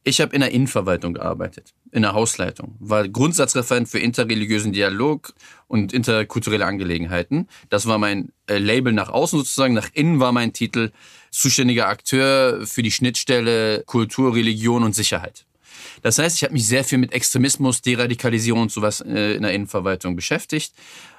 Ich 0.04 0.20
habe 0.20 0.34
in 0.34 0.40
der 0.40 0.52
Innenverwaltung 0.52 1.14
gearbeitet, 1.14 1.74
in 1.92 2.02
der 2.02 2.14
Hausleitung, 2.14 2.76
war 2.78 3.06
Grundsatzreferent 3.06 3.88
für 3.88 3.98
interreligiösen 3.98 4.72
Dialog 4.72 5.34
und 5.66 5.92
interkulturelle 5.92 6.64
Angelegenheiten. 6.64 7.48
Das 7.68 7.86
war 7.86 7.98
mein 7.98 8.32
äh, 8.46 8.58
Label 8.58 8.92
nach 8.92 9.10
außen 9.10 9.38
sozusagen. 9.38 9.74
Nach 9.74 9.90
innen 9.92 10.18
war 10.20 10.32
mein 10.32 10.52
Titel 10.52 10.92
zuständiger 11.30 11.88
Akteur 11.88 12.66
für 12.66 12.82
die 12.82 12.90
Schnittstelle 12.90 13.82
Kultur, 13.84 14.34
Religion 14.34 14.82
und 14.82 14.94
Sicherheit. 14.94 15.44
Das 16.02 16.18
heißt, 16.18 16.36
ich 16.36 16.44
habe 16.44 16.54
mich 16.54 16.66
sehr 16.66 16.84
viel 16.84 16.98
mit 16.98 17.12
Extremismus, 17.12 17.82
Deradikalisierung 17.82 18.62
und 18.62 18.72
sowas 18.72 19.00
äh, 19.00 19.34
in 19.34 19.42
der 19.42 19.52
Innenverwaltung 19.52 20.16
beschäftigt 20.16 20.72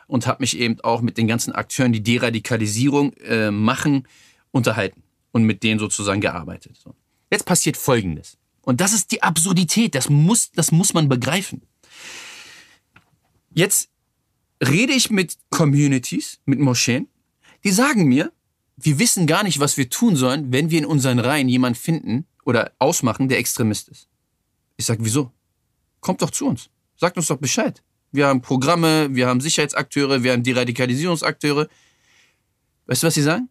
und 0.07 0.25
habe 0.25 0.41
mich 0.41 0.57
eben 0.57 0.79
auch 0.81 1.01
mit 1.01 1.17
den 1.17 1.27
ganzen 1.27 1.53
Akteuren, 1.53 1.93
die 1.93 2.01
Deradikalisierung 2.01 3.13
äh, 3.17 3.51
machen, 3.51 4.07
unterhalten 4.51 5.03
und 5.31 5.43
mit 5.43 5.61
denen 5.61 5.79
sozusagen 5.79 6.21
gearbeitet. 6.21 6.77
So. 6.83 6.95
Jetzt 7.29 7.45
passiert 7.45 7.77
Folgendes. 7.77 8.38
Und 8.69 8.81
das 8.81 8.93
ist 8.93 9.11
die 9.11 9.23
Absurdität. 9.23 9.95
Das 9.95 10.09
muss, 10.09 10.51
das 10.51 10.71
muss 10.71 10.93
man 10.93 11.09
begreifen. 11.09 11.63
Jetzt 13.49 13.89
rede 14.63 14.93
ich 14.93 15.09
mit 15.09 15.37
Communities, 15.49 16.39
mit 16.45 16.59
Moscheen, 16.59 17.07
die 17.63 17.71
sagen 17.71 18.05
mir, 18.05 18.31
wir 18.77 18.99
wissen 18.99 19.25
gar 19.25 19.41
nicht, 19.41 19.59
was 19.59 19.77
wir 19.77 19.89
tun 19.89 20.15
sollen, 20.15 20.53
wenn 20.53 20.69
wir 20.69 20.77
in 20.77 20.85
unseren 20.85 21.17
Reihen 21.17 21.49
jemanden 21.49 21.79
finden 21.79 22.27
oder 22.45 22.71
ausmachen, 22.77 23.27
der 23.27 23.39
Extremist 23.39 23.89
ist. 23.89 24.07
Ich 24.77 24.85
sage, 24.85 25.03
wieso? 25.03 25.31
Kommt 25.99 26.21
doch 26.21 26.29
zu 26.29 26.45
uns. 26.45 26.69
Sagt 26.95 27.17
uns 27.17 27.25
doch 27.25 27.37
Bescheid. 27.37 27.81
Wir 28.11 28.27
haben 28.27 28.41
Programme, 28.41 29.15
wir 29.15 29.25
haben 29.25 29.41
Sicherheitsakteure, 29.41 30.21
wir 30.21 30.33
haben 30.33 30.43
Deradikalisierungsakteure. 30.43 31.67
Weißt 32.85 33.01
du, 33.01 33.07
was 33.07 33.15
sie 33.15 33.23
sagen? 33.23 33.49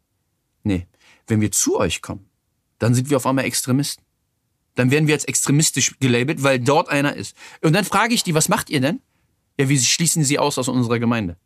Nee, 0.62 0.86
wenn 1.26 1.40
wir 1.40 1.50
zu 1.50 1.76
euch 1.76 2.02
kommen, 2.02 2.30
dann 2.78 2.94
sind 2.94 3.10
wir 3.10 3.16
auf 3.16 3.26
einmal 3.26 3.46
Extremisten. 3.46 4.07
Dann 4.78 4.92
werden 4.92 5.08
wir 5.08 5.14
als 5.14 5.24
extremistisch 5.24 5.96
gelabelt, 5.98 6.44
weil 6.44 6.60
dort 6.60 6.88
einer 6.88 7.16
ist. 7.16 7.36
Und 7.62 7.72
dann 7.72 7.84
frage 7.84 8.14
ich 8.14 8.22
die, 8.22 8.34
was 8.34 8.48
macht 8.48 8.70
ihr 8.70 8.80
denn? 8.80 9.00
Ja, 9.58 9.68
wie 9.68 9.76
schließen 9.76 10.22
sie 10.22 10.38
aus 10.38 10.56
aus 10.56 10.68
unserer 10.68 11.00
Gemeinde? 11.00 11.36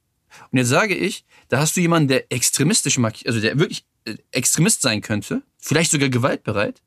Und 0.50 0.58
jetzt 0.58 0.68
sage 0.68 0.94
ich, 0.94 1.24
da 1.48 1.58
hast 1.58 1.74
du 1.74 1.80
jemanden, 1.80 2.08
der 2.08 2.30
extremistisch 2.30 2.98
also 2.98 3.40
der 3.40 3.58
wirklich 3.58 3.86
äh, 4.04 4.16
Extremist 4.32 4.82
sein 4.82 5.00
könnte, 5.00 5.42
vielleicht 5.56 5.92
sogar 5.92 6.10
gewaltbereit. 6.10 6.82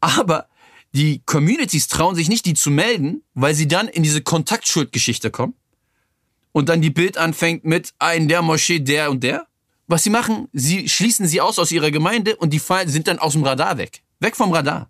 Aber 0.00 0.48
die 0.94 1.20
Communities 1.26 1.88
trauen 1.88 2.14
sich 2.14 2.30
nicht, 2.30 2.46
die 2.46 2.54
zu 2.54 2.70
melden, 2.70 3.22
weil 3.34 3.54
sie 3.54 3.68
dann 3.68 3.88
in 3.88 4.04
diese 4.04 4.22
Kontaktschuldgeschichte 4.22 5.30
kommen 5.30 5.52
und 6.52 6.70
dann 6.70 6.80
die 6.80 6.88
Bild 6.88 7.18
anfängt 7.18 7.66
mit 7.66 7.92
ah, 7.98 8.12
in 8.12 8.26
der 8.26 8.40
Moschee 8.40 8.80
der 8.80 9.10
und 9.10 9.22
der. 9.22 9.46
Was 9.86 10.02
sie 10.02 10.10
machen, 10.10 10.48
sie 10.54 10.88
schließen 10.88 11.26
sie 11.26 11.42
aus 11.42 11.58
aus 11.58 11.72
ihrer 11.72 11.90
Gemeinde 11.90 12.36
und 12.36 12.54
die 12.54 12.62
sind 12.86 13.06
dann 13.06 13.18
aus 13.18 13.34
dem 13.34 13.44
Radar 13.44 13.76
weg. 13.76 14.02
Weg 14.18 14.34
vom 14.34 14.50
Radar. 14.50 14.88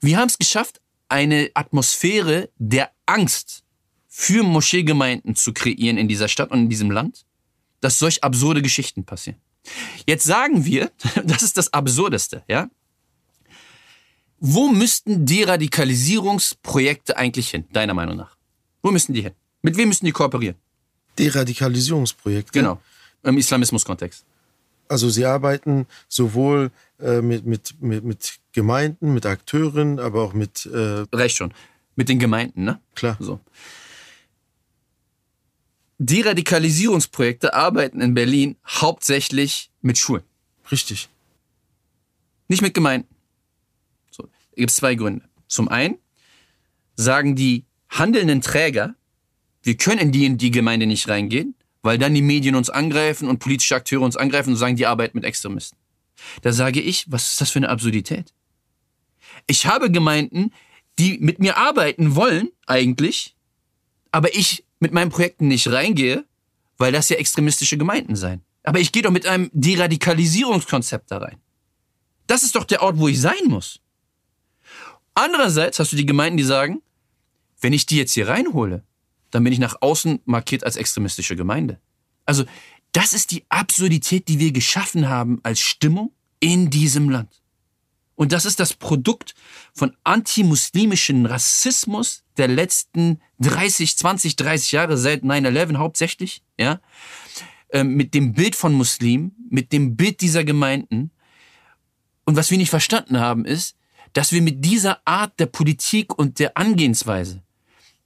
Wir 0.00 0.18
haben 0.18 0.28
es 0.28 0.38
geschafft, 0.38 0.80
eine 1.08 1.50
Atmosphäre 1.54 2.48
der 2.58 2.90
Angst 3.06 3.64
für 4.08 4.42
Moscheegemeinden 4.42 5.34
zu 5.36 5.52
kreieren 5.52 5.98
in 5.98 6.08
dieser 6.08 6.28
Stadt 6.28 6.50
und 6.50 6.60
in 6.60 6.68
diesem 6.68 6.90
Land, 6.90 7.24
dass 7.80 7.98
solch 7.98 8.22
absurde 8.22 8.62
Geschichten 8.62 9.04
passieren. 9.04 9.38
Jetzt 10.06 10.24
sagen 10.24 10.64
wir, 10.64 10.90
das 11.24 11.42
ist 11.42 11.56
das 11.56 11.72
Absurdeste, 11.72 12.42
ja? 12.48 12.68
Wo 14.38 14.68
müssten 14.68 15.26
Deradikalisierungsprojekte 15.26 17.16
eigentlich 17.16 17.50
hin, 17.50 17.66
deiner 17.72 17.92
Meinung 17.92 18.16
nach? 18.16 18.36
Wo 18.82 18.90
müssten 18.90 19.12
die 19.12 19.22
hin? 19.22 19.32
Mit 19.60 19.76
wem 19.76 19.88
müssten 19.88 20.06
die 20.06 20.12
kooperieren? 20.12 20.56
Deradikalisierungsprojekte. 21.18 22.52
Genau. 22.52 22.80
Im 23.22 23.36
Islamismus-Kontext. 23.36 24.24
Also 24.90 25.08
sie 25.08 25.24
arbeiten 25.24 25.86
sowohl 26.08 26.72
äh, 26.98 27.22
mit, 27.22 27.46
mit, 27.46 27.80
mit, 27.80 28.02
mit 28.02 28.40
Gemeinden, 28.50 29.14
mit 29.14 29.24
Akteuren, 29.24 30.00
aber 30.00 30.22
auch 30.22 30.32
mit, 30.32 30.66
äh, 30.66 31.04
Reicht 31.12 31.36
schon. 31.36 31.54
Mit 31.94 32.08
den 32.08 32.18
Gemeinden, 32.18 32.64
ne? 32.64 32.80
klar, 32.96 33.16
So. 33.20 33.38
Deradikalisierungsprojekte 35.98 37.54
arbeiten 37.54 38.00
in 38.00 38.14
Berlin 38.14 38.56
hauptsächlich 38.66 39.70
mit 39.80 39.96
Schulen, 39.96 40.24
richtig. 40.72 41.08
nicht 42.48 42.62
mit 42.62 42.74
Gemeinden. 42.74 43.06
So, 44.10 44.26
gibt 44.56 44.70
es 44.70 44.76
zwei 44.76 44.96
Gründe. 44.96 45.24
Zum 45.46 45.68
einen 45.68 45.98
sagen 46.96 47.36
die 47.36 47.64
handelnden 47.90 48.40
Träger, 48.40 48.96
wir 49.62 49.76
können 49.76 50.00
in 50.00 50.10
die 50.10 50.24
in 50.24 50.36
die 50.36 50.50
Gemeinde 50.50 50.86
nicht 50.86 51.06
reingehen, 51.08 51.54
weil 51.82 51.98
dann 51.98 52.14
die 52.14 52.22
Medien 52.22 52.54
uns 52.54 52.70
angreifen 52.70 53.28
und 53.28 53.38
politische 53.38 53.74
Akteure 53.74 54.02
uns 54.02 54.16
angreifen 54.16 54.50
und 54.50 54.56
sagen, 54.56 54.76
die 54.76 54.86
arbeiten 54.86 55.16
mit 55.16 55.24
Extremisten. 55.24 55.78
Da 56.42 56.52
sage 56.52 56.80
ich, 56.80 57.10
was 57.10 57.30
ist 57.30 57.40
das 57.40 57.50
für 57.50 57.58
eine 57.58 57.68
Absurdität? 57.68 58.34
Ich 59.46 59.66
habe 59.66 59.90
Gemeinden, 59.90 60.52
die 60.98 61.18
mit 61.18 61.38
mir 61.38 61.56
arbeiten 61.56 62.14
wollen, 62.14 62.50
eigentlich, 62.66 63.36
aber 64.12 64.34
ich 64.34 64.64
mit 64.80 64.92
meinen 64.92 65.10
Projekten 65.10 65.48
nicht 65.48 65.70
reingehe, 65.70 66.24
weil 66.78 66.92
das 66.92 67.08
ja 67.08 67.16
extremistische 67.16 67.78
Gemeinden 67.78 68.16
sein. 68.16 68.42
Aber 68.62 68.80
ich 68.80 68.92
gehe 68.92 69.02
doch 69.02 69.10
mit 69.10 69.26
einem 69.26 69.50
Deradikalisierungskonzept 69.52 71.10
da 71.10 71.18
rein. 71.18 71.38
Das 72.26 72.42
ist 72.42 72.54
doch 72.54 72.64
der 72.64 72.82
Ort, 72.82 72.98
wo 72.98 73.08
ich 73.08 73.20
sein 73.20 73.46
muss. 73.46 73.80
Andererseits 75.14 75.78
hast 75.78 75.92
du 75.92 75.96
die 75.96 76.06
Gemeinden, 76.06 76.36
die 76.36 76.44
sagen, 76.44 76.82
wenn 77.60 77.72
ich 77.72 77.86
die 77.86 77.96
jetzt 77.96 78.12
hier 78.12 78.28
reinhole, 78.28 78.84
dann 79.30 79.44
bin 79.44 79.52
ich 79.52 79.58
nach 79.58 79.76
außen 79.80 80.20
markiert 80.24 80.64
als 80.64 80.76
extremistische 80.76 81.36
Gemeinde. 81.36 81.80
Also, 82.26 82.44
das 82.92 83.12
ist 83.12 83.30
die 83.30 83.44
Absurdität, 83.48 84.28
die 84.28 84.38
wir 84.38 84.52
geschaffen 84.52 85.08
haben 85.08 85.40
als 85.42 85.60
Stimmung 85.60 86.12
in 86.40 86.70
diesem 86.70 87.08
Land. 87.08 87.40
Und 88.16 88.32
das 88.32 88.44
ist 88.44 88.60
das 88.60 88.74
Produkt 88.74 89.34
von 89.72 89.96
antimuslimischen 90.04 91.24
Rassismus 91.24 92.22
der 92.36 92.48
letzten 92.48 93.20
30, 93.38 93.96
20, 93.96 94.36
30 94.36 94.72
Jahre 94.72 94.98
seit 94.98 95.22
9-11 95.22 95.76
hauptsächlich, 95.76 96.42
ja, 96.58 96.80
ähm, 97.72 97.94
mit 97.94 98.12
dem 98.12 98.34
Bild 98.34 98.56
von 98.56 98.74
Muslimen, 98.74 99.34
mit 99.48 99.72
dem 99.72 99.96
Bild 99.96 100.20
dieser 100.20 100.44
Gemeinden. 100.44 101.12
Und 102.24 102.36
was 102.36 102.50
wir 102.50 102.58
nicht 102.58 102.70
verstanden 102.70 103.18
haben, 103.18 103.44
ist, 103.44 103.76
dass 104.12 104.32
wir 104.32 104.42
mit 104.42 104.64
dieser 104.64 105.00
Art 105.06 105.38
der 105.40 105.46
Politik 105.46 106.18
und 106.18 106.40
der 106.40 106.58
Angehensweise 106.58 107.42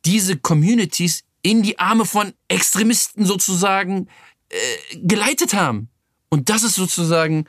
diese 0.04 0.36
Communities 0.36 1.24
in 1.42 1.62
die 1.62 1.78
Arme 1.78 2.04
von 2.04 2.32
Extremisten 2.48 3.24
sozusagen 3.26 4.08
äh, 4.48 4.96
geleitet 4.98 5.54
haben. 5.54 5.88
Und 6.28 6.48
das 6.48 6.62
ist 6.62 6.74
sozusagen 6.74 7.46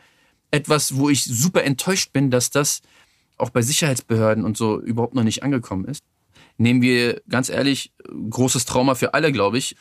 etwas, 0.52 0.96
wo 0.96 1.10
ich 1.10 1.24
super 1.24 1.64
enttäuscht 1.64 2.14
bin, 2.14 2.30
dass 2.32 2.50
das 2.50 2.82
auch 3.38 3.50
bei 3.50 3.62
Sicherheitsbehörden 3.62 4.46
und 4.46 4.58
so 4.58 4.80
überhaupt 4.80 5.16
noch 5.16 5.24
nicht 5.24 5.44
angekommen 5.44 5.86
ist. 5.86 6.04
Nehmen 6.58 6.82
wir, 6.82 7.22
ganz 7.28 7.50
ehrlich, 7.50 7.92
großes 8.30 8.66
Trauma 8.66 8.96
für 8.96 9.14
alle, 9.14 9.32
glaube 9.32 9.58
ich, 9.58 9.76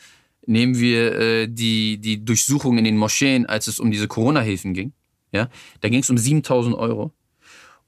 nehmen 0.46 0.78
wir 0.78 1.18
äh, 1.18 1.48
die, 1.48 1.98
die 1.98 2.24
Durchsuchung 2.24 2.78
in 2.78 2.84
den 2.84 2.96
Moscheen, 2.96 3.46
als 3.46 3.66
es 3.66 3.78
um 3.78 3.90
diese 3.90 4.08
Corona-Hilfen 4.08 4.74
ging. 4.74 4.92
Ja, 5.32 5.48
da 5.80 5.88
ging 5.88 6.00
es 6.00 6.10
um 6.10 6.18
7000 6.18 6.74
Euro. 6.74 7.12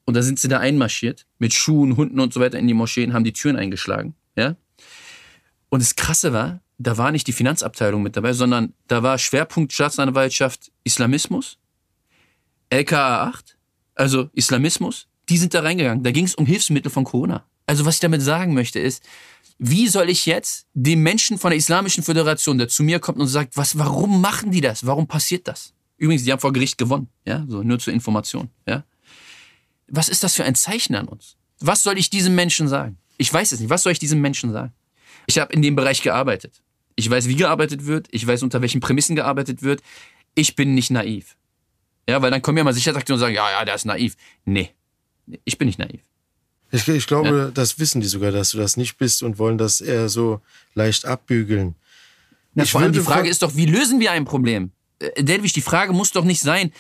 Und 0.05 0.15
da 0.15 0.23
sind 0.23 0.39
sie 0.39 0.49
da 0.49 0.59
einmarschiert, 0.59 1.27
mit 1.39 1.53
Schuhen, 1.53 1.97
Hunden 1.97 2.21
und 2.21 2.33
so 2.33 2.41
weiter 2.41 2.59
in 2.59 2.69
die 2.69 2.75
Moscheen, 2.75 3.13
haben 3.13 3.25
die 3.25 3.33
Türen 3.33 3.57
eingeschlagen. 3.57 4.15
Ja? 4.37 4.57
Und 5.69 5.83
das 5.83 5.97
Krasse 5.97 6.33
war, 6.33 6.61
da 6.79 6.99
war 6.99 7.13
nicht 7.13 7.27
die 7.27 7.33
Finanzabteilung 7.33 8.03
mit 8.03 8.17
dabei, 8.17 8.33
sondern 8.33 8.75
da 8.89 9.03
war 9.03 9.19
Schwerpunkt 9.19 9.73
Staatsanwaltschaft 9.73 10.71
Islamismus, 10.85 11.59
LKA 12.71 13.29
8, 13.29 13.57
also 13.95 14.29
Islamismus, 14.33 15.09
die 15.29 15.39
sind 15.39 15.55
da 15.55 15.61
reingegangen. 15.61 16.05
Da 16.05 16.11
ging 16.11 16.25
es 16.25 16.35
um 16.35 16.47
Hilfsmittel 16.47 16.91
von 16.91 17.05
Corona. 17.05 17.45
Also 17.67 17.85
was 17.85 17.97
ich 17.97 18.01
damit 18.01 18.23
sagen 18.23 18.55
möchte 18.55 18.79
ist, 18.79 19.03
wie 19.59 19.89
soll 19.89 20.11
ich 20.11 20.27
jetzt 20.27 20.67
dem 20.75 21.03
Menschen 21.03 21.39
von 21.39 21.51
der 21.51 21.57
Islamischen 21.57 22.05
Föderation, 22.05 22.59
der 22.59 22.69
zu 22.69 22.83
mir 22.83 23.01
kommt 23.01 23.19
und 23.19 23.27
sagt, 23.27 23.57
was, 23.57 23.79
warum 23.79 24.21
machen 24.21 24.51
die 24.51 24.61
das? 24.61 24.87
Warum 24.87 25.07
passiert 25.07 25.49
das? 25.49 25.73
Übrigens, 25.97 26.25
die 26.25 26.33
haben 26.33 26.41
vor 26.41 26.53
Gericht 26.53 26.77
gewonnen, 26.77 27.09
ja, 27.25 27.45
so 27.49 27.63
nur 27.63 27.79
zur 27.79 27.95
Information, 27.95 28.51
ja. 28.67 28.85
Was 29.89 30.09
ist 30.09 30.23
das 30.25 30.35
für 30.35 30.45
ein 30.45 30.55
Zeichen 30.55 30.95
an 30.95 31.09
uns? 31.09 31.37
Was 31.61 31.83
soll 31.83 31.97
ich 31.97 32.11
diesem 32.11 32.35
Menschen 32.35 32.69
sagen? 32.69 32.99
Ich 33.19 33.33
weiß 33.33 33.53
es 33.53 33.61
nicht. 33.61 33.71
Was 33.71 33.85
soll 33.85 33.93
ich 33.93 33.99
diesem 33.99 34.21
Menschen 34.21 34.53
sagen? 34.53 34.73
Ich 35.27 35.39
habe 35.39 35.53
in 35.53 35.63
dem 35.63 35.77
Bereich 35.77 36.03
gearbeitet. 36.03 36.63
Ich 36.95 37.09
weiß, 37.11 37.29
wie 37.29 37.37
gearbeitet 37.37 37.87
wird. 37.87 38.09
Ich 38.11 38.27
weiß, 38.27 38.43
unter 38.43 38.61
welchen 38.63 38.81
Prämissen 38.81 39.17
gearbeitet 39.17 39.63
wird. 39.63 39.83
Ich 40.35 40.57
bin 40.57 40.75
nicht 40.75 40.91
naiv. 40.91 41.37
Ja, 42.09 42.23
weil 42.23 42.31
dann 42.31 42.43
kommen 42.43 42.59
ja 42.59 42.65
mal 42.65 42.73
Sicherheitsakteure 42.73 43.17
und 43.17 43.21
sagen, 43.21 43.35
ja, 43.35 43.51
ja, 43.51 43.65
der 43.65 43.75
ist 43.75 43.85
naiv. 43.85 44.17
Nee, 44.45 44.71
ich 45.45 45.59
bin 45.59 45.67
nicht 45.67 45.79
naiv. 45.79 46.01
Ich, 46.71 46.87
ich 46.89 47.07
glaube, 47.07 47.51
das 47.55 47.79
wissen 47.79 48.01
die 48.01 48.07
sogar, 48.07 48.33
dass 48.33 48.51
du 48.51 48.59
das 48.59 48.77
nicht 48.77 48.97
bist 48.99 49.23
und 49.23 49.39
wollen 49.39 49.57
das 49.59 49.81
eher 49.81 50.09
so 50.09 50.41
leicht 50.75 51.05
abbügeln. 51.05 51.75
Na, 52.55 52.65
Ich 52.65 52.73
vor 52.73 52.81
allem 52.81 52.93
die 52.93 53.01
Frage 53.01 53.23
fra- 53.25 53.31
ist 53.31 53.43
doch, 53.43 53.55
wie 53.57 53.67
lösen 53.67 54.01
wir 54.01 54.13
ein 54.13 54.25
Problem? 54.25 54.71
Äh, 54.99 55.23
Delwig, 55.23 55.53
die 55.53 55.61
Frage 55.63 55.93
muss 55.93 56.11
doch 56.13 56.25
nicht 56.25 56.41
sein, 56.41 56.73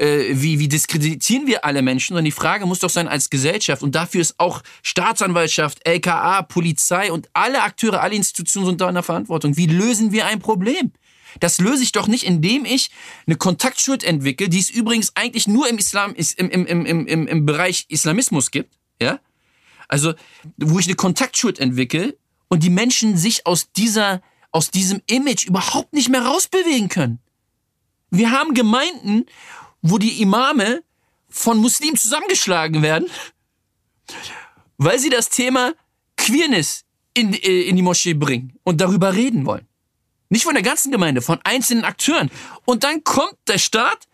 äh, 0.00 0.40
wie, 0.40 0.58
wie 0.58 0.68
diskreditieren 0.68 1.46
wir 1.46 1.64
alle 1.64 1.82
Menschen, 1.82 2.14
sondern 2.14 2.24
die 2.24 2.30
Frage 2.30 2.64
muss 2.64 2.78
doch 2.78 2.88
sein 2.88 3.06
als 3.06 3.28
Gesellschaft. 3.28 3.82
Und 3.82 3.94
dafür 3.94 4.22
ist 4.22 4.34
auch 4.38 4.62
Staatsanwaltschaft, 4.82 5.86
LKA, 5.86 6.42
Polizei 6.42 7.12
und 7.12 7.28
alle 7.34 7.62
Akteure, 7.62 8.00
alle 8.00 8.14
Institutionen 8.14 8.68
sind 8.68 8.80
da 8.80 8.88
in 8.88 8.94
der 8.94 9.02
Verantwortung. 9.02 9.58
Wie 9.58 9.66
lösen 9.66 10.10
wir 10.10 10.26
ein 10.26 10.40
Problem? 10.40 10.92
Das 11.38 11.58
löse 11.58 11.82
ich 11.82 11.92
doch 11.92 12.08
nicht, 12.08 12.24
indem 12.24 12.64
ich 12.64 12.90
eine 13.26 13.36
Kontaktschuld 13.36 14.02
entwickle, 14.02 14.48
die 14.48 14.58
es 14.58 14.70
übrigens 14.70 15.12
eigentlich 15.16 15.46
nur 15.46 15.68
im 15.68 15.76
Islam, 15.76 16.14
im, 16.14 16.50
im, 16.50 16.66
im, 16.66 17.06
im, 17.06 17.26
im 17.26 17.46
Bereich 17.46 17.84
Islamismus 17.88 18.50
gibt. 18.50 18.74
Ja? 19.00 19.20
Also, 19.86 20.14
wo 20.56 20.78
ich 20.78 20.86
eine 20.86 20.96
Kontaktschuld 20.96 21.58
entwickle 21.60 22.16
und 22.48 22.64
die 22.64 22.70
Menschen 22.70 23.18
sich 23.18 23.46
aus 23.46 23.70
dieser, 23.72 24.22
aus 24.50 24.70
diesem 24.70 25.02
Image 25.06 25.46
überhaupt 25.46 25.92
nicht 25.92 26.08
mehr 26.08 26.22
rausbewegen 26.22 26.88
können. 26.88 27.18
Wir 28.10 28.32
haben 28.32 28.54
Gemeinden, 28.54 29.26
wo 29.82 29.98
die 29.98 30.20
Imame 30.20 30.82
von 31.28 31.58
Muslimen 31.58 31.96
zusammengeschlagen 31.96 32.82
werden, 32.82 33.08
weil 34.78 34.98
sie 34.98 35.10
das 35.10 35.28
Thema 35.28 35.74
Queerness 36.16 36.84
in, 37.14 37.32
äh, 37.32 37.62
in 37.62 37.76
die 37.76 37.82
Moschee 37.82 38.14
bringen 38.14 38.58
und 38.64 38.80
darüber 38.80 39.14
reden 39.14 39.46
wollen. 39.46 39.66
Nicht 40.28 40.44
von 40.44 40.54
der 40.54 40.62
ganzen 40.62 40.92
Gemeinde, 40.92 41.22
von 41.22 41.40
einzelnen 41.42 41.84
Akteuren. 41.84 42.30
Und 42.64 42.84
dann 42.84 43.02
kommt 43.02 43.36
der 43.48 43.58
Staat 43.58 44.08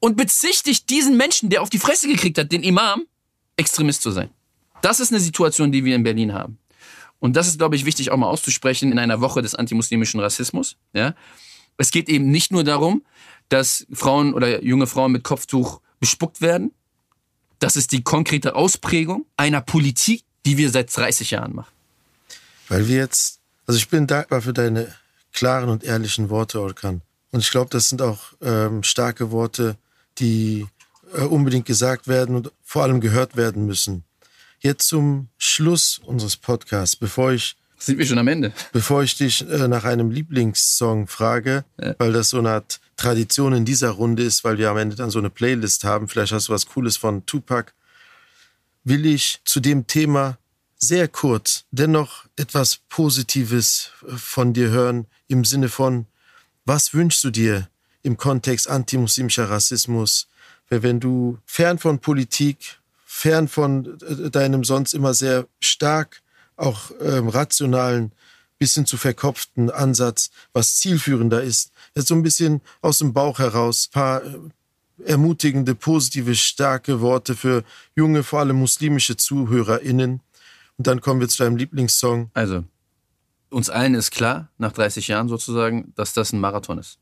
und 0.00 0.16
bezichtigt 0.16 0.90
diesen 0.90 1.16
Menschen, 1.16 1.48
der 1.48 1.62
auf 1.62 1.70
die 1.70 1.78
Fresse 1.78 2.08
gekriegt 2.08 2.38
hat, 2.38 2.50
den 2.50 2.62
Imam, 2.62 3.06
Extremist 3.56 4.02
zu 4.02 4.10
sein. 4.10 4.30
Das 4.82 4.98
ist 4.98 5.12
eine 5.12 5.20
Situation, 5.20 5.70
die 5.70 5.84
wir 5.84 5.94
in 5.94 6.02
Berlin 6.02 6.32
haben. 6.32 6.58
Und 7.20 7.36
das 7.36 7.46
ist, 7.46 7.58
glaube 7.58 7.76
ich, 7.76 7.84
wichtig 7.84 8.10
auch 8.10 8.16
mal 8.16 8.28
auszusprechen 8.28 8.90
in 8.90 8.98
einer 8.98 9.20
Woche 9.20 9.42
des 9.42 9.54
antimuslimischen 9.54 10.18
Rassismus. 10.20 10.76
Ja? 10.94 11.14
Es 11.76 11.90
geht 11.90 12.08
eben 12.08 12.30
nicht 12.30 12.50
nur 12.50 12.64
darum, 12.64 13.02
dass 13.50 13.86
Frauen 13.92 14.32
oder 14.32 14.64
junge 14.64 14.86
Frauen 14.86 15.12
mit 15.12 15.22
Kopftuch 15.22 15.80
bespuckt 15.98 16.40
werden. 16.40 16.72
Das 17.58 17.76
ist 17.76 17.92
die 17.92 18.02
konkrete 18.02 18.54
Ausprägung 18.54 19.26
einer 19.36 19.60
Politik, 19.60 20.24
die 20.46 20.56
wir 20.56 20.70
seit 20.70 20.96
30 20.96 21.32
Jahren 21.32 21.54
machen. 21.54 21.72
Weil 22.68 22.88
wir 22.88 22.96
jetzt, 22.96 23.40
also 23.66 23.76
ich 23.76 23.88
bin 23.88 24.06
dankbar 24.06 24.40
für 24.40 24.54
deine 24.54 24.94
klaren 25.32 25.68
und 25.68 25.84
ehrlichen 25.84 26.30
Worte, 26.30 26.60
Orkan. 26.60 27.02
Und 27.32 27.40
ich 27.40 27.50
glaube, 27.50 27.70
das 27.70 27.88
sind 27.88 28.00
auch 28.00 28.32
ähm, 28.40 28.82
starke 28.82 29.30
Worte, 29.30 29.76
die 30.18 30.66
äh, 31.14 31.22
unbedingt 31.22 31.66
gesagt 31.66 32.08
werden 32.08 32.34
und 32.36 32.50
vor 32.64 32.82
allem 32.82 33.00
gehört 33.00 33.36
werden 33.36 33.66
müssen. 33.66 34.04
Jetzt 34.60 34.88
zum 34.88 35.28
Schluss 35.38 36.00
unseres 36.04 36.36
Podcasts, 36.36 36.96
bevor 36.96 37.32
ich 37.32 37.56
sind 37.80 37.96
wir 37.96 38.04
schon 38.04 38.18
am 38.18 38.28
Ende? 38.28 38.52
Bevor 38.72 39.02
ich 39.02 39.16
dich 39.16 39.48
äh, 39.48 39.66
nach 39.66 39.84
einem 39.84 40.10
Lieblingssong 40.10 41.06
frage, 41.06 41.64
ja. 41.80 41.94
weil 41.96 42.12
das 42.12 42.28
so 42.28 42.38
eine 42.38 42.50
Art 42.50 42.78
Tradition 43.00 43.54
in 43.54 43.64
dieser 43.64 43.90
Runde 43.90 44.22
ist, 44.22 44.44
weil 44.44 44.58
wir 44.58 44.70
am 44.70 44.76
Ende 44.76 44.94
dann 44.94 45.10
so 45.10 45.18
eine 45.18 45.30
Playlist 45.30 45.84
haben, 45.84 46.06
vielleicht 46.06 46.32
hast 46.32 46.48
du 46.48 46.52
was 46.52 46.66
Cooles 46.66 46.98
von 46.98 47.24
Tupac, 47.24 47.72
will 48.84 49.06
ich 49.06 49.40
zu 49.44 49.60
dem 49.60 49.86
Thema 49.86 50.36
sehr 50.76 51.08
kurz 51.08 51.64
dennoch 51.70 52.26
etwas 52.36 52.80
Positives 52.88 53.92
äh, 54.06 54.16
von 54.16 54.52
dir 54.52 54.68
hören, 54.68 55.06
im 55.28 55.44
Sinne 55.44 55.70
von, 55.70 56.06
was 56.66 56.92
wünschst 56.92 57.24
du 57.24 57.30
dir 57.30 57.68
im 58.02 58.18
Kontext 58.18 58.68
antimuslimischer 58.68 59.48
Rassismus, 59.48 60.28
wenn 60.68 61.00
du 61.00 61.38
fern 61.46 61.78
von 61.78 62.00
Politik, 62.00 62.78
fern 63.06 63.48
von 63.48 63.98
äh, 64.00 64.30
deinem 64.30 64.62
sonst 64.62 64.92
immer 64.92 65.14
sehr 65.14 65.46
stark 65.60 66.22
auch 66.56 66.90
ähm, 67.00 67.28
rationalen, 67.28 68.12
bisschen 68.60 68.86
zu 68.86 68.96
verkopften 68.96 69.70
Ansatz, 69.70 70.30
was 70.52 70.76
zielführender 70.76 71.42
ist, 71.42 71.72
jetzt 71.96 72.08
so 72.08 72.14
ein 72.14 72.22
bisschen 72.22 72.60
aus 72.82 72.98
dem 72.98 73.12
Bauch 73.12 73.38
heraus, 73.40 73.88
paar 73.88 74.22
äh, 74.22 74.38
ermutigende, 75.04 75.74
positive, 75.74 76.34
starke 76.34 77.00
Worte 77.00 77.34
für 77.34 77.64
junge, 77.96 78.22
vor 78.22 78.40
allem 78.40 78.56
muslimische 78.56 79.16
ZuhörerInnen. 79.16 80.20
Und 80.76 80.86
dann 80.86 81.00
kommen 81.00 81.20
wir 81.20 81.28
zu 81.28 81.42
deinem 81.42 81.56
Lieblingssong. 81.56 82.30
Also, 82.34 82.64
uns 83.48 83.70
allen 83.70 83.94
ist 83.94 84.10
klar, 84.10 84.50
nach 84.58 84.72
30 84.72 85.08
Jahren 85.08 85.28
sozusagen, 85.28 85.92
dass 85.96 86.12
das 86.12 86.32
ein 86.32 86.40
Marathon 86.40 86.78
ist. 86.78 86.98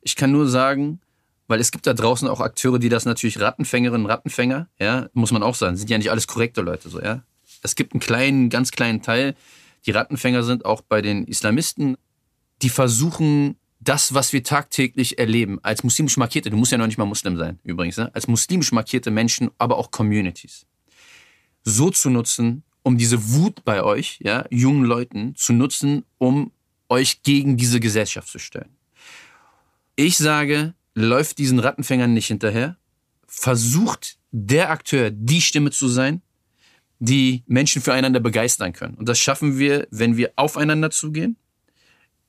Ich 0.00 0.16
kann 0.16 0.32
nur 0.32 0.48
sagen, 0.48 1.00
weil 1.46 1.60
es 1.60 1.70
gibt 1.70 1.86
da 1.86 1.92
draußen 1.92 2.26
auch 2.26 2.40
Akteure, 2.40 2.78
die 2.78 2.88
das 2.88 3.04
natürlich 3.04 3.38
Rattenfängerinnen, 3.38 4.06
Rattenfänger, 4.06 4.68
ja, 4.78 5.10
muss 5.12 5.30
man 5.30 5.42
auch 5.42 5.54
sagen, 5.54 5.76
sind 5.76 5.90
ja 5.90 5.98
nicht 5.98 6.10
alles 6.10 6.26
korrekte 6.26 6.62
Leute, 6.62 6.88
so, 6.88 7.00
ja. 7.00 7.22
Es 7.62 7.74
gibt 7.76 7.92
einen 7.92 8.00
kleinen, 8.00 8.48
ganz 8.48 8.70
kleinen 8.70 9.02
Teil, 9.02 9.36
die 9.86 9.90
Rattenfänger 9.90 10.42
sind 10.42 10.64
auch 10.64 10.80
bei 10.80 11.02
den 11.02 11.24
Islamisten, 11.24 11.96
die 12.62 12.68
versuchen, 12.68 13.56
das, 13.80 14.14
was 14.14 14.32
wir 14.32 14.44
tagtäglich 14.44 15.18
erleben, 15.18 15.58
als 15.62 15.82
muslimisch 15.82 16.16
markierte, 16.16 16.50
du 16.50 16.56
musst 16.56 16.70
ja 16.70 16.78
noch 16.78 16.86
nicht 16.86 16.98
mal 16.98 17.04
Muslim 17.04 17.36
sein, 17.36 17.58
übrigens, 17.64 17.96
ne? 17.96 18.14
als 18.14 18.28
muslimisch 18.28 18.70
markierte 18.70 19.10
Menschen, 19.10 19.50
aber 19.58 19.76
auch 19.76 19.90
Communities, 19.90 20.66
so 21.64 21.90
zu 21.90 22.10
nutzen, 22.10 22.62
um 22.84 22.96
diese 22.96 23.32
Wut 23.32 23.64
bei 23.64 23.82
euch, 23.82 24.18
ja, 24.22 24.44
jungen 24.50 24.84
Leuten 24.84 25.34
zu 25.34 25.52
nutzen, 25.52 26.04
um 26.18 26.52
euch 26.88 27.22
gegen 27.22 27.56
diese 27.56 27.80
Gesellschaft 27.80 28.28
zu 28.28 28.38
stellen. 28.38 28.76
Ich 29.96 30.16
sage, 30.16 30.74
läuft 30.94 31.38
diesen 31.38 31.58
Rattenfängern 31.58 32.12
nicht 32.12 32.26
hinterher, 32.26 32.76
versucht 33.26 34.18
der 34.30 34.70
Akteur 34.70 35.10
die 35.10 35.40
Stimme 35.40 35.70
zu 35.70 35.88
sein, 35.88 36.22
die 37.04 37.42
Menschen 37.48 37.82
füreinander 37.82 38.20
begeistern 38.20 38.72
können. 38.72 38.94
Und 38.94 39.08
das 39.08 39.18
schaffen 39.18 39.58
wir, 39.58 39.88
wenn 39.90 40.16
wir 40.16 40.32
aufeinander 40.36 40.90
zugehen, 40.90 41.36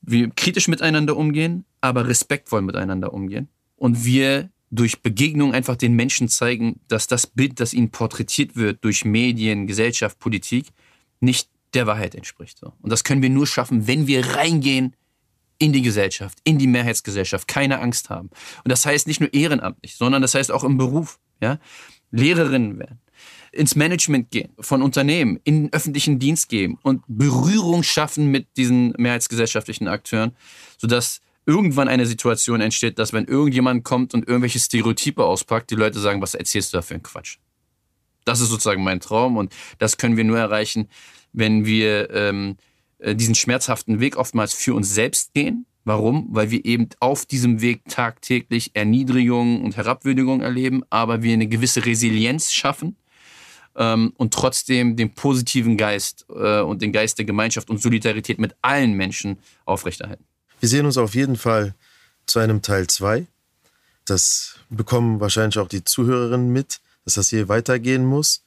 wir 0.02 0.30
kritisch 0.30 0.66
miteinander 0.66 1.16
umgehen, 1.16 1.64
aber 1.80 2.08
respektvoll 2.08 2.60
miteinander 2.60 3.12
umgehen 3.12 3.48
und 3.76 4.04
wir 4.04 4.50
durch 4.72 5.00
Begegnung 5.00 5.54
einfach 5.54 5.76
den 5.76 5.94
Menschen 5.94 6.28
zeigen, 6.28 6.80
dass 6.88 7.06
das 7.06 7.28
Bild, 7.28 7.60
das 7.60 7.72
ihnen 7.72 7.90
porträtiert 7.90 8.56
wird 8.56 8.84
durch 8.84 9.04
Medien, 9.04 9.68
Gesellschaft, 9.68 10.18
Politik, 10.18 10.66
nicht 11.20 11.48
der 11.74 11.86
Wahrheit 11.86 12.16
entspricht. 12.16 12.60
Und 12.64 12.90
das 12.90 13.04
können 13.04 13.22
wir 13.22 13.30
nur 13.30 13.46
schaffen, 13.46 13.86
wenn 13.86 14.08
wir 14.08 14.26
reingehen 14.34 14.96
in 15.58 15.72
die 15.72 15.82
Gesellschaft, 15.82 16.38
in 16.42 16.58
die 16.58 16.66
Mehrheitsgesellschaft, 16.66 17.46
keine 17.46 17.78
Angst 17.78 18.10
haben. 18.10 18.30
Und 18.64 18.72
das 18.72 18.84
heißt 18.84 19.06
nicht 19.06 19.20
nur 19.20 19.32
ehrenamtlich, 19.32 19.94
sondern 19.94 20.20
das 20.20 20.34
heißt 20.34 20.50
auch 20.50 20.64
im 20.64 20.78
Beruf. 20.78 21.20
Ja? 21.40 21.60
Lehrerinnen 22.10 22.76
werden, 22.80 22.98
ins 23.54 23.76
Management 23.76 24.30
gehen 24.30 24.52
von 24.58 24.82
Unternehmen, 24.82 25.40
in 25.44 25.64
den 25.64 25.72
öffentlichen 25.72 26.18
Dienst 26.18 26.48
gehen 26.48 26.78
und 26.82 27.02
Berührung 27.06 27.82
schaffen 27.82 28.30
mit 28.30 28.56
diesen 28.56 28.94
mehrheitsgesellschaftlichen 28.98 29.88
Akteuren, 29.88 30.36
sodass 30.78 31.20
irgendwann 31.46 31.88
eine 31.88 32.06
Situation 32.06 32.60
entsteht, 32.60 32.98
dass 32.98 33.12
wenn 33.12 33.26
irgendjemand 33.26 33.84
kommt 33.84 34.14
und 34.14 34.26
irgendwelche 34.26 34.58
Stereotype 34.58 35.24
auspackt, 35.24 35.70
die 35.70 35.74
Leute 35.74 35.98
sagen, 36.00 36.22
was 36.22 36.34
erzählst 36.34 36.72
du 36.72 36.78
da 36.78 36.82
für 36.82 36.94
einen 36.94 37.02
Quatsch? 37.02 37.38
Das 38.24 38.40
ist 38.40 38.48
sozusagen 38.48 38.82
mein 38.82 39.00
Traum 39.00 39.36
und 39.36 39.54
das 39.78 39.98
können 39.98 40.16
wir 40.16 40.24
nur 40.24 40.38
erreichen, 40.38 40.88
wenn 41.32 41.66
wir 41.66 42.10
ähm, 42.10 42.56
äh, 42.98 43.14
diesen 43.14 43.34
schmerzhaften 43.34 44.00
Weg 44.00 44.16
oftmals 44.16 44.54
für 44.54 44.74
uns 44.74 44.94
selbst 44.94 45.34
gehen. 45.34 45.66
Warum? 45.84 46.28
Weil 46.30 46.50
wir 46.50 46.64
eben 46.64 46.88
auf 47.00 47.26
diesem 47.26 47.60
Weg 47.60 47.82
tagtäglich 47.90 48.70
Erniedrigungen 48.72 49.62
und 49.62 49.76
Herabwürdigungen 49.76 50.40
erleben, 50.40 50.82
aber 50.88 51.22
wir 51.22 51.34
eine 51.34 51.46
gewisse 51.46 51.84
Resilienz 51.84 52.52
schaffen 52.52 52.96
ähm, 53.76 54.12
und 54.16 54.32
trotzdem 54.32 54.96
den 54.96 55.14
positiven 55.14 55.76
Geist 55.76 56.26
äh, 56.28 56.60
und 56.60 56.82
den 56.82 56.92
Geist 56.92 57.18
der 57.18 57.24
Gemeinschaft 57.24 57.70
und 57.70 57.80
Solidarität 57.80 58.38
mit 58.38 58.54
allen 58.62 58.92
Menschen 58.94 59.38
aufrechterhalten. 59.64 60.24
Wir 60.60 60.68
sehen 60.68 60.86
uns 60.86 60.96
auf 60.96 61.14
jeden 61.14 61.36
Fall 61.36 61.74
zu 62.26 62.38
einem 62.38 62.62
Teil 62.62 62.86
2. 62.86 63.26
Das 64.04 64.56
bekommen 64.70 65.20
wahrscheinlich 65.20 65.58
auch 65.58 65.68
die 65.68 65.84
Zuhörerinnen 65.84 66.50
mit, 66.50 66.80
dass 67.04 67.14
das 67.14 67.30
hier 67.30 67.48
weitergehen 67.48 68.04
muss. 68.04 68.42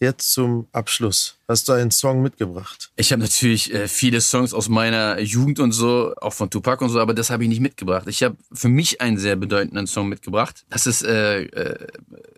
Jetzt 0.00 0.32
zum 0.32 0.68
Abschluss. 0.70 1.38
Hast 1.48 1.68
du 1.68 1.72
einen 1.72 1.90
Song 1.90 2.22
mitgebracht? 2.22 2.92
Ich 2.94 3.10
habe 3.10 3.20
natürlich 3.20 3.74
äh, 3.74 3.88
viele 3.88 4.20
Songs 4.20 4.54
aus 4.54 4.68
meiner 4.68 5.18
Jugend 5.18 5.58
und 5.58 5.72
so, 5.72 6.14
auch 6.20 6.32
von 6.32 6.50
Tupac 6.50 6.84
und 6.84 6.90
so, 6.90 7.00
aber 7.00 7.14
das 7.14 7.30
habe 7.30 7.42
ich 7.42 7.48
nicht 7.48 7.60
mitgebracht. 7.60 8.06
Ich 8.06 8.22
habe 8.22 8.36
für 8.52 8.68
mich 8.68 9.00
einen 9.00 9.18
sehr 9.18 9.34
bedeutenden 9.34 9.88
Song 9.88 10.08
mitgebracht. 10.08 10.64
Das 10.70 10.86
ist, 10.86 11.02
äh, 11.02 11.42
äh, 11.42 11.86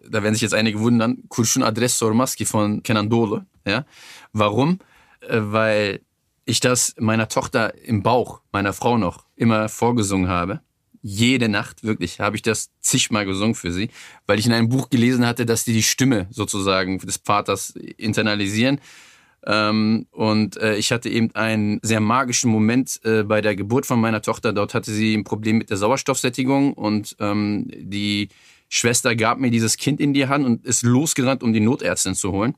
da 0.09 0.23
werden 0.23 0.33
sich 0.33 0.43
jetzt 0.43 0.55
einige 0.55 0.81
wundern, 0.81 1.19
Kurşun 1.29 1.63
Adres 1.63 1.99
Sormaski 1.99 2.47
von 2.47 2.83
Kenan 2.83 3.11
Dole. 3.11 3.45
Ja? 3.67 3.85
Warum? 4.33 4.79
Äh, 5.21 5.41
weil 5.41 6.01
ich 6.47 6.61
das 6.61 6.95
meiner 6.99 7.29
Tochter 7.29 7.75
im 7.85 8.03
Bauch, 8.03 8.41
meiner 8.53 8.73
Frau 8.73 8.97
noch, 8.97 9.27
immer 9.37 9.69
vorgesungen 9.69 10.29
habe. 10.29 10.61
Jede 11.03 11.49
Nacht, 11.49 11.83
wirklich, 11.83 12.21
habe 12.21 12.37
ich 12.37 12.43
das 12.43 12.71
zigmal 12.81 13.25
gesungen 13.25 13.55
für 13.55 13.73
sie, 13.73 13.89
weil 14.27 14.39
ich 14.39 14.47
in 14.47 14.53
einem 14.53 14.69
Buch 14.69 14.91
gelesen 14.91 15.27
hatte, 15.27 15.47
dass 15.47 15.65
die 15.65 15.73
die 15.73 15.83
Stimme 15.83 16.27
sozusagen 16.31 16.99
des 16.99 17.21
Vaters 17.25 17.71
internalisieren. 17.97 18.81
Ähm, 19.47 20.07
und 20.11 20.59
äh, 20.59 20.77
ich 20.77 20.93
hatte 20.93 21.09
eben 21.09 21.35
einen 21.35 21.81
sehr 21.83 22.01
magischen 22.01 22.51
Moment 22.51 23.01
äh, 23.05 23.23
bei 23.23 23.41
der 23.41 23.57
Geburt 23.57 23.87
von 23.87 24.01
meiner 24.01 24.21
Tochter. 24.21 24.53
Dort 24.53 24.75
hatte 24.75 24.93
sie 24.93 25.15
ein 25.15 25.25
Problem 25.25 25.57
mit 25.57 25.71
der 25.71 25.79
Sauerstoffsättigung 25.79 26.75
und 26.75 27.17
ähm, 27.21 27.67
die 27.71 28.29
Schwester 28.69 29.17
gab 29.17 29.39
mir 29.39 29.51
dieses 29.51 29.79
Kind 29.79 30.01
in 30.01 30.13
die 30.13 30.29
Hand 30.29 30.45
und 30.45 30.67
ist 30.67 30.83
losgerannt, 30.83 31.43
um 31.43 31.53
die 31.53 31.61
Notärztin 31.61 32.15
zu 32.15 32.33
holen. 32.33 32.55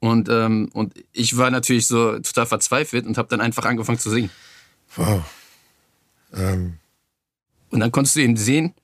Und, 0.00 0.28
ähm, 0.28 0.68
und 0.74 0.94
ich 1.12 1.36
war 1.36 1.50
natürlich 1.50 1.86
so 1.86 2.18
total 2.18 2.46
verzweifelt 2.46 3.06
und 3.06 3.16
habe 3.16 3.28
dann 3.28 3.40
einfach 3.40 3.64
angefangen 3.64 3.98
zu 3.98 4.10
singen. 4.10 4.30
Wow. 4.96 5.22
Ähm. 6.34 6.74
Und 7.72 7.80
dann 7.80 7.90
konntest 7.90 8.16
du 8.16 8.20
eben 8.20 8.36
sehen, 8.36 8.74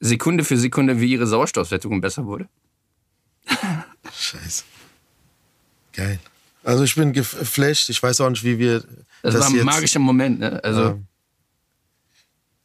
Sekunde 0.00 0.44
für 0.44 0.56
Sekunde, 0.56 0.98
wie 0.98 1.12
ihre 1.12 1.26
Sauerstoffsättigung 1.26 2.00
besser 2.00 2.24
wurde. 2.24 2.48
Scheiße. 4.12 4.64
Geil. 5.92 6.18
Also 6.64 6.84
ich 6.84 6.94
bin 6.94 7.12
geflasht. 7.12 7.90
Ich 7.90 8.02
weiß 8.02 8.20
auch 8.22 8.30
nicht, 8.30 8.42
wie 8.42 8.58
wir. 8.58 8.80
Das, 9.22 9.34
das 9.34 9.40
war 9.40 9.48
ein 9.48 9.56
jetzt, 9.56 9.64
magischer 9.64 10.00
Moment, 10.00 10.40
ne? 10.40 10.62
Also. 10.64 10.90
Ähm, 10.90 11.06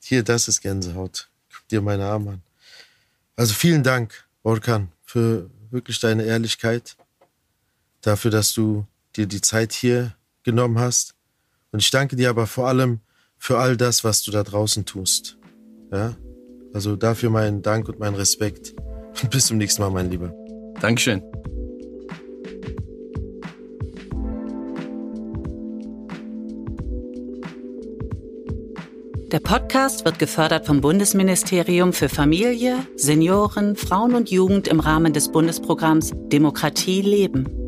hier, 0.02 0.23
das 0.23 0.47
ist 0.47 0.61
Gänsehaut. 0.61 1.27
Guck 1.53 1.68
dir 1.68 1.81
meine 1.81 2.06
Arme 2.06 2.31
an. 2.31 2.41
Also 3.35 3.53
vielen 3.53 3.84
Dank, 3.84 4.26
Orkan, 4.43 4.89
für 5.03 5.49
wirklich 5.72 5.99
deine 5.99 6.23
Ehrlichkeit. 6.23 6.95
Dafür, 8.02 8.31
dass 8.31 8.53
du 8.53 8.85
dir 9.15 9.26
die 9.26 9.41
Zeit 9.41 9.73
hier 9.73 10.15
genommen 10.43 10.80
hast. 10.80 11.15
Und 11.72 11.80
ich 11.80 11.89
danke 11.89 12.15
dir 12.15 12.30
aber 12.30 12.47
vor 12.47 12.68
allem 12.68 13.02
für 13.38 13.57
all 13.57 13.76
das, 13.76 14.03
was 14.03 14.22
du 14.22 14.31
da 14.31 14.43
draußen 14.43 14.85
tust. 14.85 15.38
Ja? 15.91 16.16
Also 16.74 16.95
dafür 16.95 17.30
meinen 17.30 17.62
Dank 17.62 17.88
und 17.88 17.99
meinen 17.99 18.16
Respekt. 18.16 18.76
Und 19.22 19.30
bis 19.32 19.48
zum 19.48 19.57
nächsten 19.57 19.82
Mal, 19.82 19.91
mein 19.91 20.10
Lieber. 20.10 20.34
Dankeschön. 20.82 21.22
Der 29.32 29.40
Podcast 29.40 30.06
wird 30.06 30.18
gefördert 30.20 30.66
vom 30.66 30.80
Bundesministerium 30.82 31.91
für 31.91 32.07
Familie, 32.07 32.78
Senioren, 32.95 33.76
Frauen 33.76 34.16
und 34.16 34.32
Jugend 34.32 34.68
im 34.68 34.80
Rahmen 34.80 35.12
des 35.12 35.30
Bundesprogramms 35.30 36.14
Demokratie 36.32 37.02
leben. 37.02 37.65